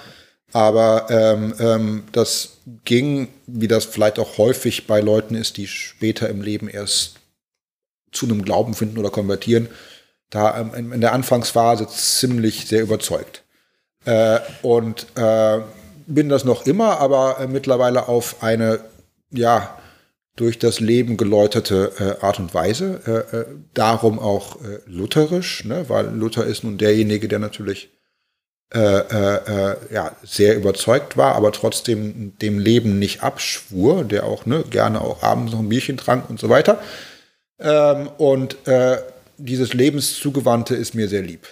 [0.52, 6.28] Aber ähm, ähm, das ging, wie das vielleicht auch häufig bei Leuten ist, die später
[6.28, 7.16] im Leben erst
[8.10, 9.68] zu einem Glauben finden oder konvertieren,
[10.28, 13.42] da ähm, in der Anfangsphase ziemlich sehr überzeugt.
[14.04, 15.60] Äh, und äh,
[16.06, 18.80] bin das noch immer, aber äh, mittlerweile auf eine,
[19.30, 19.78] ja,
[20.36, 23.00] durch das Leben geläuterte äh, Art und Weise.
[23.06, 24.56] Äh, äh, darum auch
[24.86, 25.88] lutherisch, ne?
[25.88, 27.90] weil Luther ist nun derjenige, der natürlich
[28.74, 35.22] ja, sehr überzeugt war, aber trotzdem dem Leben nicht abschwur, der auch ne, gerne auch
[35.22, 36.80] abends noch ein Bierchen trank und so weiter.
[37.60, 38.56] Ähm, und
[39.36, 41.46] dieses Lebenszugewandte ist mir sehr lieb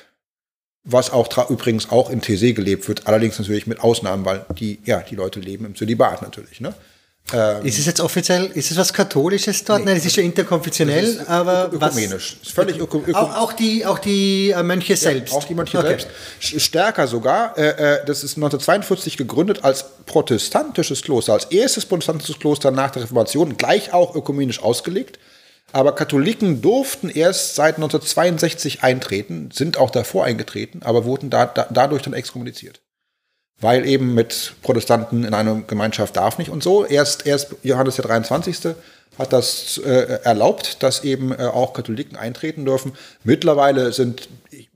[0.84, 5.00] was auch übrigens auch in TC gelebt wird, allerdings natürlich mit Ausnahmen, weil die, ja,
[5.00, 6.60] die Leute leben im Zölibat natürlich.
[6.60, 6.74] Ne?
[7.32, 9.80] Ähm, ist es jetzt offiziell, ist es was Katholisches dort?
[9.80, 12.38] Nee, Nein, es ist schon interkonfessionell, ist aber ökumenisch.
[12.40, 15.32] Was, ist völlig öko, öko auch, auch, die, auch die äh, Mönche selbst?
[15.32, 15.88] Ja, auch die Mönche okay.
[15.88, 16.08] selbst.
[16.40, 22.70] Stärker sogar, äh, äh das ist 1942 gegründet als protestantisches Kloster, als erstes protestantisches Kloster
[22.72, 25.18] nach der Reformation, gleich auch ökumenisch ausgelegt.
[25.72, 31.66] Aber Katholiken durften erst seit 1962 eintreten, sind auch davor eingetreten, aber wurden da, da,
[31.70, 32.80] dadurch dann exkommuniziert.
[33.60, 36.84] Weil eben mit Protestanten in einer Gemeinschaft darf nicht und so.
[36.86, 38.74] Erst, erst Johannes der 23.
[39.18, 42.92] hat das äh, erlaubt, dass eben äh, auch Katholiken eintreten dürfen.
[43.22, 44.28] Mittlerweile sind,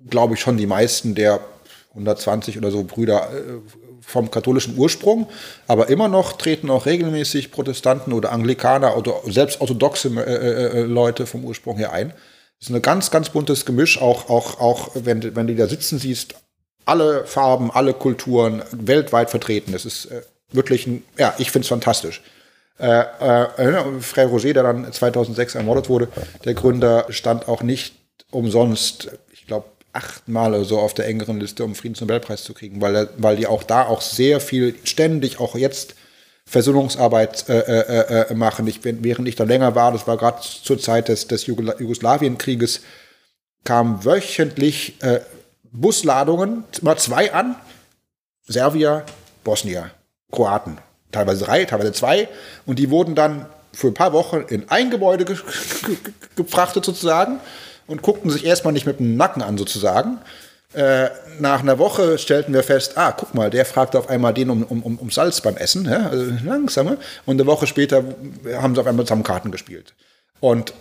[0.08, 1.40] glaube ich, schon die meisten der
[1.90, 5.28] 120 oder so Brüder äh, vom katholischen Ursprung,
[5.66, 10.82] aber immer noch treten auch regelmäßig Protestanten oder Anglikaner oder selbst orthodoxe äh, äh, äh,
[10.82, 12.10] Leute vom Ursprung her ein.
[12.60, 15.98] Das ist ein ganz, ganz buntes Gemisch, auch, auch, auch wenn, wenn du da sitzen
[15.98, 16.34] siehst,
[16.86, 19.72] alle Farben, alle Kulturen weltweit vertreten.
[19.72, 20.22] Das ist äh,
[20.52, 22.22] wirklich ein, ja, ich finde es fantastisch.
[22.78, 26.08] Äh, äh, Frère Roger, der dann 2006 ermordet wurde,
[26.44, 27.94] der Gründer, stand auch nicht
[28.30, 33.08] umsonst, ich glaube, achtmal oder so auf der engeren Liste, um Friedensnobelpreis zu kriegen, weil,
[33.16, 35.94] weil die auch da auch sehr viel ständig, auch jetzt
[36.46, 38.66] Versöhnungsarbeit äh, äh, äh, machen.
[38.66, 42.82] Ich, während ich da länger war, das war gerade zur Zeit des, des Jugoslawienkrieges,
[43.64, 45.20] kamen wöchentlich äh,
[45.72, 47.56] Busladungen, mal zwei an,
[48.46, 49.04] Serbier,
[49.42, 49.90] Bosnier,
[50.30, 50.78] Kroaten,
[51.12, 52.28] teilweise drei, teilweise zwei,
[52.66, 55.36] und die wurden dann für ein paar Wochen in ein Gebäude ge
[55.86, 55.96] ge
[56.36, 57.40] gefrachtet sozusagen
[57.86, 60.18] und guckten sich erstmal nicht mit dem Nacken an sozusagen.
[60.74, 64.50] Äh, nach einer Woche stellten wir fest, ah, guck mal, der fragte auf einmal den
[64.50, 66.96] um, um, um Salz beim Essen, ja, also langsamer.
[67.26, 68.02] Und eine Woche später
[68.54, 69.94] haben sie auf einmal zusammen Karten gespielt.
[70.40, 70.74] Und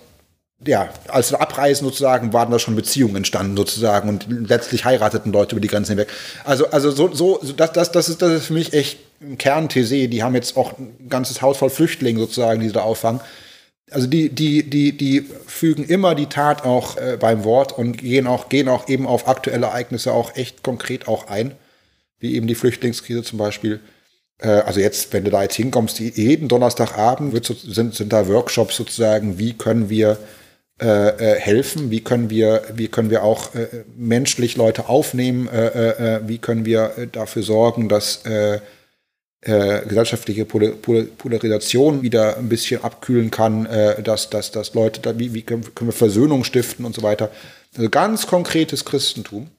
[0.66, 5.56] ja, als wir abreisen sozusagen, waren da schon Beziehungen entstanden sozusagen und letztlich heirateten Leute
[5.56, 6.10] über die Grenzen hinweg.
[6.44, 10.10] Also, also so, so das, das, das, ist, das ist für mich echt ein Kern-TC.
[10.10, 13.22] Die haben jetzt auch ein ganzes Haus voll Flüchtlinge sozusagen, die sie da auffangen.
[13.94, 18.28] Also die, die, die, die fügen immer die Tat auch äh, beim Wort und gehen
[18.28, 21.54] auch, gehen auch eben auf aktuelle Ereignisse auch echt konkret auch ein,
[22.20, 23.80] wie eben die Flüchtlingskrise zum Beispiel.
[24.40, 28.76] Äh, also jetzt, wenn du da jetzt hinkommst, jeden Donnerstagabend wird, sind, sind da Workshops
[28.76, 30.18] sozusagen, wie können wir
[30.82, 36.20] äh, äh, helfen, wie können wir, wie können wir auch äh, menschlich Leute aufnehmen, äh,
[36.26, 38.24] wie können wir dafür sorgen, dass
[39.46, 45.02] äh, gesellschaftliche Pol Pol Polarisation wieder ein bisschen abkühlen kann, äh, dass, dass, dass Leute,
[45.02, 47.30] da, wie, wie können, wir Versöhnung stiften und so weiter.
[47.76, 49.50] Also ganz konkretes Christentum.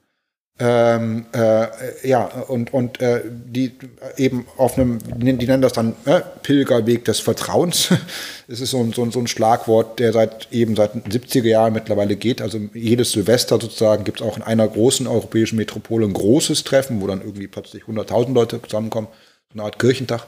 [0.61, 3.73] Ähm, äh, ja, und, und äh, die
[4.17, 7.89] eben auf einem, die nennen das dann äh, Pilgerweg des Vertrauens.
[8.47, 11.73] Es ist so ein, so, so ein Schlagwort, der seit eben seit den 70er Jahren
[11.73, 12.43] mittlerweile geht.
[12.43, 17.01] Also jedes Silvester sozusagen gibt es auch in einer großen europäischen Metropole ein großes Treffen,
[17.01, 19.09] wo dann irgendwie plötzlich 100.000 Leute zusammenkommen
[19.55, 20.27] eine Art Kirchentag.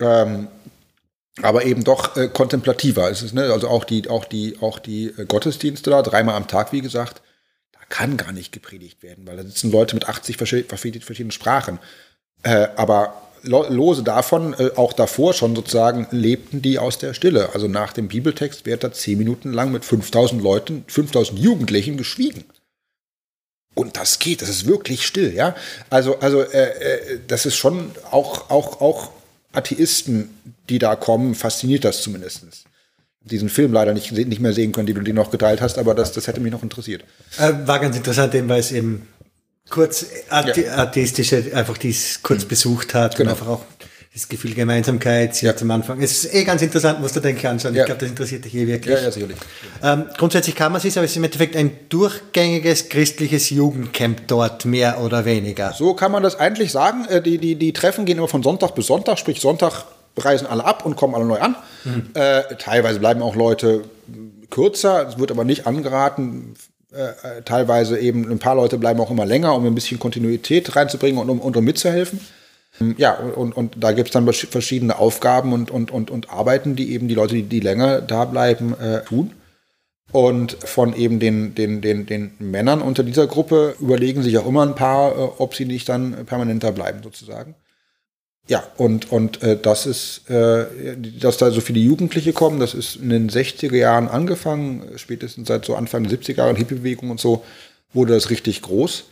[0.00, 0.48] Ähm,
[1.42, 3.52] aber eben doch äh, kontemplativer ist es, ne?
[3.52, 7.22] Also auch die, auch die, auch die äh, Gottesdienste da, dreimal am Tag, wie gesagt,
[7.72, 11.80] da kann gar nicht gepredigt werden, weil da sitzen Leute mit 80 verschiedenen Sprachen.
[12.42, 17.50] Äh, aber lose davon, äh, auch davor schon sozusagen, lebten die aus der Stille.
[17.52, 22.44] Also nach dem Bibeltext wird da zehn Minuten lang mit 5000 Leuten, 5000 Jugendlichen geschwiegen.
[23.74, 25.56] Und das geht, das ist wirklich still, ja.
[25.90, 29.10] Also, also äh, äh, das ist schon auch, auch, auch
[29.52, 30.30] Atheisten,
[30.68, 32.44] die da kommen, fasziniert das zumindest.
[33.22, 35.94] Diesen Film leider nicht, nicht mehr sehen können, die du die noch geteilt hast, aber
[35.94, 37.04] das, das hätte mich noch interessiert.
[37.38, 39.08] Äh, war ganz interessant, weil es eben
[39.70, 42.48] kurz atheistische, einfach die es kurz mhm.
[42.48, 43.30] besucht hat genau.
[43.30, 43.64] und einfach auch
[44.14, 45.54] das Gefühl Gemeinsamkeit, sie ja.
[45.60, 46.00] am Anfang.
[46.00, 47.74] Es ist eh ganz interessant, musst du denke anschauen.
[47.74, 47.82] Ja.
[47.82, 48.94] Ich glaube, das interessiert dich eh wirklich.
[48.94, 49.36] Ja, ja sicherlich.
[49.82, 54.66] Ähm, grundsätzlich kann man sich, aber es ist im Endeffekt ein durchgängiges christliches Jugendcamp dort,
[54.66, 55.72] mehr oder weniger.
[55.72, 57.06] So kann man das eigentlich sagen.
[57.08, 59.84] Äh, die, die, die Treffen gehen immer von Sonntag bis Sonntag, sprich Sonntag
[60.16, 61.56] reisen alle ab und kommen alle neu an.
[61.82, 62.10] Mhm.
[62.14, 63.82] Äh, teilweise bleiben auch Leute
[64.50, 66.54] kürzer, es wird aber nicht angeraten,
[66.92, 71.18] äh, teilweise eben ein paar Leute bleiben auch immer länger, um ein bisschen Kontinuität reinzubringen
[71.18, 72.20] und um, und um mitzuhelfen.
[72.96, 76.92] Ja, und, und da gibt es dann verschiedene Aufgaben und, und, und, und Arbeiten, die
[76.92, 79.32] eben die Leute, die, die länger da bleiben, äh, tun.
[80.10, 84.62] Und von eben den, den, den, den Männern unter dieser Gruppe überlegen sich auch immer
[84.62, 87.54] ein paar, äh, ob sie nicht dann permanenter bleiben, sozusagen.
[88.46, 90.66] Ja, und, und äh, das ist, äh,
[91.18, 95.64] dass da so viele Jugendliche kommen, das ist in den 60er Jahren angefangen, spätestens seit
[95.64, 97.42] so Anfang der 70er Jahre, Hippie-Bewegung und so,
[97.92, 99.04] wurde das richtig groß.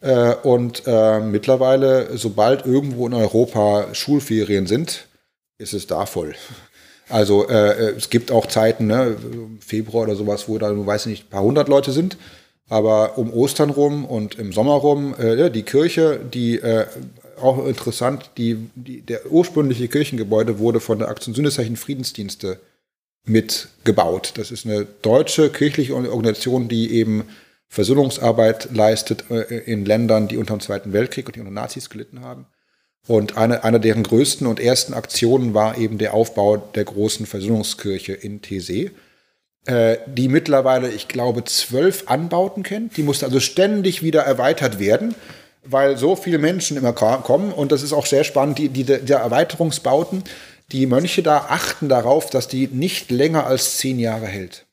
[0.00, 5.06] Äh, und äh, mittlerweile, sobald irgendwo in Europa Schulferien sind,
[5.58, 6.34] ist es da voll.
[7.08, 9.16] Also äh, es gibt auch Zeiten, ne,
[9.60, 12.16] Februar oder sowas, wo da, du weißt nicht, ein paar hundert Leute sind.
[12.68, 16.86] Aber um Ostern rum und im Sommer rum, äh, die Kirche, die äh,
[17.42, 22.60] auch interessant, die, die, der ursprüngliche Kirchengebäude wurde von der Aktion Sündeszeichen Friedensdienste
[23.24, 24.34] mitgebaut.
[24.36, 27.28] Das ist eine deutsche kirchliche Organisation, die eben
[27.70, 32.20] Versöhnungsarbeit leistet äh, in Ländern, die unter dem Zweiten Weltkrieg und die unter Nazis gelitten
[32.20, 32.46] haben.
[33.06, 38.12] Und eine, eine deren größten und ersten Aktionen war eben der Aufbau der großen Versöhnungskirche
[38.12, 38.90] in Tese,
[39.66, 42.96] äh, die mittlerweile, ich glaube, zwölf Anbauten kennt.
[42.96, 45.14] Die musste also ständig wieder erweitert werden,
[45.64, 47.52] weil so viele Menschen immer kommen.
[47.52, 50.24] Und das ist auch sehr spannend, die, die, die Erweiterungsbauten,
[50.72, 54.66] die Mönche da achten darauf, dass die nicht länger als zehn Jahre hält.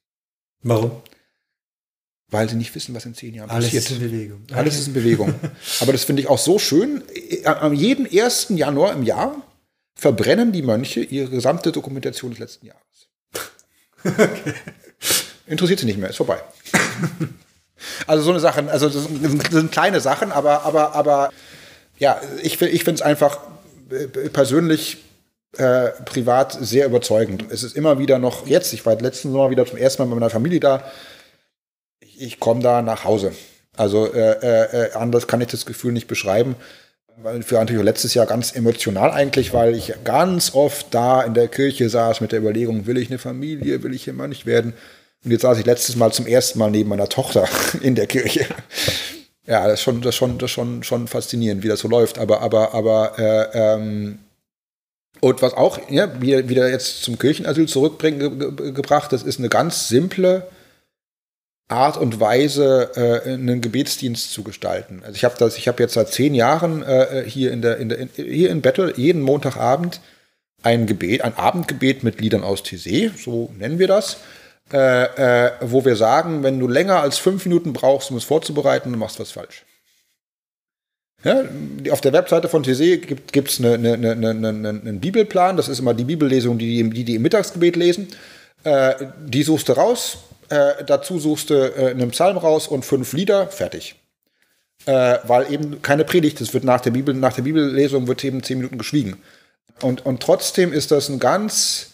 [0.64, 0.92] Warum?
[2.30, 3.86] Weil sie nicht wissen, was in zehn Jahren Alles passiert.
[3.86, 4.42] ist in Bewegung.
[4.52, 5.34] Alles ist in Bewegung.
[5.80, 7.04] Aber das finde ich auch so schön.
[7.46, 8.48] Am jeden 1.
[8.50, 9.36] Januar im Jahr
[9.96, 13.08] verbrennen die Mönche ihre gesamte Dokumentation des letzten Jahres.
[14.04, 14.54] Okay.
[15.48, 16.40] Interessiert sie nicht mehr, ist vorbei.
[18.06, 19.06] Also so eine Sache, also das
[19.52, 21.30] sind kleine Sachen, aber, aber, aber
[21.98, 23.40] ja, ich, ich finde es einfach
[23.90, 24.98] äh, persönlich
[25.58, 27.46] äh, privat sehr überzeugend.
[27.50, 30.20] Es ist immer wieder noch, jetzt, ich war letzten Sommer wieder zum ersten Mal mit
[30.20, 30.84] meiner Familie da,
[32.18, 33.34] ich komme da nach Hause.
[33.76, 36.56] Also äh, äh, äh, anders kann ich das Gefühl nicht beschreiben.
[37.20, 41.48] Weil für natürlich letztes Jahr ganz emotional eigentlich, weil ich ganz oft da in der
[41.48, 44.74] Kirche saß mit der Überlegung, will ich eine Familie, will ich hier Mönch werden?
[45.26, 47.48] Und jetzt saß ich letztes Mal zum ersten Mal neben meiner Tochter
[47.82, 48.46] in der Kirche.
[49.48, 52.20] Ja, das ist schon, das schon, das schon, schon faszinierend, wie das so läuft.
[52.20, 54.20] Aber, aber, aber äh, ähm,
[55.20, 60.48] und was auch ja, wieder, wieder jetzt zum Kirchenasyl zurückgebracht, das ist eine ganz simple
[61.70, 65.02] Art und Weise äh, einen Gebetsdienst zu gestalten.
[65.04, 67.90] Also ich habe das, ich habe jetzt seit zehn Jahren äh, hier in der, in
[67.90, 70.00] der in, hier in Battle jeden Montagabend
[70.64, 74.18] ein Gebet, ein Abendgebet mit Liedern aus TC, so nennen wir das,
[74.72, 78.92] äh, äh, wo wir sagen, wenn du länger als fünf Minuten brauchst, um es vorzubereiten,
[78.92, 79.66] dann machst du was falsch.
[81.24, 81.44] Ja,
[81.92, 85.94] auf der Webseite von TC gibt es eine, eine, eine, einen Bibelplan, das ist immer
[85.94, 88.08] die Bibellesung, die die, die im Mittagsgebet lesen.
[88.64, 88.94] Äh,
[89.26, 90.20] die suchst du raus,
[90.50, 93.96] äh, dazu suchst du äh, einen Psalm raus und fünf Lieder, fertig.
[94.86, 98.44] Äh, weil eben keine Predigt, es wird nach der Bibel, nach der Bibellesung wird eben
[98.44, 99.18] zehn Minuten geschwiegen.
[99.82, 101.92] Und, und trotzdem ist das ein ganz,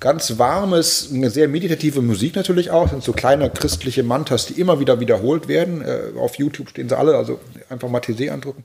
[0.00, 2.84] ganz warmes, eine sehr meditative Musik natürlich auch.
[2.84, 5.82] Das sind so kleine christliche Mantas, die immer wieder wiederholt werden.
[5.82, 8.64] Äh, auf YouTube stehen sie alle, also einfach mal TC andrücken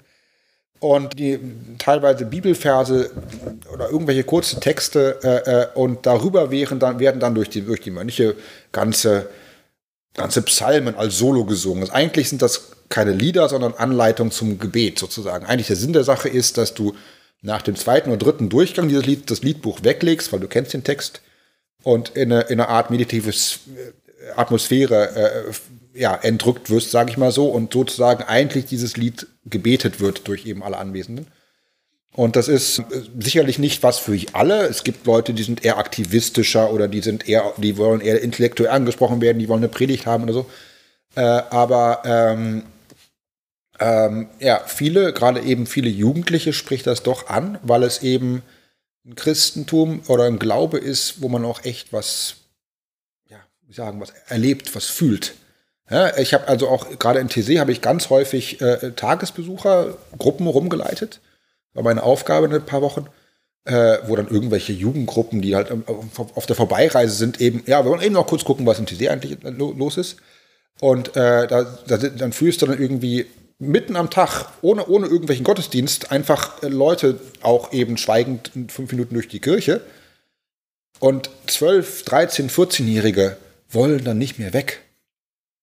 [0.84, 1.40] und die
[1.78, 3.10] teilweise Bibelverse
[3.74, 7.80] oder irgendwelche kurze Texte äh, äh, und darüber wären dann, werden dann durch die, durch
[7.80, 8.36] die Mönche
[8.74, 9.30] ganze,
[10.14, 11.84] ganze Psalmen als Solo gesungen.
[11.84, 15.46] Also eigentlich sind das keine Lieder, sondern Anleitungen zum Gebet sozusagen.
[15.46, 16.94] Eigentlich der Sinn der Sache ist, dass du
[17.42, 20.84] nach dem zweiten oder dritten Durchgang dieses Lied, das Liedbuch weglegst, weil du kennst den
[20.84, 21.22] Text
[21.84, 25.54] und in eine, in eine Art meditatives äh, Atmosphäre äh,
[25.98, 30.46] ja, entrückt wirst, sage ich mal so, und sozusagen eigentlich dieses Lied gebetet wird durch
[30.46, 31.28] eben alle Anwesenden.
[32.16, 32.84] Und das ist äh,
[33.20, 34.68] sicherlich nicht was für alle.
[34.68, 38.70] Es gibt Leute, die sind eher aktivistischer oder die sind eher, die wollen eher intellektuell
[38.70, 40.46] angesprochen werden, die wollen eine Predigt haben oder so.
[41.16, 42.64] Äh, aber ähm,
[43.80, 48.44] ähm, ja, viele, gerade eben viele Jugendliche spricht das doch an, weil es eben
[49.06, 52.36] ein Christentum oder ein Glaube ist, wo man auch echt was,
[53.30, 53.38] ja,
[53.68, 55.34] wie sagen, was erlebt, was fühlt.
[55.90, 60.48] Ja, ich habe also auch gerade in TC habe ich ganz häufig äh, Tagesbesucher, Gruppen
[60.48, 61.20] rumgeleitet.
[61.74, 63.08] War meine Aufgabe in ein paar Wochen,
[63.66, 65.84] äh, wo dann irgendwelche Jugendgruppen, die halt ähm,
[66.36, 69.10] auf der Vorbeireise sind, eben, ja, wir wollen eben noch kurz gucken, was in TC
[69.10, 70.18] eigentlich los ist.
[70.80, 73.28] Und äh, da, da, dann fühlst du dann irgendwie
[73.60, 79.14] mitten am Tag, ohne, ohne irgendwelchen Gottesdienst, einfach äh, Leute auch eben schweigend fünf Minuten
[79.14, 79.82] durch die Kirche.
[81.00, 83.38] Und 12, 13, 14-Jährige
[83.70, 84.82] wollen dann nicht mehr weg.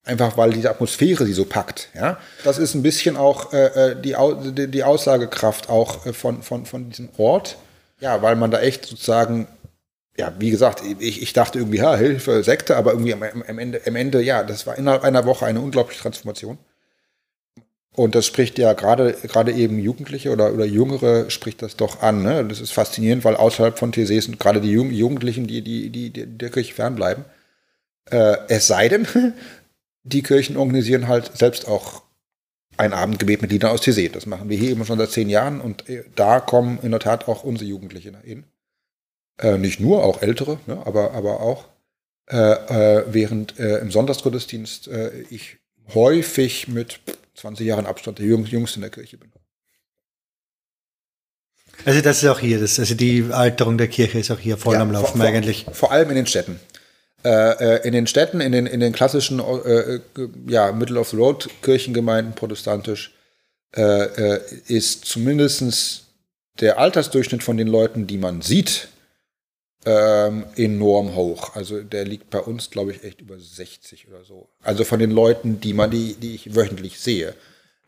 [0.05, 1.91] Einfach weil diese Atmosphäre sie so packt.
[1.95, 2.19] Ja?
[2.45, 6.89] Das ist ein bisschen auch äh, äh die, die Aussagekraft auch äh, von, von, von
[6.89, 7.57] diesem Ort.
[8.01, 9.47] Ja, weil man da echt sozusagen
[10.21, 13.81] ja, wie gesagt, ich, ich dachte irgendwie, ja, Hilfe, Sekte, aber irgendwie am, am, Ende,
[13.87, 16.59] am Ende, ja, das war innerhalb einer Woche eine unglaubliche Transformation.
[17.93, 22.23] Und das spricht ja gerade gerade eben Jugendliche oder, oder Jüngere spricht das doch an.
[22.23, 22.45] Ne?
[22.45, 26.27] Das ist faszinierend, weil außerhalb von TC sind gerade die Jugendlichen, die, die, die, die
[26.27, 27.25] der Kirche fernbleiben.
[28.11, 29.07] Äh, es sei denn,
[30.03, 32.03] die Kirchen organisieren halt selbst auch
[32.77, 34.13] ein Abendgebet mit Liedern aus TC.
[34.13, 37.01] Das machen wir hier eben schon seit zehn Jahren und äh, da kommen in der
[37.01, 38.45] Tat auch unsere Jugendlichen hin.
[39.39, 40.83] Äh, nicht nur, auch ältere, ne?
[40.87, 41.67] aber, aber auch.
[42.31, 44.89] Äh, äh während äh, im Sonntagsgottesdienst
[45.31, 45.59] ich
[45.95, 47.01] häufig mit
[47.35, 49.33] 20 Jahren Abstand der Jüngste in der Kirche bin.
[51.85, 54.75] Also das ist auch hier, das, also die Alterung der Kirche ist auch hier voll
[54.75, 55.67] ja, am Laufen vor, eigentlich.
[55.73, 56.61] Vor allem in den Städten.
[57.23, 57.29] Äh,
[57.77, 60.01] äh, in den Städten, in den, in den klassischen äh, äh
[60.49, 63.15] ja, Middle-of-the-Road-Kirchengemeinden protestantisch
[63.77, 66.07] äh, ist zumindest
[66.61, 68.89] der Altersdurchschnitt von den Leuten, die man sieht,
[69.85, 71.55] ähm, enorm hoch.
[71.57, 74.49] Also der liegt bei uns, glaube ich, echt über 60 oder so.
[74.63, 77.35] Also von den Leuten, die man, die, die ich wöchentlich sehe.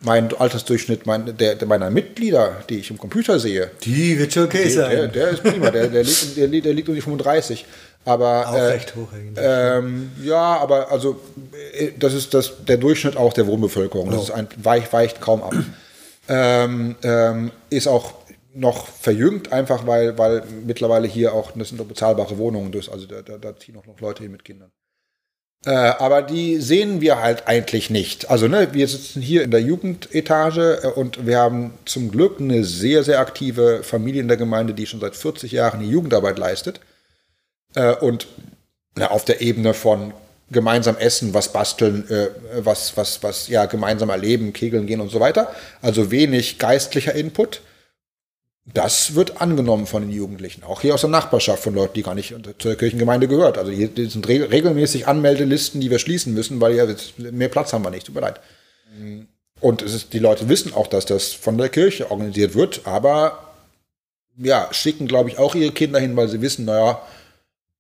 [0.05, 4.45] Mein Altersdurchschnitt mein, der, der meiner Mitglieder, die ich im Computer sehe, die wird schon
[4.45, 4.91] okay sein.
[4.91, 7.65] Der, der, ist prima, der, der, liegt, der, der liegt um die 35.
[8.05, 9.39] Aber auch äh, recht hoch eigentlich.
[9.41, 11.21] Ähm, ja, aber also
[11.73, 14.11] äh, das ist das, der Durchschnitt auch der Wohnbevölkerung.
[14.11, 14.23] Das oh.
[14.25, 15.55] ist ein, weicht, weicht kaum ab.
[16.29, 18.15] ähm, ähm, ist auch
[18.55, 23.23] noch verjüngt, einfach weil, weil mittlerweile hier auch, das sind bezahlbare Wohnungen, das, also da,
[23.23, 24.71] da, da ziehen auch noch Leute hin mit Kindern.
[25.65, 28.31] Äh, aber die sehen wir halt eigentlich nicht.
[28.31, 32.65] Also ne, wir sitzen hier in der Jugendetage äh, und wir haben zum Glück eine
[32.65, 36.81] sehr, sehr aktive Familie in der Gemeinde, die schon seit 40 Jahren die Jugendarbeit leistet.
[37.75, 38.27] Äh, und
[38.97, 40.13] na, auf der Ebene von
[40.51, 42.29] gemeinsam essen, was basteln, äh,
[42.59, 45.55] was, was, was ja gemeinsam erleben, kegeln gehen und so weiter.
[45.81, 47.63] Also wenig geistlicher Input
[48.65, 52.15] das wird angenommen von den Jugendlichen, auch hier aus der Nachbarschaft von Leuten, die gar
[52.15, 53.59] nicht zur Kirchengemeinde gehört.
[53.59, 56.87] Also hier sind regelmäßig Anmeldelisten, die wir schließen müssen, weil ja
[57.19, 58.07] mehr Platz haben wir nicht.
[58.07, 58.41] Tut mir leid.
[59.61, 63.53] Und es ist, die Leute wissen auch, dass das von der Kirche organisiert wird, aber
[64.37, 67.03] ja, schicken, glaube ich, auch ihre Kinder hin, weil sie wissen, naja,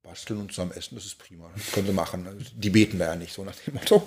[0.03, 2.27] basteln und zusammen essen, das ist prima, das können sie machen.
[2.55, 4.03] Die beten wir ja nicht, so nach dem Motto.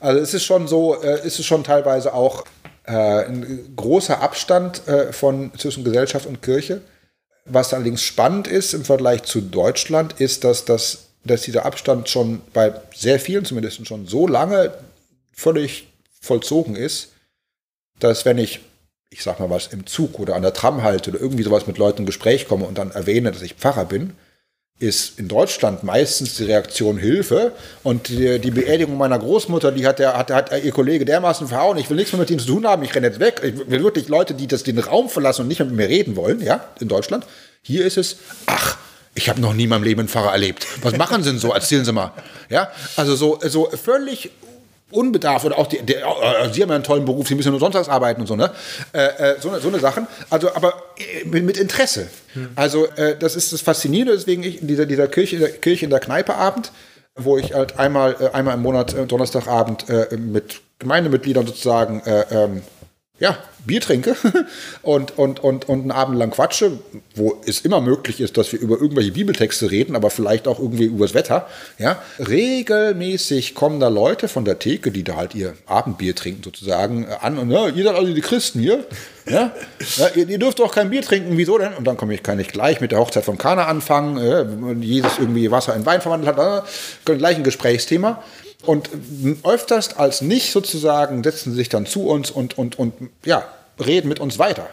[0.00, 2.44] Also es ist schon so, äh, ist es schon teilweise auch
[2.92, 6.80] ein großer Abstand äh, von, zwischen Gesellschaft und Kirche.
[7.44, 12.42] Was allerdings spannend ist im Vergleich zu Deutschland, ist, dass, das, dass dieser Abstand schon
[12.52, 14.72] bei sehr vielen zumindest schon so lange
[15.32, 15.88] völlig
[16.20, 17.12] vollzogen ist,
[17.98, 18.60] dass wenn ich,
[19.10, 21.78] ich sag mal was, im Zug oder an der Tram halte oder irgendwie sowas mit
[21.78, 24.14] Leuten im Gespräch komme und dann erwähne, dass ich Pfarrer bin,
[24.78, 27.52] ist in Deutschland meistens die Reaktion Hilfe.
[27.82, 31.78] Und die, die Beerdigung meiner Großmutter, die hat, der, hat, hat ihr Kollege dermaßen verhauen,
[31.78, 33.40] ich will nichts mehr mit ihm zu tun haben, ich renne jetzt weg.
[33.42, 36.16] Ich will wirklich Leute, die das, den Raum verlassen und nicht mehr mit mir reden
[36.16, 37.24] wollen, ja, in Deutschland.
[37.62, 38.76] Hier ist es, ach,
[39.14, 40.66] ich habe noch nie in meinem Leben einen Pfarrer erlebt.
[40.82, 41.52] Was machen Sie denn so?
[41.52, 42.12] Erzählen Sie mal.
[42.50, 44.30] Ja, also so, so völlig
[44.90, 46.02] unbedarft oder auch die, die, äh,
[46.52, 48.50] Sie haben ja einen tollen Beruf, Sie müssen nur sonntags arbeiten und so, ne?
[48.92, 50.06] Äh, äh, so, so eine Sachen.
[50.30, 52.08] Also, aber äh, mit, mit Interesse.
[52.34, 52.50] Hm.
[52.54, 55.90] Also, äh, das ist das Faszinierende, deswegen ich in dieser, dieser Kirche, der Kirche in
[55.90, 56.70] der Kneipe Abend,
[57.16, 59.86] wo ich halt einmal, äh, einmal im Monat, Donnerstagabend
[60.18, 62.62] mit Gemeindemitgliedern sozusagen ähm,
[63.18, 64.14] ja, Bier trinke
[64.82, 66.78] und, und, und, und einen Abend lang quatsche,
[67.14, 70.84] wo es immer möglich ist, dass wir über irgendwelche Bibeltexte reden, aber vielleicht auch irgendwie
[70.84, 71.48] übers Wetter.
[71.78, 77.06] Ja, regelmäßig kommen da Leute von der Theke, die da halt ihr Abendbier trinken sozusagen
[77.06, 78.84] an und ja, ihr seid also die Christen hier.
[79.28, 79.52] Ja,
[79.96, 81.74] ja ihr, ihr, dürft doch kein Bier trinken, wieso denn?
[81.74, 85.18] Und dann komme ich, kann ich gleich mit der Hochzeit von Kana anfangen, äh, Jesus
[85.18, 86.64] irgendwie Wasser in Wein verwandelt hat,
[87.08, 88.22] äh, gleich ein Gesprächsthema.
[88.66, 88.90] Und
[89.44, 92.94] öfters als nicht sozusagen setzen sie sich dann zu uns und, und, und
[93.24, 93.46] ja,
[93.78, 94.68] reden mit uns weiter.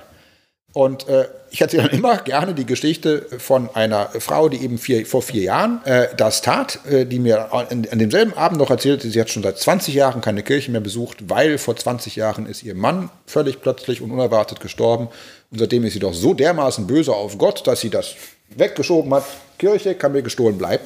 [0.74, 5.06] Und äh, ich erzähle dann immer gerne die Geschichte von einer Frau, die eben vier,
[5.06, 9.08] vor vier Jahren äh, das tat, äh, die mir an, an, demselben Abend noch erzählte,
[9.08, 12.64] sie hat schon seit 20 Jahren keine Kirche mehr besucht, weil vor 20 Jahren ist
[12.64, 15.10] ihr Mann völlig plötzlich und unerwartet gestorben.
[15.52, 18.16] Und seitdem ist sie doch so dermaßen böse auf Gott, dass sie das
[18.50, 19.26] weggeschoben hat.
[19.60, 20.84] Kirche kann mir gestohlen bleiben.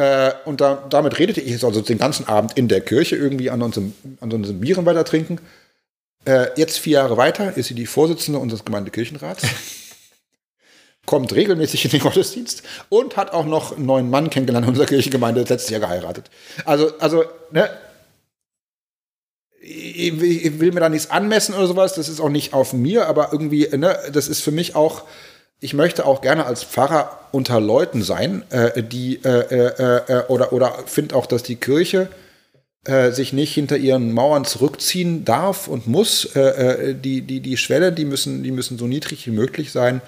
[0.00, 3.50] Äh, und da, damit redete ich jetzt also den ganzen Abend in der Kirche irgendwie
[3.50, 5.38] an unserem, an unserem Bieren weiter trinken.
[6.24, 9.42] Äh, jetzt vier Jahre weiter ist sie die Vorsitzende unseres Gemeindekirchenrats.
[11.06, 14.86] kommt regelmäßig in den Gottesdienst und hat auch noch einen neuen Mann kennengelernt in unserer
[14.86, 16.30] Kirchengemeinde, letztes Jahr geheiratet.
[16.64, 17.68] Also, also, ne,
[19.60, 23.06] ich, ich will mir da nichts anmessen oder sowas, das ist auch nicht auf mir,
[23.06, 25.02] aber irgendwie, ne, das ist für mich auch,
[25.60, 30.52] ich möchte auch gerne als Pfarrer unter Leuten sein, äh, die äh, äh, äh oder
[30.52, 32.08] oder finde auch, dass die Kirche
[32.84, 36.24] äh, sich nicht hinter ihren Mauern zurückziehen darf und muss.
[36.34, 40.00] Äh, die die die Schwelle, die müssen die müssen so niedrig wie möglich sein.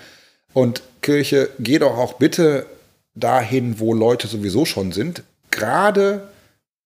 [0.54, 2.66] Und Kirche, geh doch auch bitte
[3.14, 6.28] dahin, wo Leute sowieso schon sind, gerade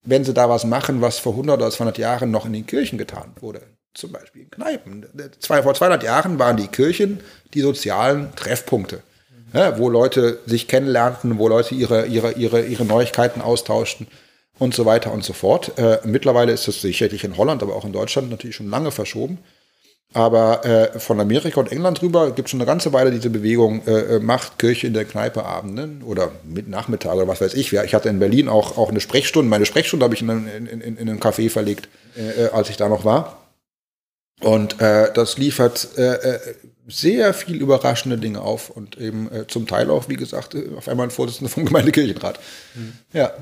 [0.03, 2.99] wenn sie da was machen, was vor 100 oder 200 Jahren noch in den Kirchen
[2.99, 3.63] getan wurde.
[3.97, 5.07] Zum Beispiel in Kneipen.
[5.41, 7.21] Vor 200 Jahren waren die Kirchen
[7.55, 9.01] die sozialen Treffpunkte,
[9.55, 14.07] ja, wo Leute sich kennenlernten, wo Leute ihre, ihre, ihre, ihre Neuigkeiten austauschten
[14.59, 15.79] und so weiter und so fort.
[15.79, 19.39] Äh, mittlerweile ist das sicherlich in Holland, aber auch in Deutschland natürlich schon lange verschoben.
[20.13, 23.81] Aber äh, von Amerika und England rüber gibt es schon eine ganze Weile diese Bewegung,
[23.87, 27.73] äh, äh, macht Kirche in der Kneipe Abenden oder mit Nachmittag oder was weiß ich.
[27.73, 29.49] Ich hatte in Berlin auch, auch eine Sprechstunde.
[29.49, 32.77] Meine Sprechstunde habe ich in, in, in, in einen Café verlegt, äh, äh, als ich
[32.77, 33.46] da noch war.
[34.41, 36.39] Und äh, das liefert äh, äh
[36.89, 40.89] sehr viel überraschende Dinge auf und eben äh, zum Teil auch, wie gesagt, äh, auf
[40.89, 42.39] einmal ein Vorsitzender vom Gemeindekirchenrat.
[42.75, 42.93] Mhm.
[43.13, 43.33] Ja.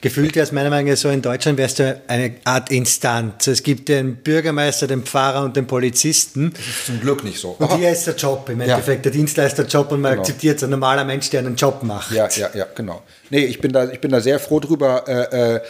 [0.00, 3.46] Gefühlt aus meiner Meinung nach so in Deutschland wärst du eine Art Instanz.
[3.46, 6.52] Es gibt den Bürgermeister, den Pfarrer und den Polizisten.
[6.54, 7.50] Das ist zum Glück nicht so.
[7.58, 9.10] Und hier ist der Job im Endeffekt, ja.
[9.10, 10.22] der Dienstleisterjob und man genau.
[10.22, 12.10] akzeptiert so ein normaler Mensch, der einen Job macht.
[12.10, 13.02] Ja, ja, ja, genau.
[13.28, 15.06] Nee, ich bin da, ich bin da sehr froh drüber.
[15.06, 15.60] Äh,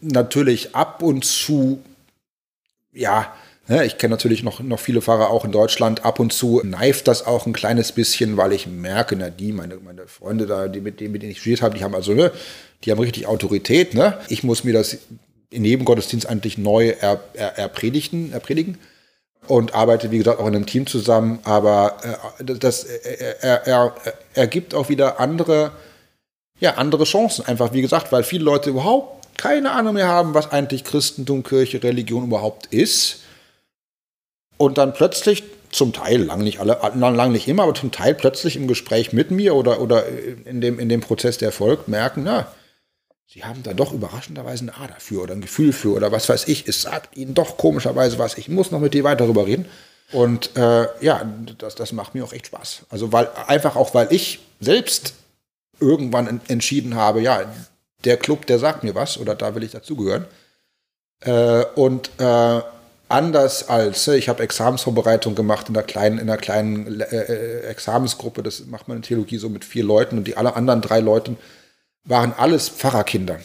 [0.00, 1.82] natürlich ab und zu,
[2.94, 3.34] ja,
[3.66, 6.04] ja, ich kenne natürlich noch, noch viele Fahrer auch in Deutschland.
[6.04, 9.76] Ab und zu neift das auch ein kleines bisschen, weil ich merke, na, die, meine,
[9.76, 12.30] meine Freunde da, die mit, denen, mit denen ich studiert habe, die haben also, ne,
[12.84, 13.94] die haben richtig Autorität.
[13.94, 14.18] Ne?
[14.28, 14.98] Ich muss mir das
[15.48, 18.76] in jedem Gottesdienst eigentlich neu er, er, erpredigen, erpredigen
[19.46, 21.38] und arbeite, wie gesagt, auch in einem Team zusammen.
[21.44, 21.96] Aber
[22.38, 23.94] äh, das er, er, er,
[24.34, 25.72] ergibt auch wieder andere,
[26.60, 27.46] ja, andere Chancen.
[27.46, 31.82] Einfach, wie gesagt, weil viele Leute überhaupt keine Ahnung mehr haben, was eigentlich Christentum, Kirche,
[31.82, 33.20] Religion überhaupt ist
[34.56, 38.56] und dann plötzlich zum Teil, lang nicht alle, lang nicht immer, aber zum Teil plötzlich
[38.56, 42.46] im Gespräch mit mir oder, oder in, dem, in dem Prozess, der folgt, merken, na,
[43.26, 46.46] sie haben da doch überraschenderweise ein A dafür oder ein Gefühl für oder was weiß
[46.46, 46.68] ich.
[46.68, 48.38] Es sagt ihnen doch komischerweise was.
[48.38, 49.66] Ich muss noch mit dir weiter darüber reden.
[50.12, 51.28] Und äh, ja,
[51.58, 52.82] das, das macht mir auch echt Spaß.
[52.90, 55.14] Also weil einfach auch, weil ich selbst
[55.80, 57.52] irgendwann entschieden habe, ja,
[58.04, 60.26] der Club, der sagt mir was oder da will ich dazugehören.
[61.20, 62.60] Äh, und äh,
[63.08, 68.42] anders als, ich habe Examensvorbereitung gemacht in einer kleinen, in einer kleinen äh, äh, Examensgruppe,
[68.42, 71.36] das macht man in Theologie so mit vier Leuten und die alle anderen drei Leute
[72.04, 73.40] waren alles Pfarrerkinder.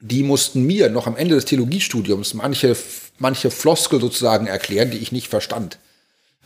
[0.00, 2.76] Die mussten mir noch am Ende des Theologiestudiums manche,
[3.18, 5.78] manche Floskel sozusagen erklären, die ich nicht verstand.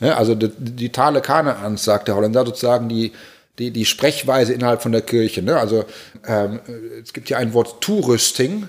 [0.01, 3.13] Ja, also die, die Tale Kanaans, sagt der Holländer, sozusagen die,
[3.59, 5.43] die, die Sprechweise innerhalb von der Kirche.
[5.43, 5.57] Ne?
[5.57, 5.85] Also
[6.27, 6.61] ähm,
[7.03, 8.69] es gibt ja ein Wort Tourüsting,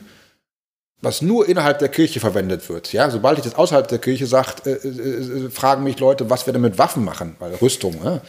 [1.02, 2.94] was nur innerhalb der Kirche verwendet wird.
[2.94, 6.45] Ja, sobald ich das außerhalb der Kirche sage, äh, äh, äh, fragen mich Leute, was
[6.45, 7.95] wir denn mit Waffen machen, weil Rüstung.
[8.03, 8.22] Ja?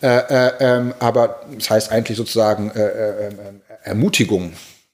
[0.00, 3.30] Äh, ähm, aber das heißt eigentlich sozusagen äh,
[3.82, 4.52] Ermutigung.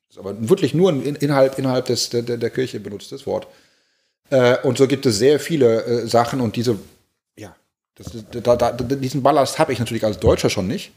[0.09, 3.49] Das ist aber wirklich nur in, innerhalb, innerhalb des, der, der Kirche benutztes Wort.
[4.63, 6.79] und so gibt es sehr viele Sachen und diese,
[7.37, 7.55] ja,
[7.97, 10.93] das, da, da, diesen Ballast habe ich natürlich als Deutscher schon nicht,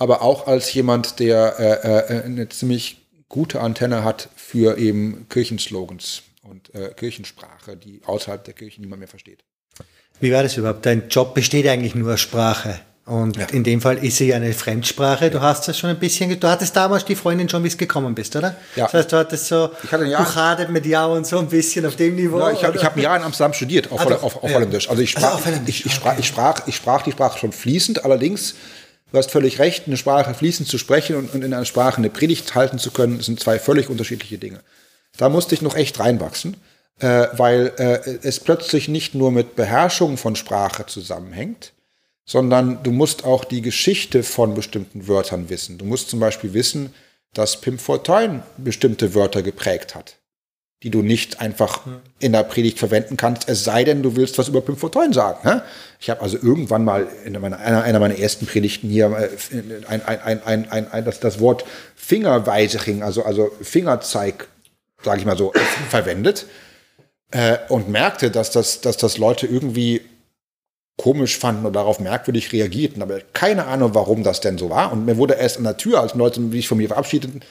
[0.00, 6.92] aber auch als jemand, der eine ziemlich gute Antenne hat für eben Kirchenslogans und äh,
[6.94, 9.44] Kirchensprache, die außerhalb der Kirche niemand mehr versteht.
[10.18, 10.84] Wie war das überhaupt?
[10.84, 12.80] Dein Job besteht eigentlich nur aus Sprache.
[13.06, 13.46] Und ja.
[13.46, 15.30] in dem Fall ist sie eine Fremdsprache.
[15.30, 18.36] Du hast das schon ein bisschen, du hattest damals die Freundin schon, bis gekommen bist,
[18.36, 18.54] oder?
[18.76, 18.84] Ja.
[18.84, 21.84] Das heißt, du hattest so ich hatte ein Jahr, mit Ja und so ein bisschen
[21.86, 22.38] auf dem Niveau.
[22.38, 24.56] Ja, ich habe hab ein Jahr in Amsterdam studiert, auf, also, auf, auf ja.
[24.56, 24.88] Holländisch.
[24.88, 27.52] Also ich also sprach, also ich, ich, sprach, ich, sprach, ich sprach die Sprache schon
[27.52, 28.54] fließend, allerdings
[29.12, 32.10] Du hast völlig recht, eine Sprache fließend zu sprechen und, und in einer Sprache eine
[32.10, 34.60] Predigt halten zu können, sind zwei völlig unterschiedliche Dinge.
[35.16, 36.56] Da musste ich noch echt reinwachsen,
[37.00, 41.72] äh, weil äh, es plötzlich nicht nur mit Beherrschung von Sprache zusammenhängt,
[42.24, 45.78] sondern du musst auch die Geschichte von bestimmten Wörtern wissen.
[45.78, 46.94] Du musst zum Beispiel wissen,
[47.34, 50.19] dass Pim Fortuyn bestimmte Wörter geprägt hat
[50.82, 51.82] die du nicht einfach
[52.20, 55.46] in der Predigt verwenden kannst, es sei denn, du willst was über Pim Fortuyn sagen.
[55.46, 55.62] Ne?
[56.00, 59.28] Ich habe also irgendwann mal in meiner, einer, einer meiner ersten Predigten hier äh,
[59.88, 60.02] ein,
[60.42, 61.66] ein, ein, das, das Wort
[61.96, 64.48] Fingerweisering, also, also Fingerzeig,
[65.02, 65.52] sage ich mal so,
[65.90, 66.46] verwendet
[67.30, 70.00] äh, und merkte, dass das, dass das Leute irgendwie
[70.96, 73.02] komisch fanden oder darauf merkwürdig reagierten.
[73.02, 74.92] Aber keine Ahnung, warum das denn so war.
[74.92, 77.42] Und mir wurde erst an der Tür, als Leute sich von mir verabschiedeten,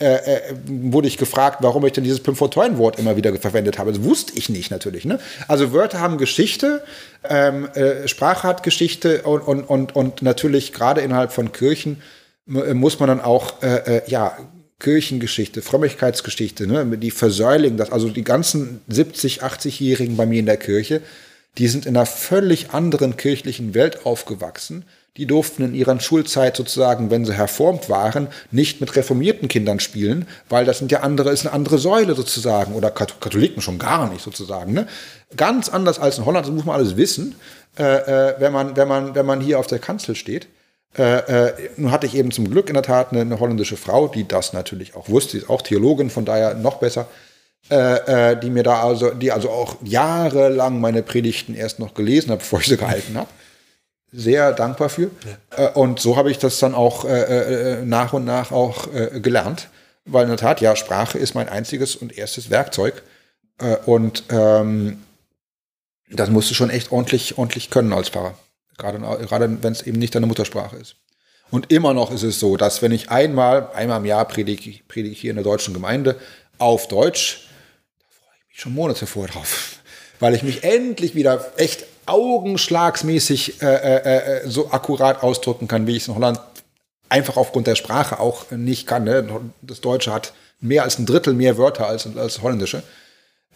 [0.00, 3.92] äh, äh, wurde ich gefragt, warum ich denn dieses Pim Fortuyn-Wort immer wieder verwendet habe.
[3.92, 5.04] Das wusste ich nicht natürlich.
[5.04, 5.20] Ne?
[5.46, 6.82] Also Wörter haben Geschichte,
[7.22, 12.02] ähm, äh, Sprache hat Geschichte und, und, und, und natürlich gerade innerhalb von Kirchen
[12.48, 14.36] äh, muss man dann auch äh, äh, ja
[14.80, 16.84] Kirchengeschichte, Frömmigkeitsgeschichte, ne?
[16.98, 21.02] die Versäuligen, das, also die ganzen 70, 80-Jährigen bei mir in der Kirche,
[21.56, 24.84] die sind in einer völlig anderen kirchlichen Welt aufgewachsen
[25.16, 30.26] die durften in ihrer Schulzeit sozusagen, wenn sie herformt waren, nicht mit reformierten Kindern spielen,
[30.48, 34.22] weil das sind ja andere, ist eine andere Säule sozusagen, oder Katholiken schon gar nicht
[34.22, 34.72] sozusagen.
[34.72, 34.88] Ne?
[35.36, 37.36] Ganz anders als in Holland, das muss man alles wissen,
[37.78, 40.48] äh, äh, wenn, man, wenn, man, wenn man hier auf der Kanzel steht.
[40.98, 44.08] Äh, äh, nun hatte ich eben zum Glück in der Tat eine, eine, holländische Frau,
[44.08, 47.06] die das natürlich auch wusste, sie ist auch Theologin, von daher noch besser,
[47.70, 52.30] äh, äh die mir da also, die also auch jahrelang meine Predigten erst noch gelesen
[52.30, 53.28] hat, bevor ich sie gehalten habe.
[54.16, 55.10] Sehr dankbar für.
[55.56, 55.66] Ja.
[55.66, 59.68] Äh, und so habe ich das dann auch äh, nach und nach auch gelernt,
[60.04, 63.02] weil in der Tat, ja, Sprache ist mein einziges und erstes Werkzeug.
[63.86, 65.02] und ähm,
[66.10, 68.38] das musst du schon echt ordentlich, ordentlich können als Pfarrer.
[68.76, 70.96] Gerade, gerade wenn es eben nicht deine Muttersprache ist.
[71.50, 75.14] Und immer noch ist es so, dass wenn ich einmal, einmal im Jahr predige, predige
[75.14, 76.16] hier in der deutschen Gemeinde
[76.58, 77.48] auf Deutsch,
[78.00, 79.78] da freue ich mich schon Monate vorher drauf.
[80.20, 85.96] Weil ich mich endlich wieder echt augenschlagsmäßig äh, äh, äh, so akkurat ausdrücken kann, wie
[85.96, 86.40] ich es in Holland
[87.08, 89.04] einfach aufgrund der Sprache auch nicht kann.
[89.04, 89.26] Ne?
[89.62, 92.82] Das Deutsche hat mehr als ein Drittel mehr Wörter als, als das Holländische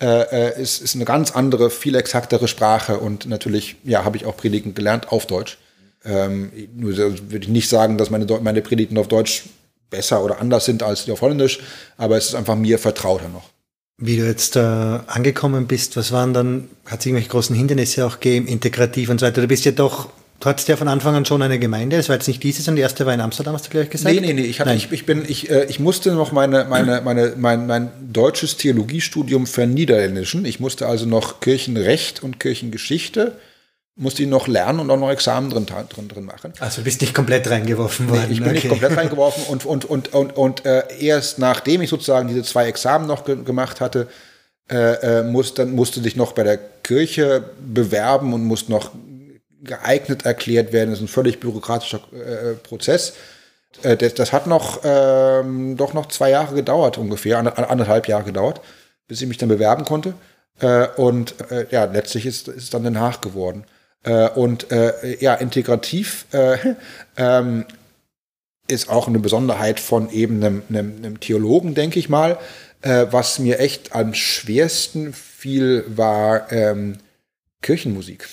[0.00, 4.26] äh, äh, ist, ist eine ganz andere, viel exaktere Sprache und natürlich, ja, habe ich
[4.26, 5.58] auch Predigen gelernt auf Deutsch.
[6.04, 9.44] Ähm, nur würde ich nicht sagen, dass meine, meine Predigten auf Deutsch
[9.90, 11.60] besser oder anders sind als die auf Holländisch,
[11.96, 13.50] aber es ist einfach mir vertrauter noch.
[13.98, 18.20] Wie du jetzt äh, angekommen bist, was waren dann, hat es irgendwelche großen Hindernisse auch
[18.20, 19.40] gegeben, integrativ und so weiter?
[19.40, 20.08] Du bist ja doch
[20.40, 22.76] Du hattest ja von Anfang an schon eine Gemeinde, das war jetzt nicht dieses, sondern
[22.76, 24.14] die erste war in Amsterdam, hast du gleich gesagt?
[24.14, 27.00] Nee, nee, nee, ich, hatte, ich, ich, bin, ich, äh, ich musste noch meine, meine,
[27.00, 30.44] meine, mein, mein deutsches Theologiestudium verniederländischen.
[30.44, 33.36] Ich musste also noch Kirchenrecht und Kirchengeschichte,
[33.98, 36.52] musste ich noch lernen und auch noch Examen drin, drin, drin machen.
[36.60, 38.26] Also du bist nicht komplett reingeworfen worden?
[38.28, 38.54] Nee, ich bin okay.
[38.54, 42.66] nicht komplett reingeworfen und, und, und, und, und äh, erst nachdem ich sozusagen diese zwei
[42.68, 44.06] Examen noch ge gemacht hatte,
[44.70, 48.92] äh, äh, muss, dann musste dich noch bei der Kirche bewerben und musste noch
[49.62, 50.90] geeignet erklärt werden.
[50.90, 53.14] Das ist ein völlig bürokratischer äh, Prozess.
[53.82, 58.60] Äh, das, das, hat noch ähm, doch noch zwei Jahre gedauert ungefähr, anderthalb Jahre gedauert,
[59.08, 60.14] bis ich mich dann bewerben konnte.
[60.60, 61.34] Äh, und
[61.70, 63.64] ja, letztlich ist es dann Den Haag geworden.
[64.04, 66.26] Äh, und äh, ja, integrativ
[67.16, 67.64] ähm,
[68.68, 72.38] ist auch eine Besonderheit von eben einem, einem, einem Theologen, denke ich mal.
[72.82, 76.98] was mir echt am schwersten fiel, war ähm,
[77.62, 78.28] Kirchenmusik.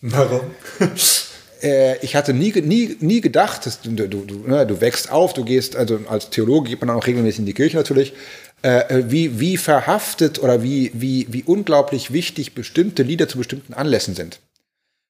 [0.00, 0.50] Warum?
[1.62, 5.32] äh, ich hatte nie, nie, nie gedacht, dass du, du, du, ne, du wächst auf,
[5.32, 8.12] du gehst, also als Theologe geht man auch regelmäßig in die Kirche natürlich,
[8.62, 13.74] äh, äh, wie, wie verhaftet oder wie, wie, wie unglaublich wichtig bestimmte Lieder zu bestimmten
[13.74, 14.40] Anlässen sind.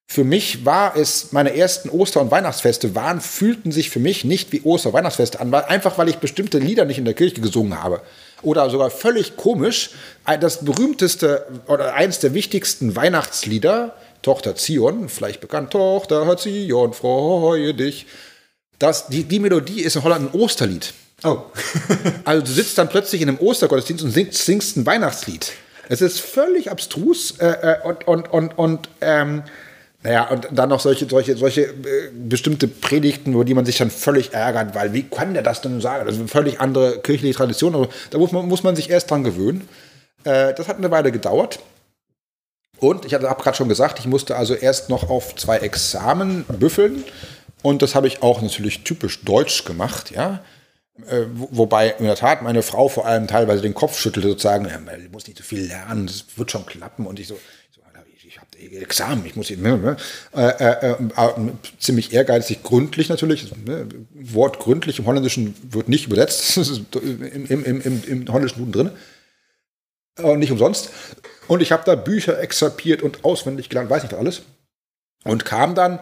[0.07, 4.51] Für mich war es, meine ersten Oster- und Weihnachtsfeste waren, fühlten sich für mich nicht
[4.51, 7.41] wie Oster- und Weihnachtsfeste an, weil, einfach weil ich bestimmte Lieder nicht in der Kirche
[7.41, 8.01] gesungen habe.
[8.41, 9.91] Oder sogar völlig komisch,
[10.39, 18.07] das berühmteste oder eins der wichtigsten Weihnachtslieder Tochter Zion, vielleicht bekannt, Tochter Zion, freue dich.
[18.79, 20.93] Das, die, die Melodie ist in Holland ein Osterlied.
[21.23, 21.43] Oh.
[22.25, 25.53] also du sitzt dann plötzlich in einem Ostergottesdienst und singst, singst ein Weihnachtslied.
[25.89, 29.43] Es ist völlig abstrus äh, äh, und, und, und, und ähm,
[30.05, 33.89] naja, und dann noch solche, solche, solche äh, bestimmte Predigten, über die man sich dann
[33.89, 36.05] völlig ärgert, weil wie kann der das denn sagen?
[36.05, 37.73] Das ist eine völlig andere kirchliche Tradition.
[37.73, 39.67] Aber da muss man, muss man sich erst dran gewöhnen.
[40.23, 41.57] Äh, das hat eine Weile gedauert.
[42.77, 47.03] Und ich habe gerade schon gesagt, ich musste also erst noch auf zwei Examen büffeln.
[47.63, 50.43] Und das habe ich auch natürlich typisch deutsch gemacht, ja.
[51.09, 54.77] Äh, wobei in der Tat meine Frau vor allem teilweise den Kopf schüttelte, sozusagen, ja,
[54.77, 57.07] du musst nicht so viel lernen, das wird schon klappen.
[57.07, 57.39] Und ich so,
[58.57, 59.97] Examen, ich muss hier, ne, ne,
[60.35, 63.51] äh, äh, äh, ziemlich ehrgeizig, gründlich natürlich.
[63.65, 66.57] Ne, Wort gründlich im Holländischen wird nicht übersetzt,
[67.01, 68.91] im, im, im, im Holländischen Duden drin.
[70.21, 70.89] Und nicht umsonst.
[71.47, 74.43] Und ich habe da Bücher exerpiert und auswendig gelernt, weiß nicht alles.
[75.25, 75.99] Und kam dann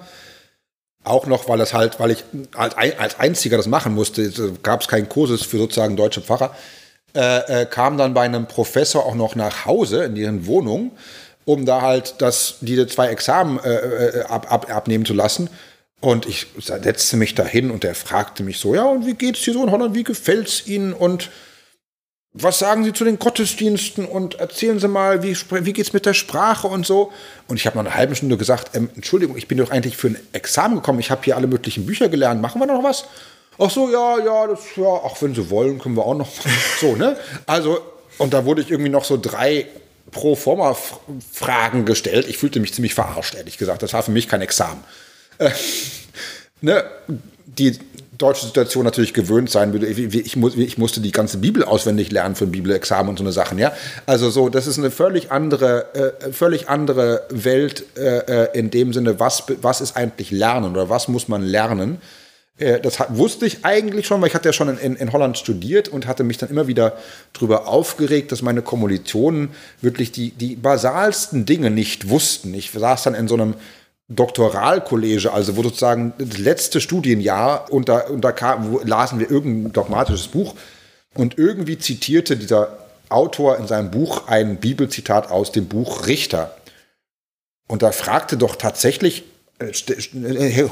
[1.03, 2.23] auch noch, weil das halt, weil ich
[2.55, 4.31] als, als Einziger das machen musste,
[4.61, 6.55] gab es keinen Kurses für sozusagen deutsche Pfarrer,
[7.15, 10.91] äh, äh, kam dann bei einem Professor auch noch nach Hause in ihren Wohnung,
[11.45, 15.49] um da halt das, diese zwei Examen äh, äh ab, ab, abnehmen zu lassen.
[15.99, 19.39] Und ich setzte mich da hin und er fragte mich so, ja, und wie geht's
[19.39, 20.91] hier so in Holland, wie gefällt's Ihnen?
[20.91, 21.29] Und
[22.33, 26.05] was sagen Sie zu den Gottesdiensten und erzählen Sie mal, wie, wie geht es mit
[26.05, 27.11] der Sprache und so.
[27.47, 30.07] Und ich habe nach einer halben Stunde gesagt, ähm, Entschuldigung, ich bin doch eigentlich für
[30.07, 33.05] ein Examen gekommen, ich habe hier alle möglichen Bücher gelernt, machen wir noch was?
[33.59, 36.29] Ach so, ja, ja, das, ja, ach, wenn Sie wollen, können wir auch noch.
[36.81, 37.15] so, ne?
[37.45, 37.79] Also,
[38.17, 39.67] und da wurde ich irgendwie noch so drei
[40.13, 40.77] pro forma
[41.31, 42.27] Fragen gestellt.
[42.29, 43.83] Ich fühlte mich ziemlich verarscht, ehrlich gesagt.
[43.83, 44.83] Das war für mich kein Examen.
[45.39, 45.49] Äh,
[46.61, 46.83] ne?
[47.45, 47.77] Die,
[48.17, 49.87] deutsche Situation natürlich gewöhnt sein würde.
[49.87, 53.31] Ich, ich, ich, musste die ganze Bibel auswendig lernen für ein Bibelexamen und so eine
[53.31, 53.73] Sachen, ja.
[54.05, 58.93] Also so, das ist eine völlig andere, äh, völlig andere Welt äh, äh, in dem
[58.93, 62.01] Sinne, was, was ist eigentlich Lernen oder was muss man lernen?
[62.57, 65.87] Äh, das wusste ich eigentlich schon, weil ich hatte ja schon in, in, Holland studiert
[65.89, 66.97] und hatte mich dann immer wieder
[67.33, 69.49] darüber aufgeregt, dass meine Kommilitonen
[69.81, 72.53] wirklich die, die basalsten Dinge nicht wussten.
[72.53, 73.55] Ich saß dann in so einem
[74.09, 79.73] Doktoralkollege, also wo sozusagen das letzte Studienjahr und da, und da kam, lasen wir irgendein
[79.73, 80.55] dogmatisches Buch
[81.15, 82.77] und irgendwie zitierte dieser
[83.09, 86.55] Autor in seinem Buch ein Bibelzitat aus dem Buch Richter.
[87.67, 89.23] Und da fragte doch tatsächlich,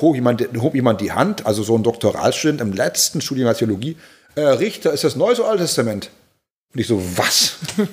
[0.01, 3.97] hob, jemand, hob jemand die Hand, also so ein Doktoralstudent im letzten Studienjahr Theologie,
[4.35, 6.09] äh, Richter, ist das Neues oder Altes Testament?
[6.73, 7.55] Und ich so, was?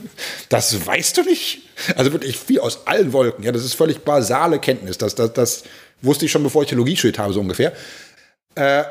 [0.48, 1.62] Das weißt du nicht?
[1.96, 3.44] Also wirklich viel aus allen Wolken.
[3.44, 4.96] Ja, das ist völlig basale Kenntnis.
[4.96, 5.64] Das, das, das
[6.00, 7.72] wusste ich schon, bevor ich Theologie studiert habe, so ungefähr.
[8.54, 8.84] Äh,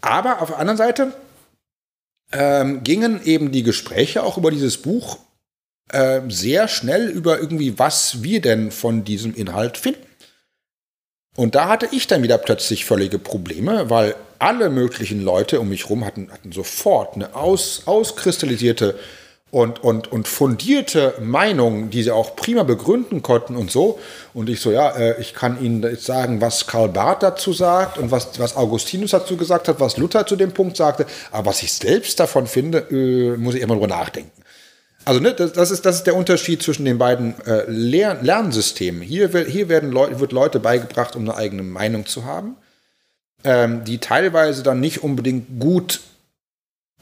[0.00, 1.12] aber auf der anderen Seite
[2.32, 5.18] ähm, gingen eben die Gespräche auch über dieses Buch
[5.90, 10.06] äh, sehr schnell über irgendwie, was wir denn von diesem Inhalt finden.
[11.34, 15.84] Und da hatte ich dann wieder plötzlich völlige Probleme, weil alle möglichen Leute um mich
[15.84, 18.98] herum hatten, hatten sofort eine aus, auskristallisierte
[19.50, 23.98] und, und, und fundierte Meinung, die sie auch prima begründen konnten und so.
[24.34, 27.98] Und ich so, ja, äh, ich kann Ihnen jetzt sagen, was Karl Barth dazu sagt
[27.98, 31.06] und was, was Augustinus dazu gesagt hat, was Luther zu dem Punkt sagte.
[31.30, 34.41] Aber was ich selbst davon finde, äh, muss ich immer drüber nachdenken.
[35.04, 39.02] Also ne, das, das, ist, das ist der Unterschied zwischen den beiden äh, Lern Lernsystemen.
[39.02, 42.56] Hier, hier werden Leute, wird Leute beigebracht, um eine eigene Meinung zu haben,
[43.44, 46.00] ähm, die teilweise dann nicht unbedingt gut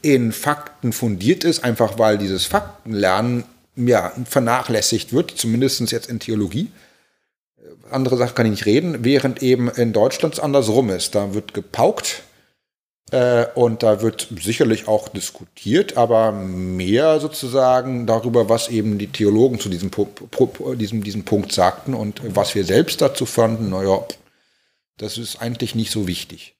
[0.01, 3.43] in Fakten fundiert ist, einfach weil dieses Faktenlernen
[3.75, 6.71] ja, vernachlässigt wird, zumindest jetzt in Theologie.
[7.57, 11.13] Äh, andere Sachen kann ich nicht reden, während eben in Deutschland es andersrum ist.
[11.13, 12.23] Da wird gepaukt
[13.09, 19.59] äh, und da wird sicherlich auch diskutiert, aber mehr sozusagen darüber, was eben die Theologen
[19.59, 19.91] zu diesem,
[20.77, 24.03] diesem, diesem Punkt sagten und was wir selbst dazu fanden, naja,
[24.97, 26.55] das ist eigentlich nicht so wichtig.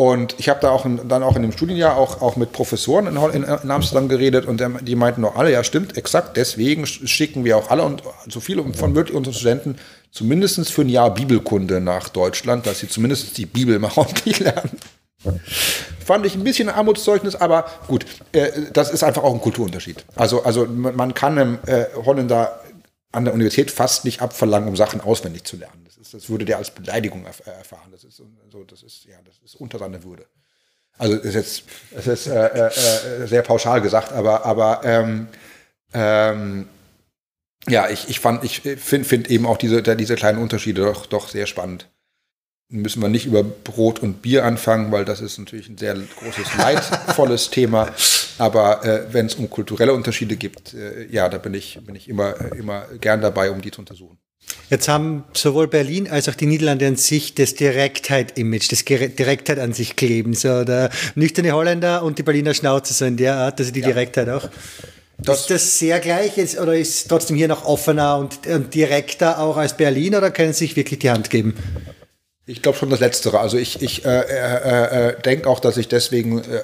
[0.00, 3.06] Und ich habe da auch in, dann auch in dem Studienjahr auch, auch mit Professoren
[3.06, 7.44] in, in, in Amsterdam geredet und die meinten doch alle, ja stimmt, exakt, deswegen schicken
[7.44, 9.76] wir auch alle und so viele von möglich unseren Studenten
[10.10, 14.78] zumindest für ein Jahr Bibelkunde nach Deutschland, dass sie zumindest die Bibel mal ordentlich lernen.
[16.04, 20.04] Fand ich ein bisschen Armutszeugnis, aber gut, äh, das ist einfach auch ein Kulturunterschied.
[20.16, 22.60] Also, also man kann einem äh, Holländer
[23.12, 25.84] an der Universität fast nicht abverlangen, um Sachen auswendig zu lernen.
[25.84, 27.90] Das, ist, das würde der als Beleidigung erf äh, erfahren.
[27.92, 30.26] Das ist, so, das, ist, ja, das ist unter seiner Würde.
[30.96, 31.62] Also ist jetzt
[31.96, 35.28] es ist äh, äh, äh, sehr pauschal gesagt, aber, aber ähm,
[35.94, 36.68] ähm,
[37.68, 41.46] ja, ich, ich ich finde find eben auch diese, diese kleinen Unterschiede doch, doch sehr
[41.46, 41.88] spannend.
[42.70, 46.56] Müssen wir nicht über Brot und Bier anfangen, weil das ist natürlich ein sehr großes,
[46.56, 47.88] leidvolles Thema.
[48.38, 52.08] Aber äh, wenn es um kulturelle Unterschiede gibt, äh, ja, da bin ich, bin ich
[52.08, 54.18] immer, immer gern dabei, um die zu untersuchen.
[54.68, 59.72] Jetzt haben sowohl Berlin als auch die Niederlande an sich das Direktheit-Image, das Direktheit an
[59.72, 60.34] sich kleben.
[60.34, 63.88] So der nüchterne Holländer und die Berliner Schnauze so in der Art, also die ja.
[63.88, 64.48] Direktheit auch.
[65.18, 69.38] Das ist das sehr gleich jetzt, oder ist trotzdem hier noch offener und, und direkter
[69.38, 71.54] auch als Berlin oder können sie sich wirklich die Hand geben?
[72.50, 73.38] Ich glaube schon das Letztere.
[73.38, 76.62] Also ich, ich äh, äh, äh, denke auch, dass ich deswegen äh,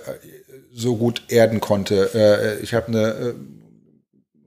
[0.73, 2.11] so gut erden konnte.
[2.13, 3.35] Äh, ich habe eine äh,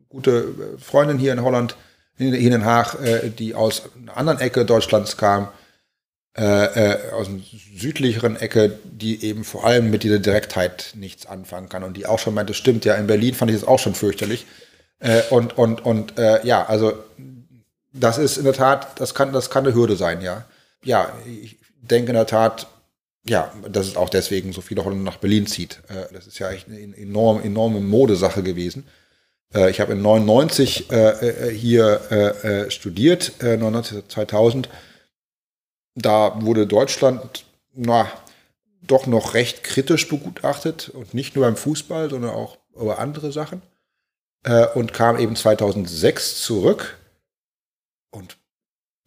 [0.10, 1.78] gute Freundin hier in Holland,
[2.18, 5.48] in, in Den Haag, äh, die aus einer anderen Ecke Deutschlands kam,
[6.38, 7.40] äh, äh, aus einer
[7.74, 12.20] südlicheren Ecke, die eben vor allem mit dieser Direktheit nichts anfangen kann und die auch
[12.20, 14.46] schon meinte, stimmt, ja, in Berlin fand ich das auch schon fürchterlich.
[15.00, 16.94] Äh, und und, und ja, also
[17.94, 20.44] das ist in der Tat, das kann, das kann eine Hürde sein, ja.
[20.84, 22.68] Ja, ich denke in der Tat,
[23.28, 25.82] ja, dass es auch deswegen so viele Holländer nach Berlin zieht.
[25.88, 28.88] Äh, das ist ja echt eine enorm, enorme Modesache gewesen.
[29.54, 34.70] Äh, ich habe in 99 äh, hier studiert, 99, 2000.
[35.96, 38.10] Da wurde Deutschland, na,
[38.82, 43.62] doch noch recht kritisch begutachtet und nicht nur beim Fußball, sondern auch über andere Sachen.
[44.76, 46.98] und kam eben 2006 zurück
[48.10, 48.38] und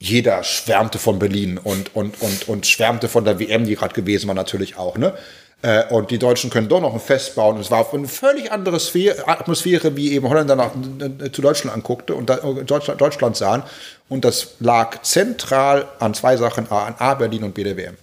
[0.03, 4.27] jeder schwärmte von Berlin und, und, und, und schwärmte von der WM, die gerade gewesen
[4.27, 4.99] war, natürlich auch.
[4.99, 5.15] Ne?
[5.63, 7.61] Äh, und die Deutschen können doch noch ein Fest bauen.
[7.61, 12.17] Es war eine völlig andere Sphäre, Atmosphäre, wie eben Holländer nach, äh, zu Deutschland anguckte
[12.17, 13.63] und Deutschland, Deutschland sahen.
[14.09, 17.97] Und das lag zentral an zwei Sachen, an A, Berlin und B, der WM.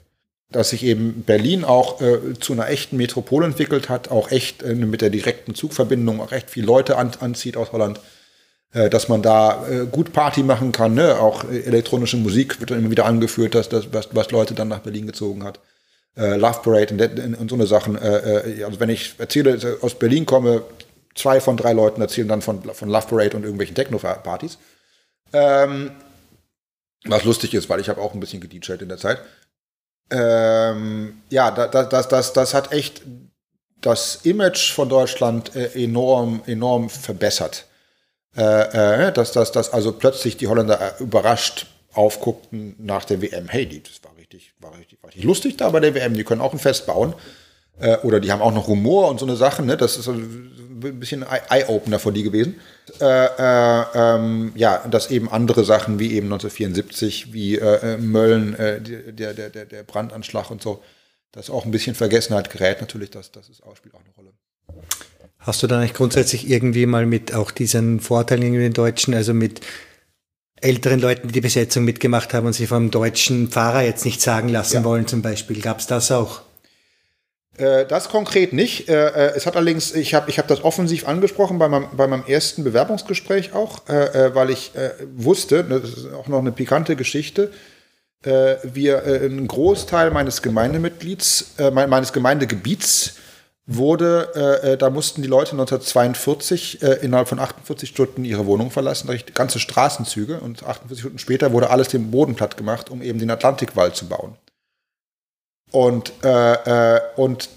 [0.51, 4.73] Dass sich eben Berlin auch äh, zu einer echten Metropole entwickelt hat, auch echt äh,
[4.73, 8.18] mit der direkten Zugverbindung auch echt viele Leute an, anzieht aus Holland äh,
[8.71, 10.93] dass man da äh, gut Party machen kann.
[10.93, 11.19] Ne?
[11.19, 14.67] Auch äh, elektronische Musik wird dann immer wieder angeführt, dass das, was, was Leute dann
[14.67, 15.59] nach Berlin gezogen hat.
[16.15, 17.95] Äh, Love Parade und, und so eine Sachen.
[17.95, 20.61] Äh, also wenn ich erzähle, dass ich aus Berlin komme,
[21.15, 24.59] zwei von drei Leuten erzählen dann von, von Love Parade und irgendwelchen Techno-Partys.
[25.33, 25.91] Ähm,
[27.05, 29.19] was lustig ist, weil ich habe auch ein bisschen gedjed in der Zeit.
[30.11, 33.01] Ähm, ja, das, das, das, das hat echt
[33.81, 37.68] das Image von Deutschland enorm, enorm verbessert.
[38.37, 43.47] Äh, äh, dass, dass, dass also plötzlich die Holländer äh, überrascht aufguckten nach der WM,
[43.47, 46.23] hey, die, das war richtig, war richtig, war richtig lustig da bei der WM, die
[46.23, 47.15] können auch ein Fest bauen.
[47.79, 49.77] Äh, oder die haben auch noch Humor und so eine Sache, ne?
[49.77, 52.59] Das ist ein bisschen Eye-Opener für die gewesen.
[52.99, 59.33] Äh, äh, ähm, ja, dass eben andere Sachen wie eben 1974, wie äh, Mölln, der,
[59.33, 60.83] der, der, Brandanschlag und so,
[61.31, 64.33] das auch ein bisschen Vergessenheit gerät natürlich, das, das ist, spielt auch eine Rolle.
[65.39, 69.33] Hast du da nicht grundsätzlich irgendwie mal mit auch diesen Vorteilen in den Deutschen, also
[69.33, 69.61] mit
[70.61, 74.49] älteren Leuten, die die Besetzung mitgemacht haben und sich vom deutschen Fahrer jetzt nicht sagen
[74.49, 74.83] lassen ja.
[74.83, 76.41] wollen zum Beispiel, gab es das auch?
[77.59, 78.89] Äh, das konkret nicht.
[78.89, 82.07] Äh, äh, es hat allerdings, ich habe ich hab das offensiv angesprochen bei meinem, bei
[82.07, 84.71] meinem ersten Bewerbungsgespräch auch, weil ich
[85.15, 87.51] wusste, das ist auch noch eine pikante Geschichte,
[88.21, 93.15] wir, ein Großteil meines Gemeindemitglieds, meines Gemeindegebiets
[93.75, 100.39] wurde, da mussten die Leute 1942 innerhalb von 48 Stunden ihre Wohnung verlassen, ganze Straßenzüge
[100.39, 104.07] und 48 Stunden später wurde alles dem Boden platt gemacht, um eben den Atlantikwall zu
[104.07, 104.35] bauen.
[105.71, 107.49] Und, äh, äh, und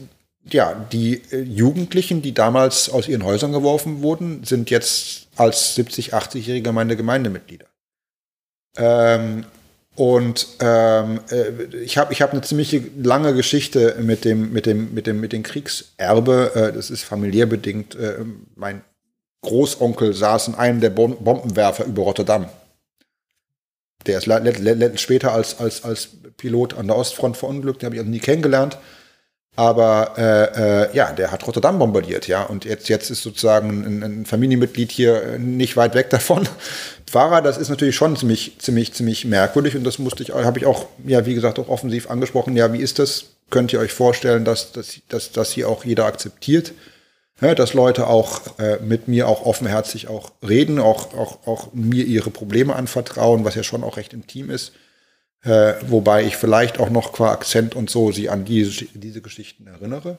[0.45, 6.15] ja, die äh, Jugendlichen, die damals aus ihren Häusern geworfen wurden, sind jetzt als 70,
[6.15, 7.67] 80-Jährige meine Gemeindemitglieder.
[8.77, 9.47] Ähm,
[9.95, 14.95] und ähm, äh, ich habe ich hab eine ziemlich lange Geschichte mit dem, mit dem,
[14.95, 16.53] mit dem, mit dem Kriegserbe.
[16.55, 17.95] Äh, das ist familiär bedingt.
[17.95, 18.25] Äh,
[18.57, 18.83] mein
[19.43, 22.47] Großonkel saß in einem der Bombenwerfer über Rotterdam.
[24.07, 28.11] Der ist später als, als, als Pilot an der Ostfront verunglückt, den habe ich also
[28.11, 28.79] nie kennengelernt.
[29.55, 32.43] Aber äh, äh, ja, der hat Rotterdam bombardiert, ja.
[32.43, 36.49] Und jetzt, jetzt ist sozusagen ein, ein Familienmitglied hier nicht weit weg davon.
[37.13, 39.77] Fahrer, das ist natürlich schon ziemlich, ziemlich, ziemlich merkwürdig.
[39.77, 42.57] Und das musste ich, habe ich auch, ja, wie gesagt, auch offensiv angesprochen.
[42.57, 43.27] Ja, wie ist das?
[43.51, 46.73] Könnt ihr euch vorstellen, dass, dass, dass, dass hier auch jeder akzeptiert?
[47.43, 52.05] ja, dass Leute auch äh, mit mir auch offenherzig auch reden, auch, auch, auch mir
[52.05, 54.73] ihre Probleme anvertrauen, was ja schon auch recht intim ist.
[55.43, 59.67] Äh, wobei ich vielleicht auch noch qua Akzent und so sie an diese, diese Geschichten
[59.67, 60.19] erinnere.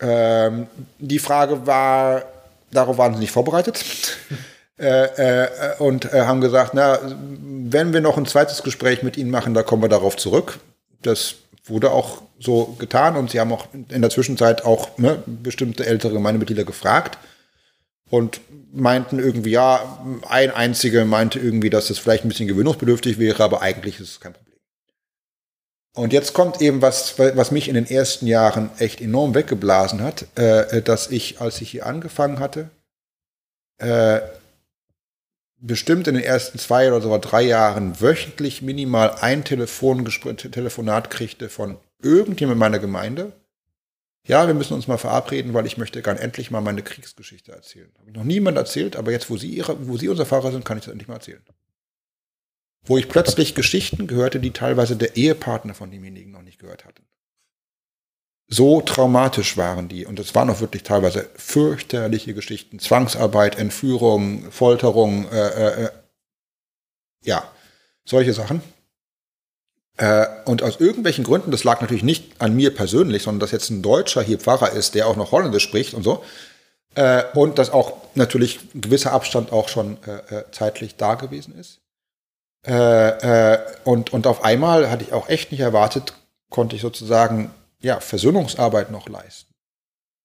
[0.00, 0.68] Ähm,
[1.00, 2.22] die Frage war,
[2.70, 3.84] darauf waren sie nicht vorbereitet.
[4.78, 9.30] Äh, äh, und äh, haben gesagt, na, wenn wir noch ein zweites Gespräch mit Ihnen
[9.30, 10.58] machen, da kommen wir darauf zurück.
[11.02, 15.86] Das wurde auch so getan und sie haben auch in der Zwischenzeit auch ne, bestimmte
[15.86, 17.18] ältere Gemeindemitglieder gefragt
[18.10, 18.40] und
[18.72, 23.62] meinten irgendwie, ja, ein einziger meinte irgendwie, dass das vielleicht ein bisschen gewöhnungsbedürftig wäre, aber
[23.62, 24.58] eigentlich ist es kein Problem.
[25.94, 30.26] Und jetzt kommt eben was, was mich in den ersten Jahren echt enorm weggeblasen hat,
[30.38, 32.70] äh, dass ich, als ich hier angefangen hatte,
[33.78, 34.20] äh,
[35.62, 41.78] bestimmt in den ersten zwei oder sogar drei Jahren wöchentlich minimal ein Telefonat kriegte von
[42.02, 43.32] irgendjemand meiner Gemeinde.
[44.26, 47.90] Ja, wir müssen uns mal verabreden, weil ich möchte gern endlich mal meine Kriegsgeschichte erzählen.
[47.98, 50.64] Habe ich noch niemand erzählt, aber jetzt, wo Sie, ihre, wo Sie unser Fahrer sind,
[50.64, 51.42] kann ich das endlich mal erzählen.
[52.84, 57.04] Wo ich plötzlich Geschichten gehörte, die teilweise der Ehepartner von demjenigen noch nicht gehört hatten.
[58.52, 60.04] So traumatisch waren die.
[60.04, 62.80] Und es waren auch wirklich teilweise fürchterliche Geschichten.
[62.80, 65.90] Zwangsarbeit, Entführung, Folterung, äh, äh, äh
[67.24, 67.50] ja,
[68.04, 68.60] solche Sachen.
[69.96, 73.70] Äh, und aus irgendwelchen Gründen, das lag natürlich nicht an mir persönlich, sondern dass jetzt
[73.70, 76.22] ein Deutscher hier Pfarrer ist, der auch noch Holländisch spricht und so.
[76.94, 79.96] Äh, und dass auch natürlich ein gewisser Abstand auch schon
[80.50, 81.80] zeitlich da gewesen ist.
[83.84, 86.12] Und, und auf einmal hatte ich auch echt nicht erwartet,
[86.50, 87.50] konnte ich sozusagen
[87.82, 89.52] ja, Versöhnungsarbeit noch leisten.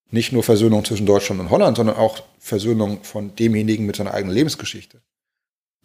[0.10, 4.36] Nicht nur Versöhnung zwischen Deutschland und Holland, sondern auch Versöhnung von demjenigen mit seiner eigenen
[4.36, 5.02] Lebensgeschichte.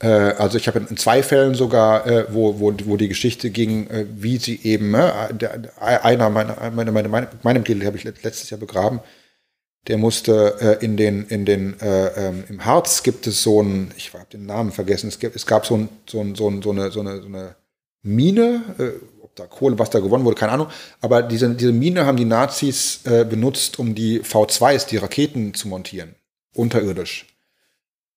[0.00, 3.88] Äh, also ich habe in zwei Fällen sogar, äh, wo, wo, wo die Geschichte ging,
[3.88, 8.50] äh, wie sie eben, der, einer meiner, meine, meine, meine, meine Mitglieder habe ich letztes
[8.50, 9.00] Jahr begraben,
[9.88, 14.14] der musste in den, in den, äh, ähm, im Harz gibt es so ein, ich
[14.14, 16.70] habe den Namen vergessen, es, gibt, es gab so, ein, so, ein, so, ein, so,
[16.70, 17.56] eine, so, eine, so eine
[18.02, 18.90] Mine, äh,
[19.32, 20.68] ob da Kohle, was da gewonnen wurde, keine Ahnung,
[21.00, 25.68] aber diese, diese Mine haben die Nazis äh, benutzt, um die V2s, die Raketen zu
[25.68, 26.14] montieren,
[26.54, 27.26] unterirdisch.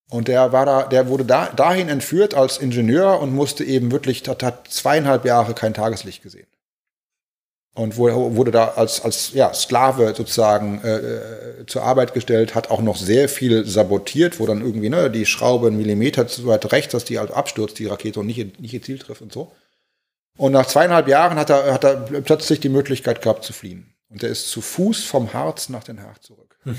[0.09, 4.27] Und der war da, der wurde da, dahin entführt als Ingenieur und musste eben wirklich,
[4.27, 6.47] hat, hat zweieinhalb Jahre kein Tageslicht gesehen.
[7.73, 12.81] Und wurde da als, als ja, Sklave sozusagen äh, äh, zur Arbeit gestellt, hat auch
[12.81, 16.93] noch sehr viel sabotiert, wo dann irgendwie ne, die Schraube einen Millimeter zu weit rechts,
[16.93, 19.51] dass die halt abstürzt, die Rakete, und nicht, nicht ihr Ziel trifft und so.
[20.37, 23.93] Und nach zweieinhalb Jahren hat er, hat er plötzlich die Möglichkeit gehabt zu fliehen.
[24.09, 26.57] Und er ist zu Fuß vom Harz nach Den Haag zurück.
[26.63, 26.77] Hm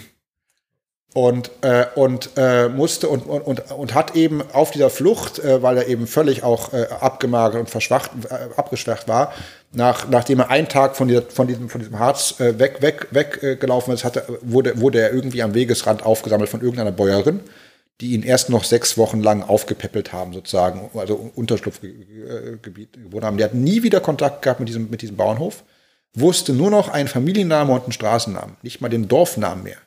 [1.16, 5.62] und, äh, und äh, musste und, und, und, und hat eben auf dieser Flucht, äh,
[5.62, 9.32] weil er eben völlig auch äh, abgemagert und verschwacht, äh, abgeschwächt war,
[9.72, 13.08] nach, nachdem er einen Tag von, dieser, von, diesem, von diesem Harz äh, weg, weg,
[13.12, 17.40] weggelaufen ist, hatte, wurde, wurde er irgendwie am Wegesrand aufgesammelt von irgendeiner Bäuerin,
[18.00, 23.38] die ihn erst noch sechs Wochen lang aufgepäppelt haben, sozusagen, also Unterschlupfgebiet gewohnt haben.
[23.38, 25.64] Der hat nie wieder Kontakt gehabt mit diesem, mit diesem Bauernhof,
[26.12, 29.78] wusste nur noch einen Familiennamen und einen Straßennamen, nicht mal den Dorfnamen mehr.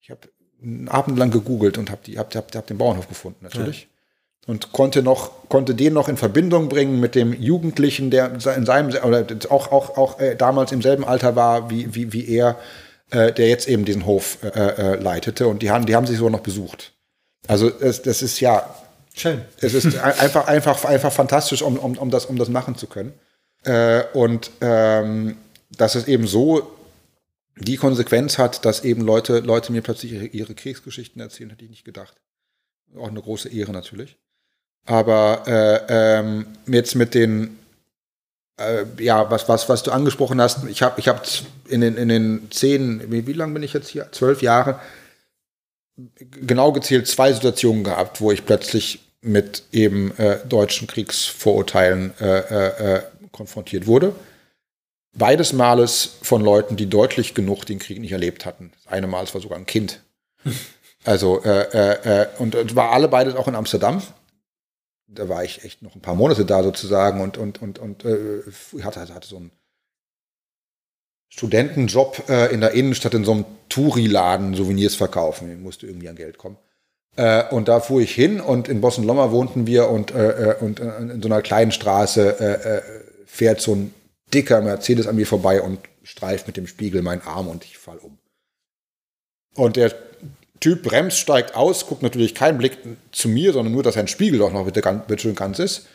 [0.00, 0.28] Ich habe
[0.62, 3.82] einen Abend lang gegoogelt und habe hab, hab, hab den Bauernhof gefunden, natürlich.
[3.82, 3.86] Ja.
[4.46, 8.88] Und konnte noch, konnte den noch in Verbindung bringen mit dem Jugendlichen, der in seinem,
[9.04, 12.58] oder auch, auch, auch äh, damals im selben Alter war wie, wie, wie er
[13.10, 15.46] äh, der jetzt eben diesen Hof äh, äh, leitete.
[15.46, 16.92] Und die haben, die haben sich so noch besucht.
[17.46, 18.74] Also es, das ist ja
[19.14, 19.42] schön.
[19.60, 23.12] Es ist einfach, einfach, einfach fantastisch, um, um, um, das, um das machen zu können.
[23.64, 25.36] Äh, und ähm,
[25.76, 26.76] dass es eben so
[27.56, 31.70] die Konsequenz hat, dass eben Leute, Leute mir plötzlich ihre, ihre Kriegsgeschichten erzählen, hätte ich
[31.70, 32.14] nicht gedacht.
[32.96, 34.16] Auch eine große Ehre natürlich.
[34.86, 37.59] Aber äh, ähm, jetzt mit den
[38.60, 41.26] äh, ja, was, was, was du angesprochen hast, ich habe ich hab
[41.68, 44.08] in den, in den zehn, wie, wie lange bin ich jetzt hier?
[44.12, 44.80] Zwölf Jahre,
[46.18, 52.96] genau gezählt zwei Situationen gehabt, wo ich plötzlich mit eben äh, deutschen Kriegsvorurteilen äh, äh,
[52.96, 54.12] äh konfrontiert wurde.
[55.12, 58.72] Beides Males von Leuten, die deutlich genug den Krieg nicht erlebt hatten.
[58.74, 60.00] Das eine Mal war sogar ein Kind.
[61.02, 64.02] Also, äh, und, und war alle beides auch in Amsterdam
[65.12, 68.42] da war ich echt noch ein paar Monate da sozusagen und, und, und, und äh,
[68.82, 69.50] hatte, hatte so einen
[71.28, 75.52] Studentenjob äh, in der Innenstadt in so einem Touri-Laden Souvenirs verkaufen.
[75.52, 76.56] Ich musste irgendwie an Geld kommen.
[77.16, 80.80] Äh, und da fuhr ich hin und in Bossen-Lommer wohnten wir und, äh, äh und
[80.80, 82.82] äh, in so einer kleinen Straße äh, äh,
[83.26, 83.94] fährt so ein
[84.32, 87.98] dicker Mercedes an mir vorbei und streift mit dem Spiegel meinen Arm und ich fall
[87.98, 88.18] um.
[89.54, 89.92] Und der
[90.60, 92.78] Typ bremst, steigt aus, guckt natürlich keinen Blick
[93.12, 95.86] zu mir, sondern nur, dass sein Spiegel doch noch bitte, bitte schön ganz ist.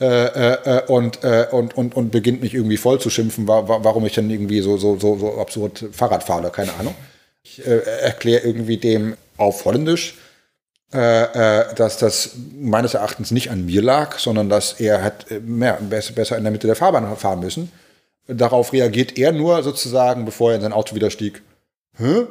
[0.00, 3.64] Äh, äh, äh, und, äh, und, und, und beginnt mich irgendwie voll zu schimpfen, wa
[3.66, 6.94] warum ich dann irgendwie so, so, so, so absurd Fahrrad fahre, keine Ahnung.
[7.42, 10.16] Ich äh, erkläre irgendwie dem auf Holländisch,
[10.92, 12.30] äh, dass das
[12.60, 16.68] meines Erachtens nicht an mir lag, sondern dass er hat mehr, besser in der Mitte
[16.68, 17.72] der Fahrbahn fahren müssen.
[18.28, 21.42] Darauf reagiert er nur sozusagen, bevor er in sein Auto wieder stieg.
[21.96, 22.26] Hä?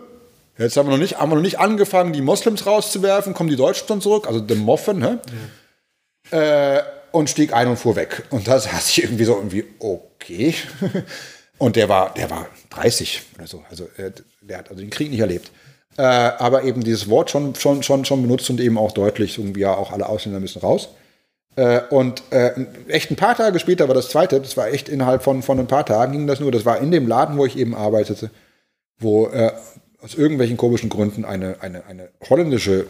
[0.57, 3.55] Jetzt haben wir noch nicht, haben wir noch nicht angefangen, die Moslems rauszuwerfen, kommen die
[3.55, 5.19] Deutschen dann zurück, also den Moffen, ne?
[6.31, 6.77] Ja.
[6.77, 8.23] Äh, und stieg ein und fuhr weg.
[8.31, 10.53] Und da saß ich irgendwie so irgendwie, okay.
[11.57, 13.63] und der war, der war 30 oder so.
[13.69, 13.87] Also
[14.41, 15.51] der hat also den Krieg nicht erlebt.
[15.97, 19.61] Äh, aber eben dieses Wort schon, schon, schon, schon benutzt und eben auch deutlich, irgendwie
[19.61, 20.89] ja auch alle Ausländer müssen raus.
[21.55, 22.51] Äh, und äh,
[22.87, 25.65] echt ein paar Tage später war das zweite, das war echt innerhalb von, von ein
[25.65, 28.29] paar Tagen ging das nur, das war in dem Laden, wo ich eben arbeitete,
[28.99, 29.51] wo äh,
[30.01, 32.87] aus irgendwelchen komischen Gründen eine, eine, eine holländische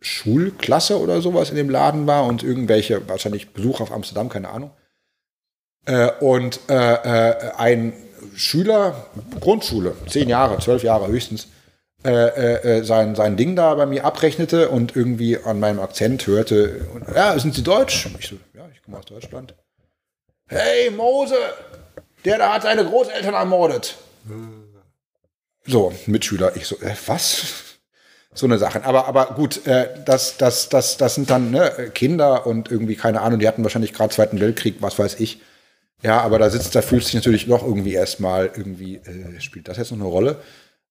[0.00, 4.70] Schulklasse oder sowas in dem Laden war und irgendwelche, wahrscheinlich Besucher auf Amsterdam, keine Ahnung.
[5.86, 7.92] Äh, und äh, äh, ein
[8.34, 9.06] Schüler,
[9.40, 11.48] Grundschule, zehn Jahre, zwölf Jahre höchstens,
[12.04, 16.26] äh, äh, äh, sein, sein Ding da bei mir abrechnete und irgendwie an meinem Akzent
[16.26, 18.08] hörte, ja, sind Sie Deutsch?
[18.18, 19.54] Ich so, ja, ich komme aus Deutschland.
[20.48, 21.36] Hey, Mose,
[22.24, 23.96] der da hat seine Großeltern ermordet.
[24.28, 24.65] Hm.
[25.66, 27.64] So, Mitschüler, ich so, äh, was?
[28.34, 28.84] So eine Sache.
[28.84, 33.22] Aber, aber gut, äh, das, das, das, das sind dann ne, Kinder und irgendwie, keine
[33.22, 35.40] Ahnung, die hatten wahrscheinlich gerade Zweiten Weltkrieg, was weiß ich.
[36.02, 39.78] Ja, aber da sitzt, da fühlt sich natürlich doch irgendwie erstmal irgendwie, äh, spielt das
[39.78, 40.36] jetzt noch eine Rolle?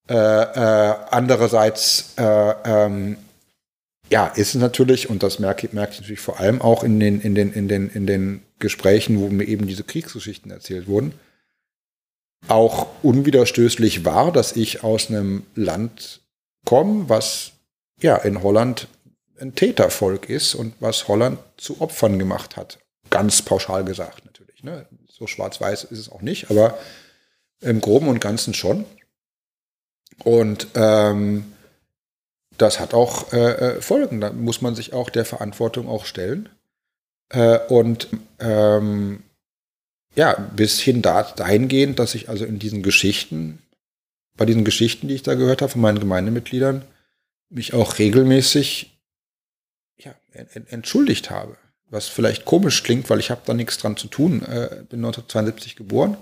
[0.08, 3.16] Äh, äh, andererseits, äh, ähm,
[4.10, 7.20] ja, ist es natürlich, und das merke, merke ich natürlich vor allem auch in den,
[7.20, 11.12] in den, in den, in den Gesprächen, wo mir eben diese Kriegsgeschichten erzählt wurden,
[12.48, 16.20] auch unwiderstößlich war, dass ich aus einem Land
[16.64, 17.52] komme, was
[18.00, 18.88] ja in Holland
[19.40, 22.78] ein Tätervolk ist und was Holland zu Opfern gemacht hat.
[23.10, 24.62] Ganz pauschal gesagt natürlich.
[24.62, 24.86] Ne?
[25.08, 26.78] So schwarz-weiß ist es auch nicht, aber
[27.60, 28.84] im Groben und Ganzen schon.
[30.24, 31.52] Und ähm,
[32.58, 34.20] das hat auch äh, äh Folgen.
[34.20, 36.48] Da muss man sich auch der Verantwortung auch stellen.
[37.28, 38.08] Äh, und
[38.38, 39.22] ähm,
[40.16, 43.62] ja, bis hin da, dahingehend, dass ich also in diesen Geschichten,
[44.36, 46.82] bei diesen Geschichten, die ich da gehört habe von meinen Gemeindemitgliedern,
[47.50, 48.98] mich auch regelmäßig
[49.98, 51.56] ja, entschuldigt habe.
[51.88, 55.76] Was vielleicht komisch klingt, weil ich habe da nichts dran zu tun, äh, bin 1972
[55.76, 56.16] geboren.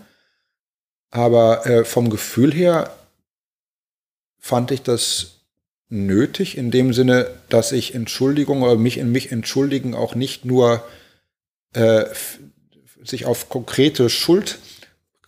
[1.11, 2.93] Aber äh, vom Gefühl her
[4.39, 5.41] fand ich das
[5.89, 10.85] nötig, in dem Sinne, dass ich Entschuldigung oder mich in mich entschuldigen auch nicht nur
[11.73, 12.07] äh,
[13.05, 14.59] sich auf konkrete Schuld,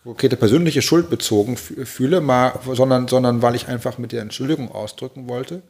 [0.03, 5.27] konkrete persönliche Schuld bezogen fühle, mal, sondern, sondern weil ich einfach mit der Entschuldigung ausdrücken
[5.27, 5.61] wollte,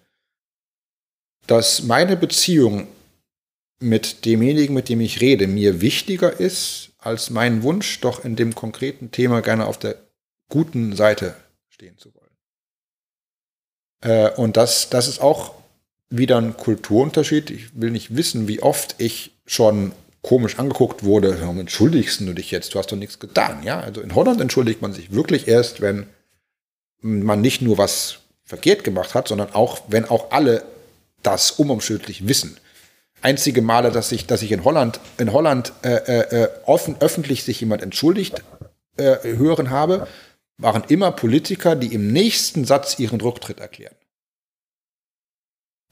[1.47, 2.88] dass meine Beziehung
[3.79, 8.55] mit demjenigen, mit dem ich rede, mir wichtiger ist als mein Wunsch, doch in dem
[8.55, 9.95] konkreten Thema gerne auf der
[10.49, 11.35] guten Seite
[11.69, 12.27] stehen zu wollen.
[14.01, 15.55] Äh, und das, das ist auch
[16.09, 17.49] wieder ein Kulturunterschied.
[17.51, 19.91] Ich will nicht wissen, wie oft ich schon
[20.28, 21.40] komisch angeguckt wurde.
[21.40, 22.74] Warum entschuldigst du dich jetzt?
[22.74, 23.64] Du hast doch nichts getan.
[23.64, 26.08] Ja, also in Holland entschuldigt man sich wirklich erst, wenn
[27.02, 30.64] man nicht nur was verkehrt gemacht hat, sondern auch, wenn auch alle
[31.24, 32.58] das unumstößlich wissen.
[33.22, 37.45] Einzige Male, dass ich, dass ich in Holland, in Holland äh, äh, äh offen, öffentlich
[37.45, 38.44] sich jemand entschuldigt
[38.98, 40.08] äh, hören habe,
[40.58, 43.95] waren immer Politiker, die im nächsten Satz ihren Rücktritt erklären.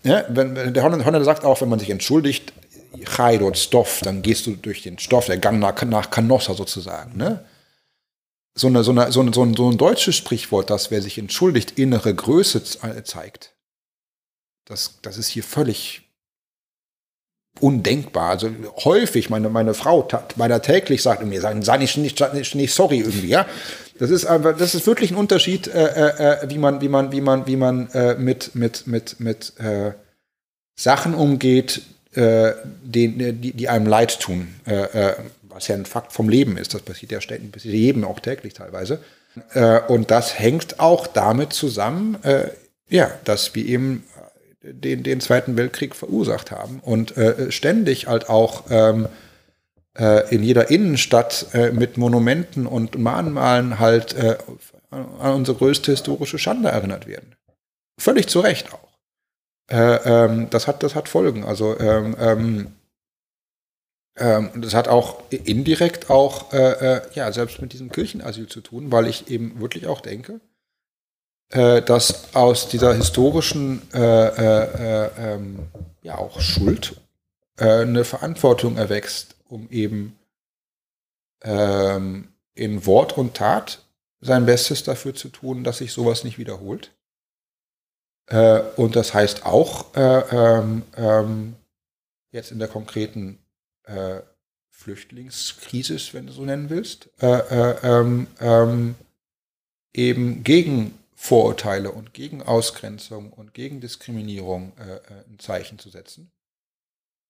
[0.03, 2.53] Ja, wenn, der Holländer sagt auch, wenn man sich entschuldigt,
[3.03, 7.17] Chai Stoff, dann gehst du durch den Stoff, der Gang nach, nach Canossa sozusagen.
[7.17, 7.45] Ne?
[8.55, 11.17] So, eine, so, eine, so, ein, so, ein, so ein deutsches Sprichwort, dass wer sich
[11.17, 12.63] entschuldigt, innere Größe
[13.03, 13.53] zeigt,
[14.65, 16.01] das, das ist hier völlig
[17.59, 18.31] undenkbar.
[18.31, 18.49] Also
[18.84, 23.27] häufig, meine, meine Frau meiner täglich sagt mir, sei nicht, nicht, nicht, nicht sorry irgendwie,
[23.27, 23.45] ja.
[23.97, 27.11] Das ist einfach, das ist wirklich ein Unterschied, äh, äh, äh, wie man, wie man,
[27.11, 29.93] wie man, wie man äh, mit, mit, mit, mit äh,
[30.77, 31.81] Sachen umgeht,
[32.15, 34.55] äh, die, die, die einem leid tun.
[35.47, 36.73] was ja ein Fakt vom Leben ist.
[36.73, 38.99] Das passiert ja ständig, passiert jedem auch täglich teilweise.
[39.87, 42.17] und das hängt auch damit zusammen,
[42.89, 44.03] ja, dass wir eben
[44.61, 49.07] den, den Zweiten Weltkrieg verursacht haben und äh, ständig halt auch ähm,
[49.97, 54.37] äh, in jeder Innenstadt äh, mit Monumenten und Mahnmalen halt äh,
[54.91, 57.35] an unsere größte historische Schande erinnert werden.
[57.97, 58.85] Völlig zu Recht auch.
[59.67, 61.43] Äh, ähm, das, hat, das hat Folgen.
[61.43, 62.75] Also ähm, ähm,
[64.17, 69.07] ähm das hat auch indirekt auch äh, ja selbst mit diesem Kirchenasyl zu tun, weil
[69.07, 70.39] ich eben wirklich auch denke,
[71.49, 75.67] äh, dass aus dieser historischen äh, äh, ähm,
[76.01, 77.01] ja auch Schuld
[77.57, 80.17] äh, eine Verantwortung erwächst, um eben
[82.55, 83.85] in Wort und Tat
[84.19, 86.91] sein Bestes dafür zu tun, dass sich sowas nicht wiederholt.
[88.27, 91.56] Äh, und das heißt auch ähm, ähm,
[92.31, 93.39] jetzt in der konkreten
[94.72, 98.95] Flüchtlingskrise, wenn du so nennen willst, ähm, ähm,
[99.93, 106.31] eben gegen Vorurteile und gegen Ausgrenzung und gegen Diskriminierung äh, äh, ein Zeichen zu setzen.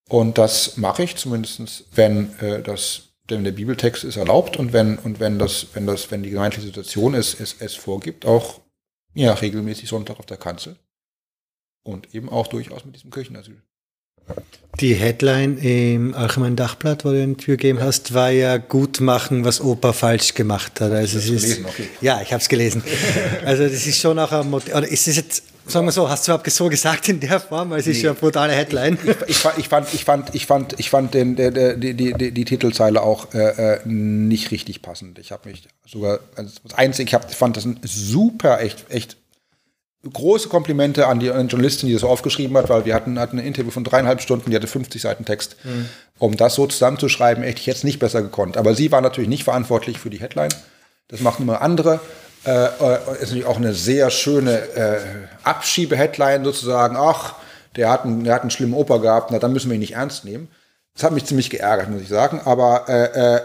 [0.09, 4.97] Und das mache ich zumindest, wenn äh, das, denn der Bibeltext ist erlaubt und wenn
[4.97, 8.59] und wenn das, wenn das, wenn die gemeindliche Situation es, es, es vorgibt, auch
[9.13, 10.75] ja regelmäßig Sonntag auf der Kanzel
[11.85, 13.61] und eben auch durchaus mit diesem Kirchenasyl.
[14.81, 19.45] Die Headline im Allgemeinen Dachblatt, wo du ein Tür gegeben hast, war ja gut machen,
[19.45, 20.91] was Opa falsch gemacht hat.
[20.91, 21.87] Also es ist, gelesen, okay.
[22.01, 22.83] Ja, ich habe es gelesen.
[23.45, 24.75] Also das ist schon auch ein Motiv.
[24.75, 27.69] Oder ist es jetzt, sagen wir so, hast du überhaupt so gesagt in der Form?
[27.69, 27.93] Weil es nee.
[27.93, 28.97] ist ja eine brutale Headline.
[29.27, 32.31] Ich, ich, ich, fand, ich fand, ich fand, ich fand den, der, der, die, die,
[32.31, 35.19] die Titelzeile auch äh, äh nicht richtig passend.
[35.19, 39.17] Ich habe mich sogar, also das Einzige, ich hab, fand das ein super, echt, echt
[40.11, 43.71] große Komplimente an die, Journalistin, die das aufgeschrieben hat, weil wir hatten, hatten ein Interview
[43.71, 45.55] von dreieinhalb Stunden, die hatte 50 Seiten Text.
[45.63, 45.89] Mhm.
[46.19, 48.57] Um das so zusammenzuschreiben, hätte ich jetzt nicht besser gekonnt.
[48.57, 50.53] Aber sie war natürlich nicht verantwortlich für die Headline.
[51.07, 51.99] Das machen immer andere.
[52.45, 54.99] Äh, äh ist natürlich auch eine sehr schöne äh,
[55.43, 56.95] Abschiebe-Headline sozusagen.
[56.97, 57.35] Ach,
[57.75, 59.95] der hat, einen, der hat einen schlimmen Opa gehabt, na, dann müssen wir ihn nicht
[59.95, 60.47] ernst nehmen.
[60.93, 62.41] Das hat mich ziemlich geärgert, muss ich sagen.
[62.45, 63.41] Aber äh, äh,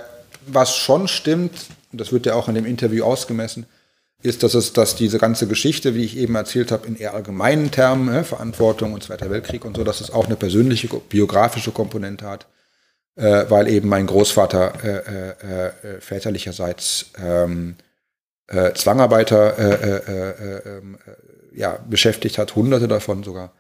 [0.47, 1.53] was schon stimmt,
[1.91, 3.67] und das wird ja auch in dem Interview ausgemessen,
[4.23, 7.71] ist, dass es, dass diese ganze Geschichte, wie ich eben erzählt habe, in eher allgemeinen
[7.71, 12.27] Termen, äh, Verantwortung und Zweiter Weltkrieg und so, dass es auch eine persönliche, biografische Komponente
[12.27, 12.47] hat,
[13.17, 17.77] äh, weil eben mein Großvater äh, äh, äh väterlicherseits ähm,
[18.49, 19.59] äh, Zwangarbeiter
[20.67, 20.99] ähm,
[21.55, 23.55] ja, beschäftigt hat, hunderte davon sogar.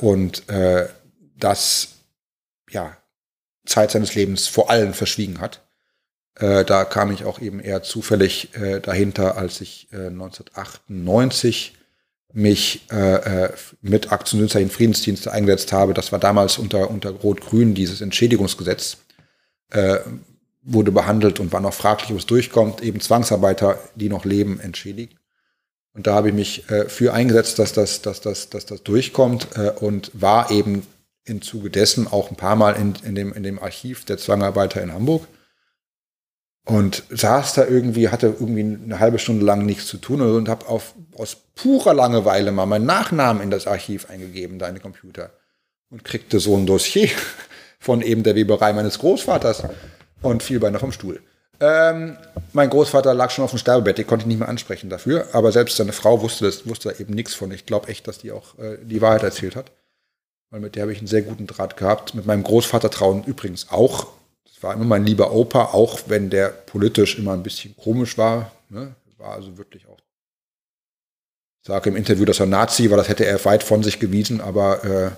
[0.00, 0.44] und
[1.36, 1.88] das
[2.70, 2.96] ja,
[3.66, 5.60] Zeit seines Lebens vor allem verschwiegen hat.
[6.36, 11.74] Äh, da kam ich auch eben eher zufällig äh, dahinter, als ich äh, 1998
[12.32, 13.52] mich äh, äh,
[13.82, 15.94] mit Aktionsnützer Friedensdienste eingesetzt habe.
[15.94, 18.98] Das war damals unter, unter Rot-Grün dieses Entschädigungsgesetz
[19.70, 19.98] äh,
[20.62, 25.16] wurde behandelt und war noch fraglich, ob es durchkommt, eben Zwangsarbeiter, die noch leben, entschädigen.
[25.92, 29.48] Und da habe ich mich für eingesetzt, dass das, dass das, dass das durchkommt
[29.80, 30.86] und war eben
[31.24, 34.82] im Zuge dessen auch ein paar Mal in, in, dem, in dem Archiv der Zwangarbeiter
[34.82, 35.26] in Hamburg
[36.64, 40.66] und saß da irgendwie, hatte irgendwie eine halbe Stunde lang nichts zu tun und habe
[40.68, 45.30] aus purer Langeweile mal meinen Nachnamen in das Archiv eingegeben, den Computer.
[45.90, 47.10] Und kriegte so ein Dossier
[47.80, 49.64] von eben der Weberei meines Großvaters
[50.22, 51.20] und fiel beinahe vom Stuhl.
[51.58, 52.16] Ähm,
[52.52, 55.52] mein Großvater lag schon auf dem Sterbebett, den konnte ich nicht mehr ansprechen dafür, aber
[55.52, 57.50] selbst seine Frau wusste das, wusste da eben nichts von.
[57.50, 59.72] Ich glaube echt, dass die auch äh, die Wahrheit erzählt hat.
[60.50, 62.14] Weil mit der habe ich einen sehr guten Draht gehabt.
[62.14, 64.08] Mit meinem Großvater trauen übrigens auch
[64.60, 68.52] war immer mein lieber Opa, auch wenn der politisch immer ein bisschen komisch war.
[68.68, 68.94] Ne?
[69.18, 69.98] War also wirklich auch
[71.62, 74.84] sage im Interview, dass er Nazi war, das hätte er weit von sich gewiesen, aber
[74.84, 75.10] äh,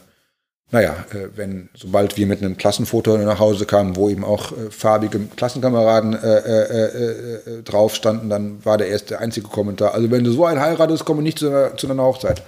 [0.71, 4.71] naja, äh, wenn, sobald wir mit einem Klassenfoto nach Hause kamen, wo eben auch äh,
[4.71, 9.95] farbige Klassenkameraden äh, äh, äh, drauf standen, dann war der erste einzige Kommentar.
[9.95, 12.43] Also wenn du so einen heiratest, komme nicht zu zu einer Hochzeit.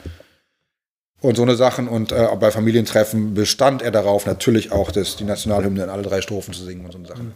[1.24, 1.88] Und so eine Sachen.
[1.88, 6.20] Und äh, bei Familientreffen bestand er darauf, natürlich auch das, die Nationalhymne in alle drei
[6.20, 7.24] Strophen zu singen und so eine Sachen.
[7.28, 7.32] Mhm.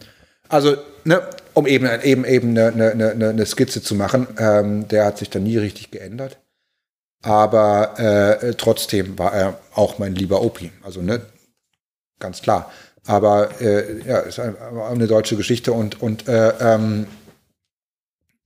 [0.47, 1.23] Also, ne,
[1.55, 5.41] um eben, eben, eben eine, eine, eine Skizze zu machen, ähm, der hat sich dann
[5.41, 6.37] nie richtig geändert.
[7.23, 10.71] Aber äh, trotzdem war er auch mein lieber Opi.
[10.83, 11.21] Also, ne,
[12.19, 12.71] ganz klar.
[13.07, 17.07] Aber äh, ja, ist eine deutsche Geschichte und, und äh, ähm,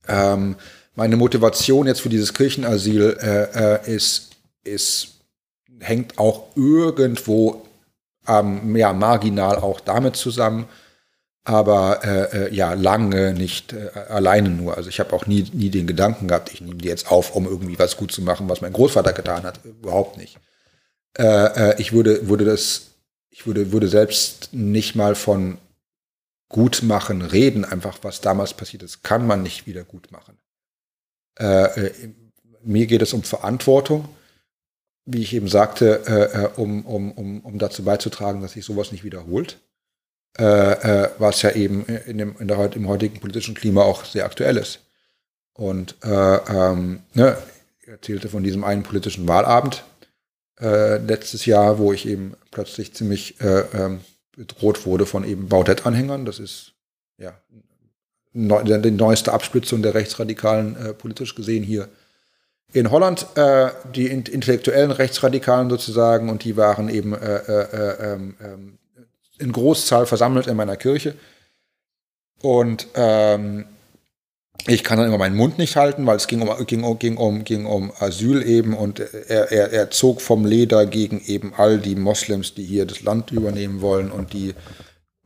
[0.08, 0.56] ähm,
[0.94, 4.30] meine Motivation jetzt für dieses Kirchenasyl äh, äh, ist,
[4.62, 5.13] ist,
[5.80, 7.66] hängt auch irgendwo
[8.26, 10.66] ähm, ja, marginal auch damit zusammen,
[11.44, 14.76] aber äh, äh, ja, lange nicht äh, alleine nur.
[14.76, 17.46] Also ich habe auch nie, nie den Gedanken gehabt, ich nehme die jetzt auf, um
[17.46, 19.60] irgendwie was gut zu machen, was mein Großvater getan hat.
[19.64, 20.38] Überhaupt nicht.
[21.18, 22.92] Äh, äh, ich würde, würde das,
[23.30, 25.58] ich würde, würde selbst nicht mal von
[26.48, 30.38] gut machen reden, einfach was damals passiert ist, kann man nicht wieder gut machen.
[31.36, 31.90] Äh,
[32.62, 34.08] mir geht es um Verantwortung,
[35.06, 39.58] wie ich eben sagte, um, um, um, um dazu beizutragen, dass sich sowas nicht wiederholt
[40.36, 44.24] äh, äh, was ja eben in dem, in der, im heutigen politischen Klima auch sehr
[44.24, 44.80] aktuell ist.
[45.52, 47.38] Und äh, ähm, ne,
[47.80, 49.84] ich erzählte von diesem einen politischen Wahlabend
[50.60, 54.00] äh, letztes Jahr, wo ich eben plötzlich ziemlich äh, ähm,
[54.34, 56.24] bedroht wurde von eben Baudet-Anhängern.
[56.24, 56.72] Das ist
[57.16, 57.40] ja
[58.32, 61.88] neu, die neueste Absplitzung der Rechtsradikalen äh, politisch gesehen hier
[62.74, 63.26] in Holland.
[63.36, 68.78] Äh, die intellektuellen Rechtsradikalen sozusagen und die waren eben äh, äh, ähm, ähm
[69.38, 71.16] in Großzahl versammelt in meiner Kirche.
[72.40, 73.64] Und ähm,
[74.66, 77.44] ich kann dann immer meinen Mund nicht halten, weil es ging um, ging ging um,
[77.44, 81.96] ging um Asyl eben und er, er, er zog vom Leder gegen eben all die
[81.96, 84.54] Moslems, die hier das Land übernehmen wollen und die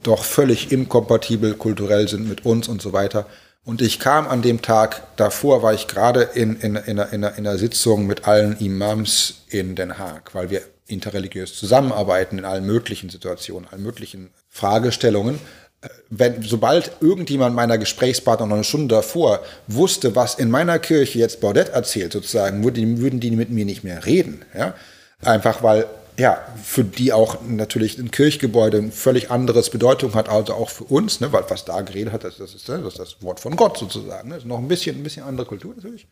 [0.02, 3.26] doch völlig inkompatibel kulturell sind mit uns und so weiter.
[3.64, 7.24] Und ich kam an dem Tag davor, war ich gerade in, in, in, einer, in
[7.24, 13.10] einer Sitzung mit allen Imams in Den Haag, weil wir interreligiös zusammenarbeiten in allen möglichen
[13.10, 15.38] Situationen, allen möglichen Fragestellungen.
[15.80, 21.18] Äh, wenn, sobald irgendjemand meiner Gesprächspartner noch eine Stunde davor wusste, was in meiner Kirche
[21.18, 24.44] jetzt Baudet erzählt, sozusagen, würden, würden die mit mir nicht mehr reden.
[24.56, 24.74] Ja?
[25.22, 25.86] Einfach weil,
[26.18, 30.84] ja, für die auch natürlich ein Kirchgebäude ein völlig anderes Bedeutung hat, also auch für
[30.84, 31.32] uns, ne?
[31.32, 34.28] weil was da geredet hat, das, das, ist, das ist das Wort von Gott sozusagen.
[34.28, 34.36] Ne?
[34.36, 36.08] Ist noch ein bisschen, ein bisschen andere Kultur natürlich.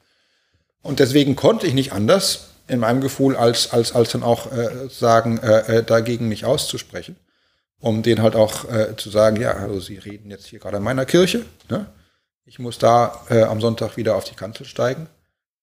[0.82, 4.88] Und deswegen konnte ich nicht anders, in meinem Gefühl, als, als, als dann auch äh,
[4.88, 7.16] sagen, äh, äh, dagegen mich auszusprechen.
[7.78, 10.82] Um denen halt auch äh, zu sagen, ja, also Sie reden jetzt hier gerade in
[10.82, 11.44] meiner Kirche.
[11.68, 11.86] Ne?
[12.44, 15.08] Ich muss da äh, am Sonntag wieder auf die Kanzel steigen.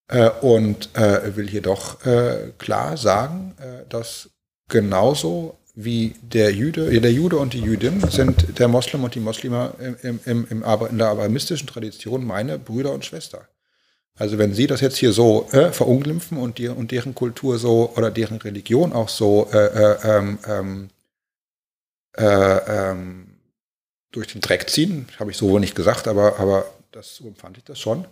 [0.08, 4.30] Äh, und äh, will hier doch äh, klar sagen, äh, dass
[4.70, 9.74] genauso wie der Jude, der Jude und die Jüdin sind der Moslem und die Muslime
[10.04, 13.48] im, im, im, in der abrahmistischen Tradition meine Brüder und Schwester.
[14.16, 17.92] Also wenn Sie das jetzt hier so äh, verunglimpfen und, die, und deren Kultur so
[17.96, 20.90] oder deren Religion auch so äh, äh, ähm, ähm,
[22.16, 23.40] äh, ähm,
[24.12, 27.58] durch den Dreck ziehen, habe ich so wohl nicht gesagt, aber, aber das, so empfand
[27.58, 28.06] ich das schon,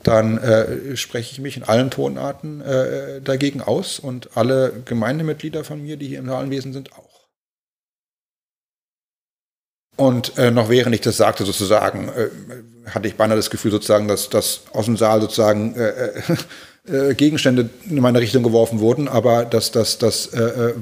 [0.00, 5.82] dann äh, spreche ich mich in allen Tonarten äh, dagegen aus und alle Gemeindemitglieder von
[5.82, 7.12] mir, die hier im Salenwesen sind, auch.
[9.96, 12.30] Und äh, noch während ich das sagte, sozusagen, äh,
[12.90, 16.22] hatte ich beinahe das Gefühl, sozusagen, dass, dass aus dem Saal sozusagen äh,
[16.88, 20.72] äh, Gegenstände in meine Richtung geworfen wurden, aber dass das äh,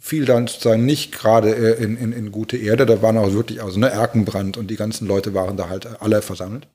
[0.00, 2.86] fiel dann sozusagen nicht gerade in, in, in gute Erde.
[2.86, 6.22] Da waren auch wirklich also ne, Erkenbrand und die ganzen Leute waren da halt alle
[6.22, 6.66] versammelt.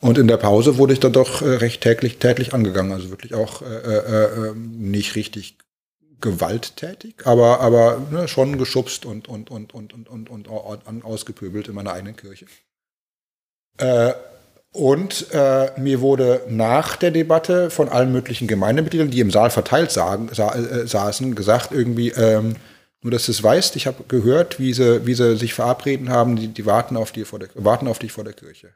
[0.00, 3.62] Und in der Pause wurde ich dann doch recht täglich, täglich angegangen, also wirklich auch
[4.54, 5.56] nicht richtig
[6.20, 11.68] gewalttätig, aber, aber ne, schon geschubst und, und, und, und, und, und, und, und ausgepöbelt
[11.68, 12.46] in meiner eigenen Kirche.
[13.78, 14.12] Äh,
[14.72, 19.90] und äh, mir wurde nach der Debatte von allen möglichen Gemeindemitgliedern, die im Saal verteilt
[19.90, 22.56] sagen, sa äh, saßen, gesagt irgendwie, ähm,
[23.02, 26.36] nur dass du es weißt, ich habe gehört, wie sie, wie sie sich verabreden haben,
[26.36, 28.74] die, die warten, auf die vor der, warten auf dich vor der Kirche.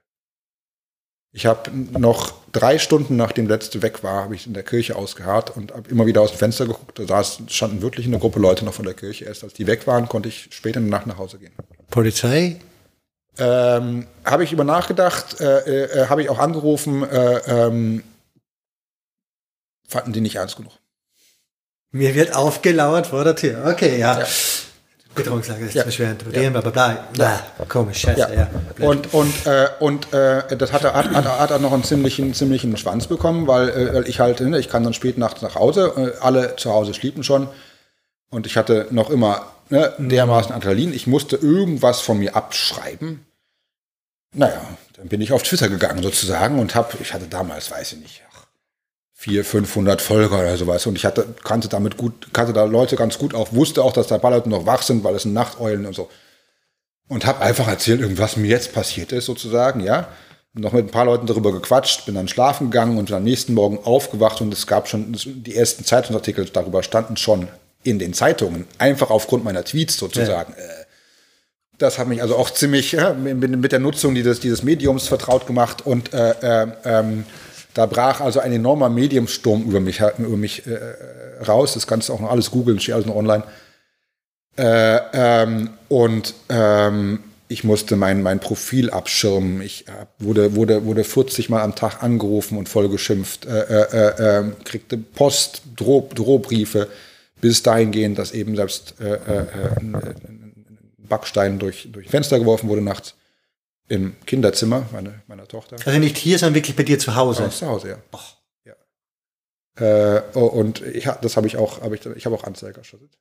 [1.32, 4.97] Ich habe noch drei Stunden, nachdem der letzte weg war, habe ich in der Kirche
[4.97, 6.98] ausgeharrt und habe immer wieder aus dem Fenster geguckt.
[6.98, 9.27] Da saß, standen wirklich eine Gruppe Leute noch vor der Kirche.
[9.27, 11.52] Erst als die weg waren, konnte ich später in der Nacht nach Hause gehen.
[11.89, 12.57] Polizei?
[13.39, 18.02] Ähm, habe ich über nachgedacht, äh, äh, habe ich auch angerufen, äh, ähm,
[19.86, 20.73] fanden die nicht ernst genug.
[21.93, 23.66] Mir wird aufgelauert vor der Tür.
[23.66, 24.20] Okay, ja.
[24.20, 24.27] ja.
[25.15, 25.91] Bedrohungslage ist ja.
[25.91, 26.61] schwer interpretieren, ja.
[26.61, 27.43] bla bla bla.
[27.69, 28.49] Komisch, scheiße, ja.
[28.78, 28.87] ja.
[28.87, 32.77] Und, und, äh, und äh, das hat er, hat, hat, hat noch einen ziemlichen, ziemlichen
[32.77, 36.23] Schwanz bekommen, weil äh, ich halt, ne, ich kann dann spät nachts nach Hause, äh,
[36.23, 37.49] alle zu Hause schliefen schon
[38.31, 43.27] und ich hatte noch immer ne, dermaßen Adrenalin, ich musste irgendwas von mir abschreiben.
[44.32, 44.62] Naja,
[44.97, 48.23] dann bin ich auf Twitter gegangen sozusagen und habe, ich hatte damals, weiß ich nicht,
[49.21, 50.87] 400, 500 Folger oder sowas.
[50.87, 54.07] Und ich hatte, kannte damit gut, kannte da Leute ganz gut auch, wusste auch, dass
[54.07, 56.09] da ein paar Leute noch wach sind, weil es sind Nachteulen und so.
[57.07, 60.09] Und habe einfach erzählt, irgendwas mir jetzt passiert ist, sozusagen, ja.
[60.55, 63.79] Noch mit ein paar Leuten darüber gequatscht, bin dann schlafen gegangen und am nächsten Morgen
[63.85, 67.49] aufgewacht und es gab schon, die ersten Zeitungsartikel darüber standen schon
[67.83, 70.55] in den Zeitungen, einfach aufgrund meiner Tweets sozusagen.
[70.57, 70.65] Ja.
[70.65, 70.85] Äh,
[71.77, 75.85] das hat mich also auch ziemlich ja, mit der Nutzung dieses, dieses Mediums vertraut gemacht
[75.85, 77.25] und äh, äh, ähm,
[77.75, 81.75] da brach also ein enormer Mediumsturm über mich, über mich äh, raus.
[81.75, 83.45] Das kannst du auch noch alles googeln, steht alles noch online.
[84.57, 89.63] Äh, ähm, und ähm, ich musste mein, mein Profil abschirmen.
[89.63, 94.39] Ich äh, wurde, wurde, wurde 40 Mal am Tag angerufen und vollgeschimpft, äh, äh, äh
[94.39, 96.89] ähm, kriegte Post, Droh, Drohbriefe,
[97.41, 99.19] bis dahin gehen, dass eben selbst äh,
[99.81, 99.97] ein
[100.99, 103.15] Backstein durch, durch Fenster geworfen wurde nachts
[103.91, 105.77] im Kinderzimmer meine, meiner Tochter.
[105.85, 107.43] Also nicht hier, sondern wirklich bei dir zu Hause?
[107.43, 107.97] Ja, zu Hause, ja.
[108.15, 108.37] Och.
[108.65, 110.17] ja.
[110.17, 113.19] Äh, oh, und ich, das habe ich auch, hab ich, ich habe auch Anzeige erstattet.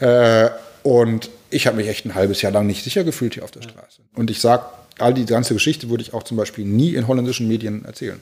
[0.00, 0.50] Äh,
[0.82, 3.62] und ich habe mich echt ein halbes Jahr lang nicht sicher gefühlt hier auf der
[3.62, 4.02] Straße.
[4.14, 4.64] Und ich sage,
[4.98, 8.20] all die ganze Geschichte würde ich auch zum Beispiel nie in holländischen Medien erzählen.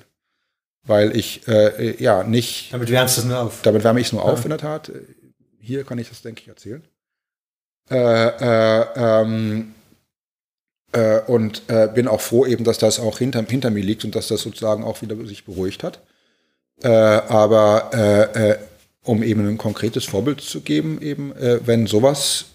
[0.87, 2.75] Weil ich, äh, ja, nicht.
[2.75, 3.63] Damit wärmst du es nur auf.
[3.63, 4.31] Damit wärme ich es nur ja.
[4.31, 4.93] auf, in der Tat.
[5.59, 6.83] Hier kann ich das, denke ich, erzählen.
[7.91, 9.75] Äh, äh, ähm,
[10.93, 14.15] äh, und äh, bin auch froh eben, dass das auch hinter, hinter mir liegt und
[14.15, 16.01] dass das sozusagen auch wieder sich beruhigt hat.
[16.83, 18.59] Äh, aber äh, äh,
[19.03, 22.47] um eben ein konkretes Vorbild zu geben, eben, äh, wenn sowas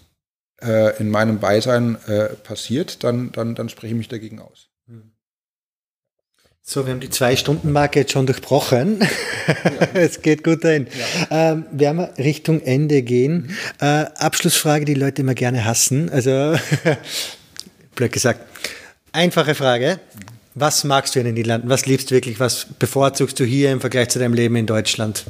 [0.98, 1.98] in meinem Beisein
[2.42, 4.70] passiert, dann, dann, dann spreche ich mich dagegen aus.
[6.62, 9.06] So, wir haben die Zwei-Stunden-Marke jetzt schon durchbrochen.
[9.92, 10.86] Es geht gut dahin.
[11.28, 11.52] Ja.
[11.52, 13.48] Ähm, werden wir Richtung Ende gehen.
[13.48, 13.56] Mhm.
[13.80, 16.08] Äh, Abschlussfrage, die Leute immer gerne hassen.
[16.08, 16.56] Also
[17.94, 18.40] blöd gesagt.
[19.12, 20.00] Einfache Frage.
[20.54, 21.68] Was magst du in den Niederlanden?
[21.68, 22.38] Was liebst du wirklich?
[22.38, 25.24] Was bevorzugst du hier im Vergleich zu deinem Leben in Deutschland?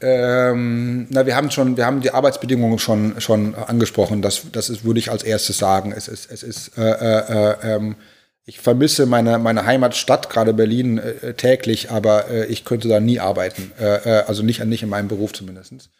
[0.00, 4.20] Ähm, na, wir haben schon, wir haben die Arbeitsbedingungen schon, schon angesprochen.
[4.20, 5.92] Das, das ist, würde ich als erstes sagen.
[5.96, 7.96] Es ist, es ist, äh, äh, äh, ähm,
[8.44, 13.18] ich vermisse meine, meine Heimatstadt, gerade Berlin, äh, täglich, aber äh, ich könnte da nie
[13.18, 13.72] arbeiten.
[13.78, 15.90] Äh, also nicht, nicht in meinem Beruf zumindest.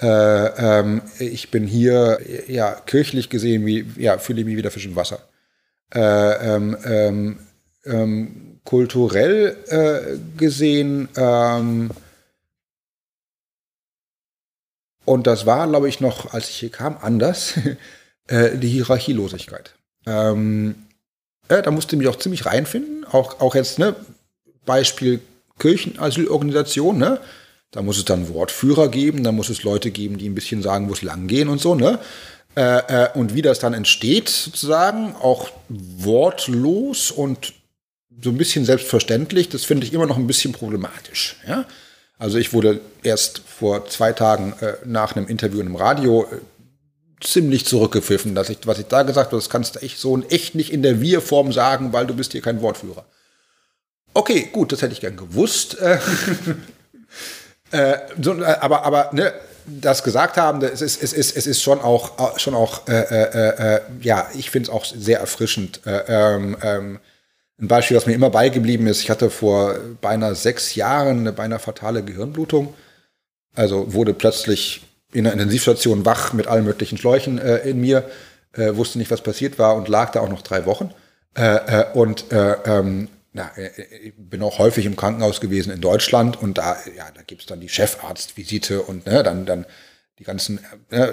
[0.00, 0.06] Äh,
[0.78, 4.96] ähm, ich bin hier, ja, kirchlich gesehen, wie, ja, fühle ich mich wieder Fisch im
[4.96, 5.20] Wasser.
[5.94, 7.38] Äh, ähm, ähm,
[7.84, 11.90] ähm kulturell äh, gesehen, ähm,
[15.06, 17.54] und das war, glaube ich, noch, als ich hier kam, anders,
[18.26, 19.74] äh, die Hierarchielosigkeit.
[20.04, 20.74] Ähm,
[21.48, 23.94] da musste ich mich auch ziemlich reinfinden, auch, auch jetzt, ne,
[24.66, 25.20] Beispiel
[25.58, 27.20] Kirchenasylorganisation, ne?
[27.76, 30.88] Da muss es dann Wortführer geben, da muss es Leute geben, die ein bisschen sagen,
[30.88, 31.98] wo es lang gehen und so, ne?
[32.56, 37.52] Äh, äh, und wie das dann entsteht, sozusagen, auch wortlos und
[38.22, 41.36] so ein bisschen selbstverständlich, das finde ich immer noch ein bisschen problematisch.
[41.46, 41.66] Ja?
[42.18, 46.38] Also ich wurde erst vor zwei Tagen äh, nach einem Interview in einem Radio äh,
[47.20, 50.54] ziemlich zurückgepfiffen, dass ich, was ich da gesagt habe, das kannst du echt so echt
[50.54, 53.04] nicht in der Wir-Form sagen, weil du bist hier kein Wortführer.
[54.14, 55.76] Okay, gut, das hätte ich gern gewusst.
[57.70, 59.32] Äh, so, äh, aber aber ne,
[59.66, 63.74] das gesagt haben, es ist, es ist, es ist schon auch, schon auch äh, äh,
[63.76, 65.80] äh ja, ich finde es auch sehr erfrischend.
[65.86, 67.00] Äh, ähm, ähm,
[67.58, 71.58] ein Beispiel, was mir immer beigeblieben ist, ich hatte vor beinahe sechs Jahren eine beinahe
[71.58, 72.74] fatale Gehirnblutung.
[73.54, 74.82] Also wurde plötzlich
[75.12, 78.04] in der Intensivstation wach mit allen möglichen Schläuchen in mir,
[78.54, 80.90] wusste nicht, was passiert war und lag da auch noch drei Wochen.
[81.94, 83.70] und ähm, na, äh,
[84.02, 87.46] ich bin auch häufig im Krankenhaus gewesen in Deutschland und da, ja, da gibt es
[87.46, 89.66] dann die Chefarztvisite und ne, dann, dann
[90.18, 90.58] die ganzen
[90.90, 91.08] äh,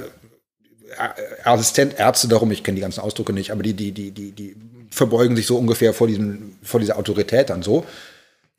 [1.44, 4.56] Assistentärzte darum, ich kenne die ganzen Ausdrücke nicht, aber die, die, die, die, die
[4.90, 7.86] verbeugen sich so ungefähr vor, diesem, vor dieser Autorität dann so.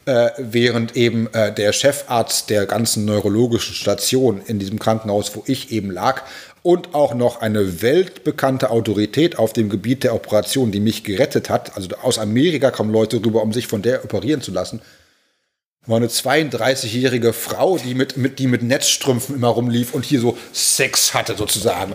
[0.06, 5.72] Äh, während eben äh, der Chefarzt der ganzen neurologischen Station in diesem Krankenhaus, wo ich
[5.72, 6.24] eben lag,
[6.64, 11.76] und auch noch eine weltbekannte Autorität auf dem Gebiet der Operation, die mich gerettet hat.
[11.76, 14.80] Also aus Amerika kommen Leute rüber, um sich von der operieren zu lassen.
[15.84, 20.38] War eine 32-jährige Frau, die mit, mit, die mit Netzstrümpfen immer rumlief und hier so
[20.54, 21.92] Sex hatte sozusagen.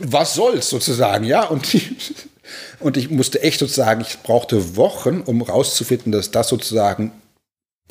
[0.00, 1.44] was soll's sozusagen, ja?
[1.44, 1.96] Und, die,
[2.80, 7.12] und ich musste echt sozusagen, ich brauchte Wochen, um rauszufinden, dass das sozusagen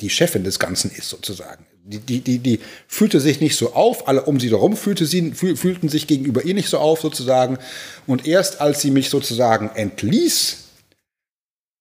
[0.02, 4.06] die Chefin des Ganzen ist sozusagen Die, die, die, die fühlte sich nicht so auf,
[4.06, 7.58] alle um sie herum fühlte sie, fühlten sich gegenüber ihr nicht so auf, sozusagen.
[8.06, 10.58] Und erst als sie mich sozusagen entließ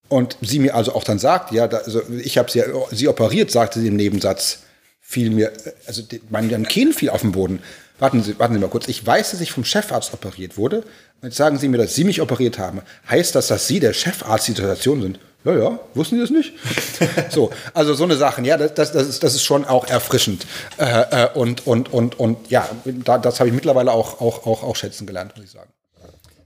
[0.09, 3.51] und sie mir also auch dann sagt, ja, da, also ich habe sie, sie operiert,
[3.51, 4.63] sagte sie im Nebensatz,
[4.99, 5.51] fiel mir,
[5.85, 7.59] also mein Kinn fiel auf den Boden.
[7.99, 8.87] Warten Sie, warten Sie mal kurz.
[8.87, 10.83] Ich weiß, dass ich vom Chefarzt operiert wurde.
[11.21, 12.81] Jetzt sagen Sie mir, dass Sie mich operiert haben.
[13.07, 15.19] Heißt das, dass Sie der Chefarzt dieser Station sind?
[15.43, 16.53] Ja, ja, wussten Sie das nicht?
[17.29, 20.45] so, also so eine Sachen, ja, das, das, ist, das ist schon auch erfrischend.
[20.77, 24.63] Äh, äh, und, und, und, und ja, da, das habe ich mittlerweile auch, auch, auch,
[24.63, 25.71] auch schätzen gelernt, muss ich sagen.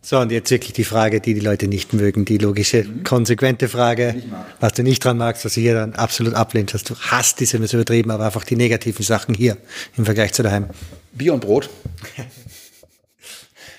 [0.02, 3.04] So, und jetzt wirklich die Frage, die die Leute nicht mögen, die logische, mhm.
[3.04, 4.22] konsequente Frage,
[4.60, 7.52] was du nicht dran magst, was du hier dann absolut ablehnst, dass du hast, ist
[7.52, 9.58] so übertrieben, aber einfach die negativen Sachen hier
[9.98, 10.68] im Vergleich zu daheim.
[11.12, 11.70] Bier und Brot.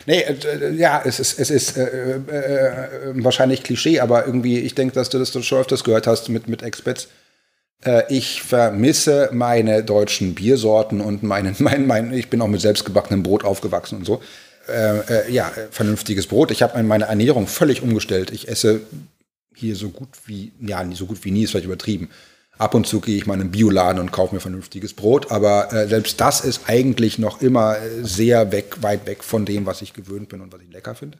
[0.06, 4.74] nee, äh, ja, es ist, es ist äh, äh, äh, wahrscheinlich Klischee, aber irgendwie, ich
[4.74, 7.08] denke, dass du das schon öfters gehört hast mit, mit Expats.
[7.84, 13.22] Äh, ich vermisse meine deutschen Biersorten und meinen, mein, mein, ich bin auch mit selbstgebackenem
[13.22, 14.20] Brot aufgewachsen und so.
[14.68, 16.50] Äh, ja, vernünftiges Brot.
[16.50, 18.32] Ich habe meine Ernährung völlig umgestellt.
[18.32, 18.80] Ich esse
[19.54, 22.10] hier so gut wie, ja, so gut wie nie, ist vielleicht übertrieben.
[22.58, 25.72] Ab und zu gehe ich mal in einen Bioladen und kaufe mir vernünftiges Brot, aber
[25.72, 29.92] äh, selbst das ist eigentlich noch immer sehr weg, weit weg von dem, was ich
[29.92, 31.18] gewöhnt bin und was ich lecker finde.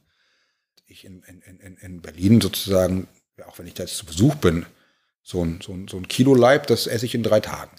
[0.87, 3.07] Ich in, in, in, in Berlin sozusagen,
[3.47, 4.65] auch wenn ich da jetzt zu Besuch bin,
[5.23, 7.73] so ein, so ein, so ein Kilo Leib, das esse ich in drei Tagen.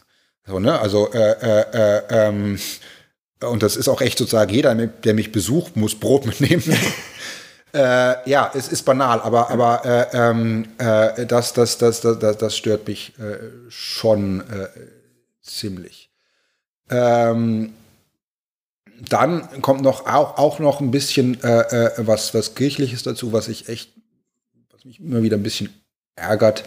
[0.46, 0.80] So, ne?
[0.80, 2.60] Also äh, äh, äh ähm,
[3.42, 6.64] und das ist auch echt sozusagen jeder, der mich besucht, muss Brot mitnehmen.
[7.78, 12.58] Äh, ja, es ist banal, aber, aber äh, ähm, äh, das, das, das, das, das
[12.58, 13.38] stört mich äh,
[13.70, 14.68] schon äh,
[15.44, 16.10] ziemlich.
[16.90, 17.74] Ähm,
[19.08, 23.70] dann kommt noch auch, auch noch ein bisschen äh, was, was Kirchliches dazu, was ich
[23.70, 23.92] echt,
[24.72, 25.70] was mich immer wieder ein bisschen
[26.16, 26.64] ärgert.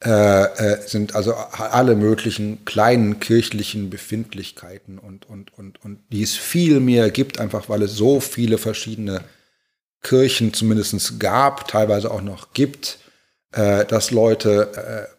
[0.00, 7.10] sind also alle möglichen kleinen kirchlichen Befindlichkeiten und, und, und, und die es viel mehr
[7.10, 9.22] gibt, einfach weil es so viele verschiedene
[10.02, 12.98] Kirchen zumindest gab, teilweise auch noch gibt,
[13.52, 15.14] äh, dass Leute, äh,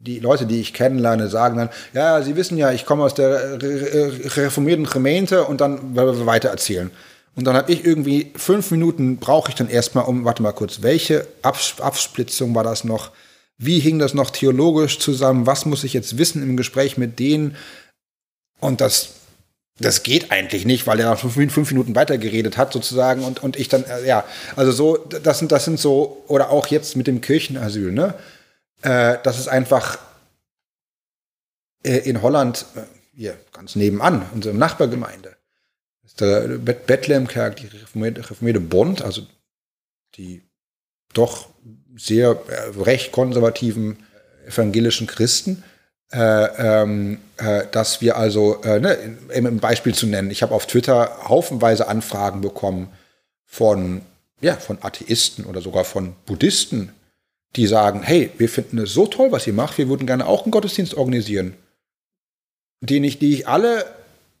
[0.00, 3.60] die Leute, die ich kennenlerne, sagen dann, ja, Sie wissen ja, ich komme aus der
[3.62, 6.90] reformierten Gemeinde und dann weiter erzählen.
[7.34, 10.82] Und dann habe ich irgendwie fünf Minuten brauche ich dann erstmal um, warte mal kurz,
[10.82, 13.12] welche Absplitzung war das noch?
[13.58, 15.46] Wie hing das noch theologisch zusammen?
[15.46, 17.56] Was muss ich jetzt wissen im Gespräch mit denen?
[18.60, 19.17] Und das
[19.78, 23.68] das geht eigentlich nicht, weil er fünf, fünf Minuten weitergeredet hat sozusagen und, und ich
[23.68, 24.24] dann, äh, ja,
[24.56, 28.14] also so, das sind, das sind so, oder auch jetzt mit dem Kirchenasyl, ne,
[28.82, 29.98] äh, das ist einfach
[31.84, 32.80] äh, in Holland, äh,
[33.14, 35.36] hier ganz nebenan, unsere Nachbargemeinde,
[36.04, 39.22] ist der Bethlehemkerk, die reformierte, reformierte Bond, also
[40.16, 40.42] die
[41.14, 41.48] doch
[41.96, 43.98] sehr äh, recht konservativen
[44.46, 45.62] evangelischen Christen,
[46.12, 48.96] äh, ähm, äh, dass wir also, äh, ne,
[49.34, 52.88] ein Beispiel zu nennen, ich habe auf Twitter haufenweise Anfragen bekommen
[53.44, 54.00] von,
[54.40, 56.92] ja, von Atheisten oder sogar von Buddhisten,
[57.56, 60.44] die sagen, hey, wir finden es so toll, was ihr macht, wir würden gerne auch
[60.44, 61.54] einen Gottesdienst organisieren,
[62.80, 63.84] den ich, die ich alle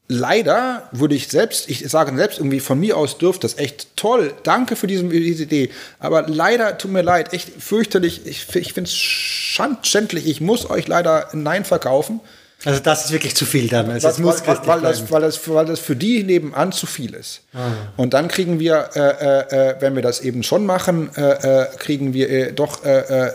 [0.08, 4.32] leider würde ich selbst, ich sage selbst irgendwie von mir aus dürfte das echt toll.
[4.42, 5.70] Danke für diese, diese Idee.
[5.98, 8.26] Aber leider, tut mir leid, echt fürchterlich.
[8.26, 10.26] Ich, ich finde es schändlich.
[10.26, 12.20] Ich muss euch leider Nein verkaufen.
[12.64, 13.88] Also das ist wirklich zu viel dann.
[13.88, 17.14] Also weil, muss weil, weil, das, weil, das, weil das für die nebenan zu viel
[17.14, 17.42] ist.
[17.54, 17.68] Ah.
[17.96, 21.20] Und dann kriegen wir, äh, äh, äh wenn wir das eben schon machen, äh,
[21.62, 22.80] äh kriegen wir äh, doch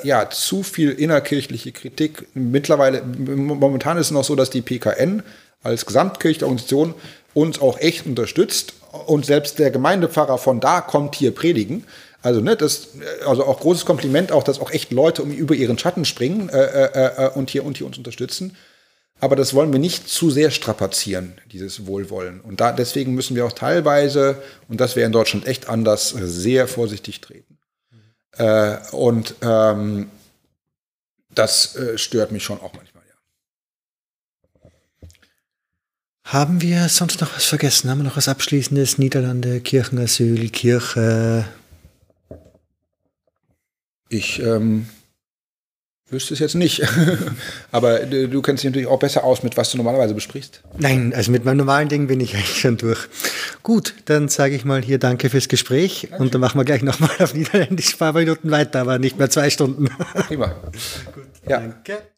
[0.03, 2.27] ja zu viel innerkirchliche Kritik.
[2.33, 5.23] Mittlerweile, momentan ist es noch so, dass die PKN
[5.63, 6.93] als gesamtkirchliche Organisation
[7.33, 8.73] uns auch echt unterstützt
[9.07, 11.85] und selbst der Gemeindepfarrer von da kommt hier predigen.
[12.21, 12.89] Also, ne, das,
[13.25, 16.61] also auch großes Kompliment auch, dass auch echt Leute um, über ihren Schatten springen äh,
[16.61, 18.55] äh, äh, und, hier, und hier uns unterstützen.
[19.19, 22.41] Aber das wollen wir nicht zu sehr strapazieren, dieses Wohlwollen.
[22.41, 26.67] Und da, deswegen müssen wir auch teilweise, und das wäre in Deutschland echt anders, sehr
[26.67, 27.57] vorsichtig treten.
[27.91, 28.45] Mhm.
[28.45, 30.09] Äh, und ähm,
[31.33, 32.92] das äh, stört mich schon auch manchmal.
[36.23, 37.89] Haben wir sonst noch was vergessen?
[37.89, 38.97] Haben wir noch was Abschließendes?
[38.97, 41.45] Niederlande, Kirchenasyl, Kirche?
[44.09, 44.87] Ich ähm,
[46.09, 46.81] wüsste es jetzt nicht.
[47.71, 50.63] Aber du, du, kennst dich natürlich auch besser aus, mit was du normalerweise besprichst.
[50.77, 53.09] Nein, also mit meinem normalen Ding bin ich eigentlich schon durch.
[53.61, 56.21] Gut, dann sage ich mal hier Danke fürs Gespräch Dankeschön.
[56.21, 59.29] und dann machen wir gleich nochmal auf Niederländisch ein paar Minuten weiter, aber nicht mehr
[59.29, 59.89] zwei Stunden.
[60.27, 60.47] Prima.
[61.13, 61.59] Gut, ja.
[61.59, 62.12] danke.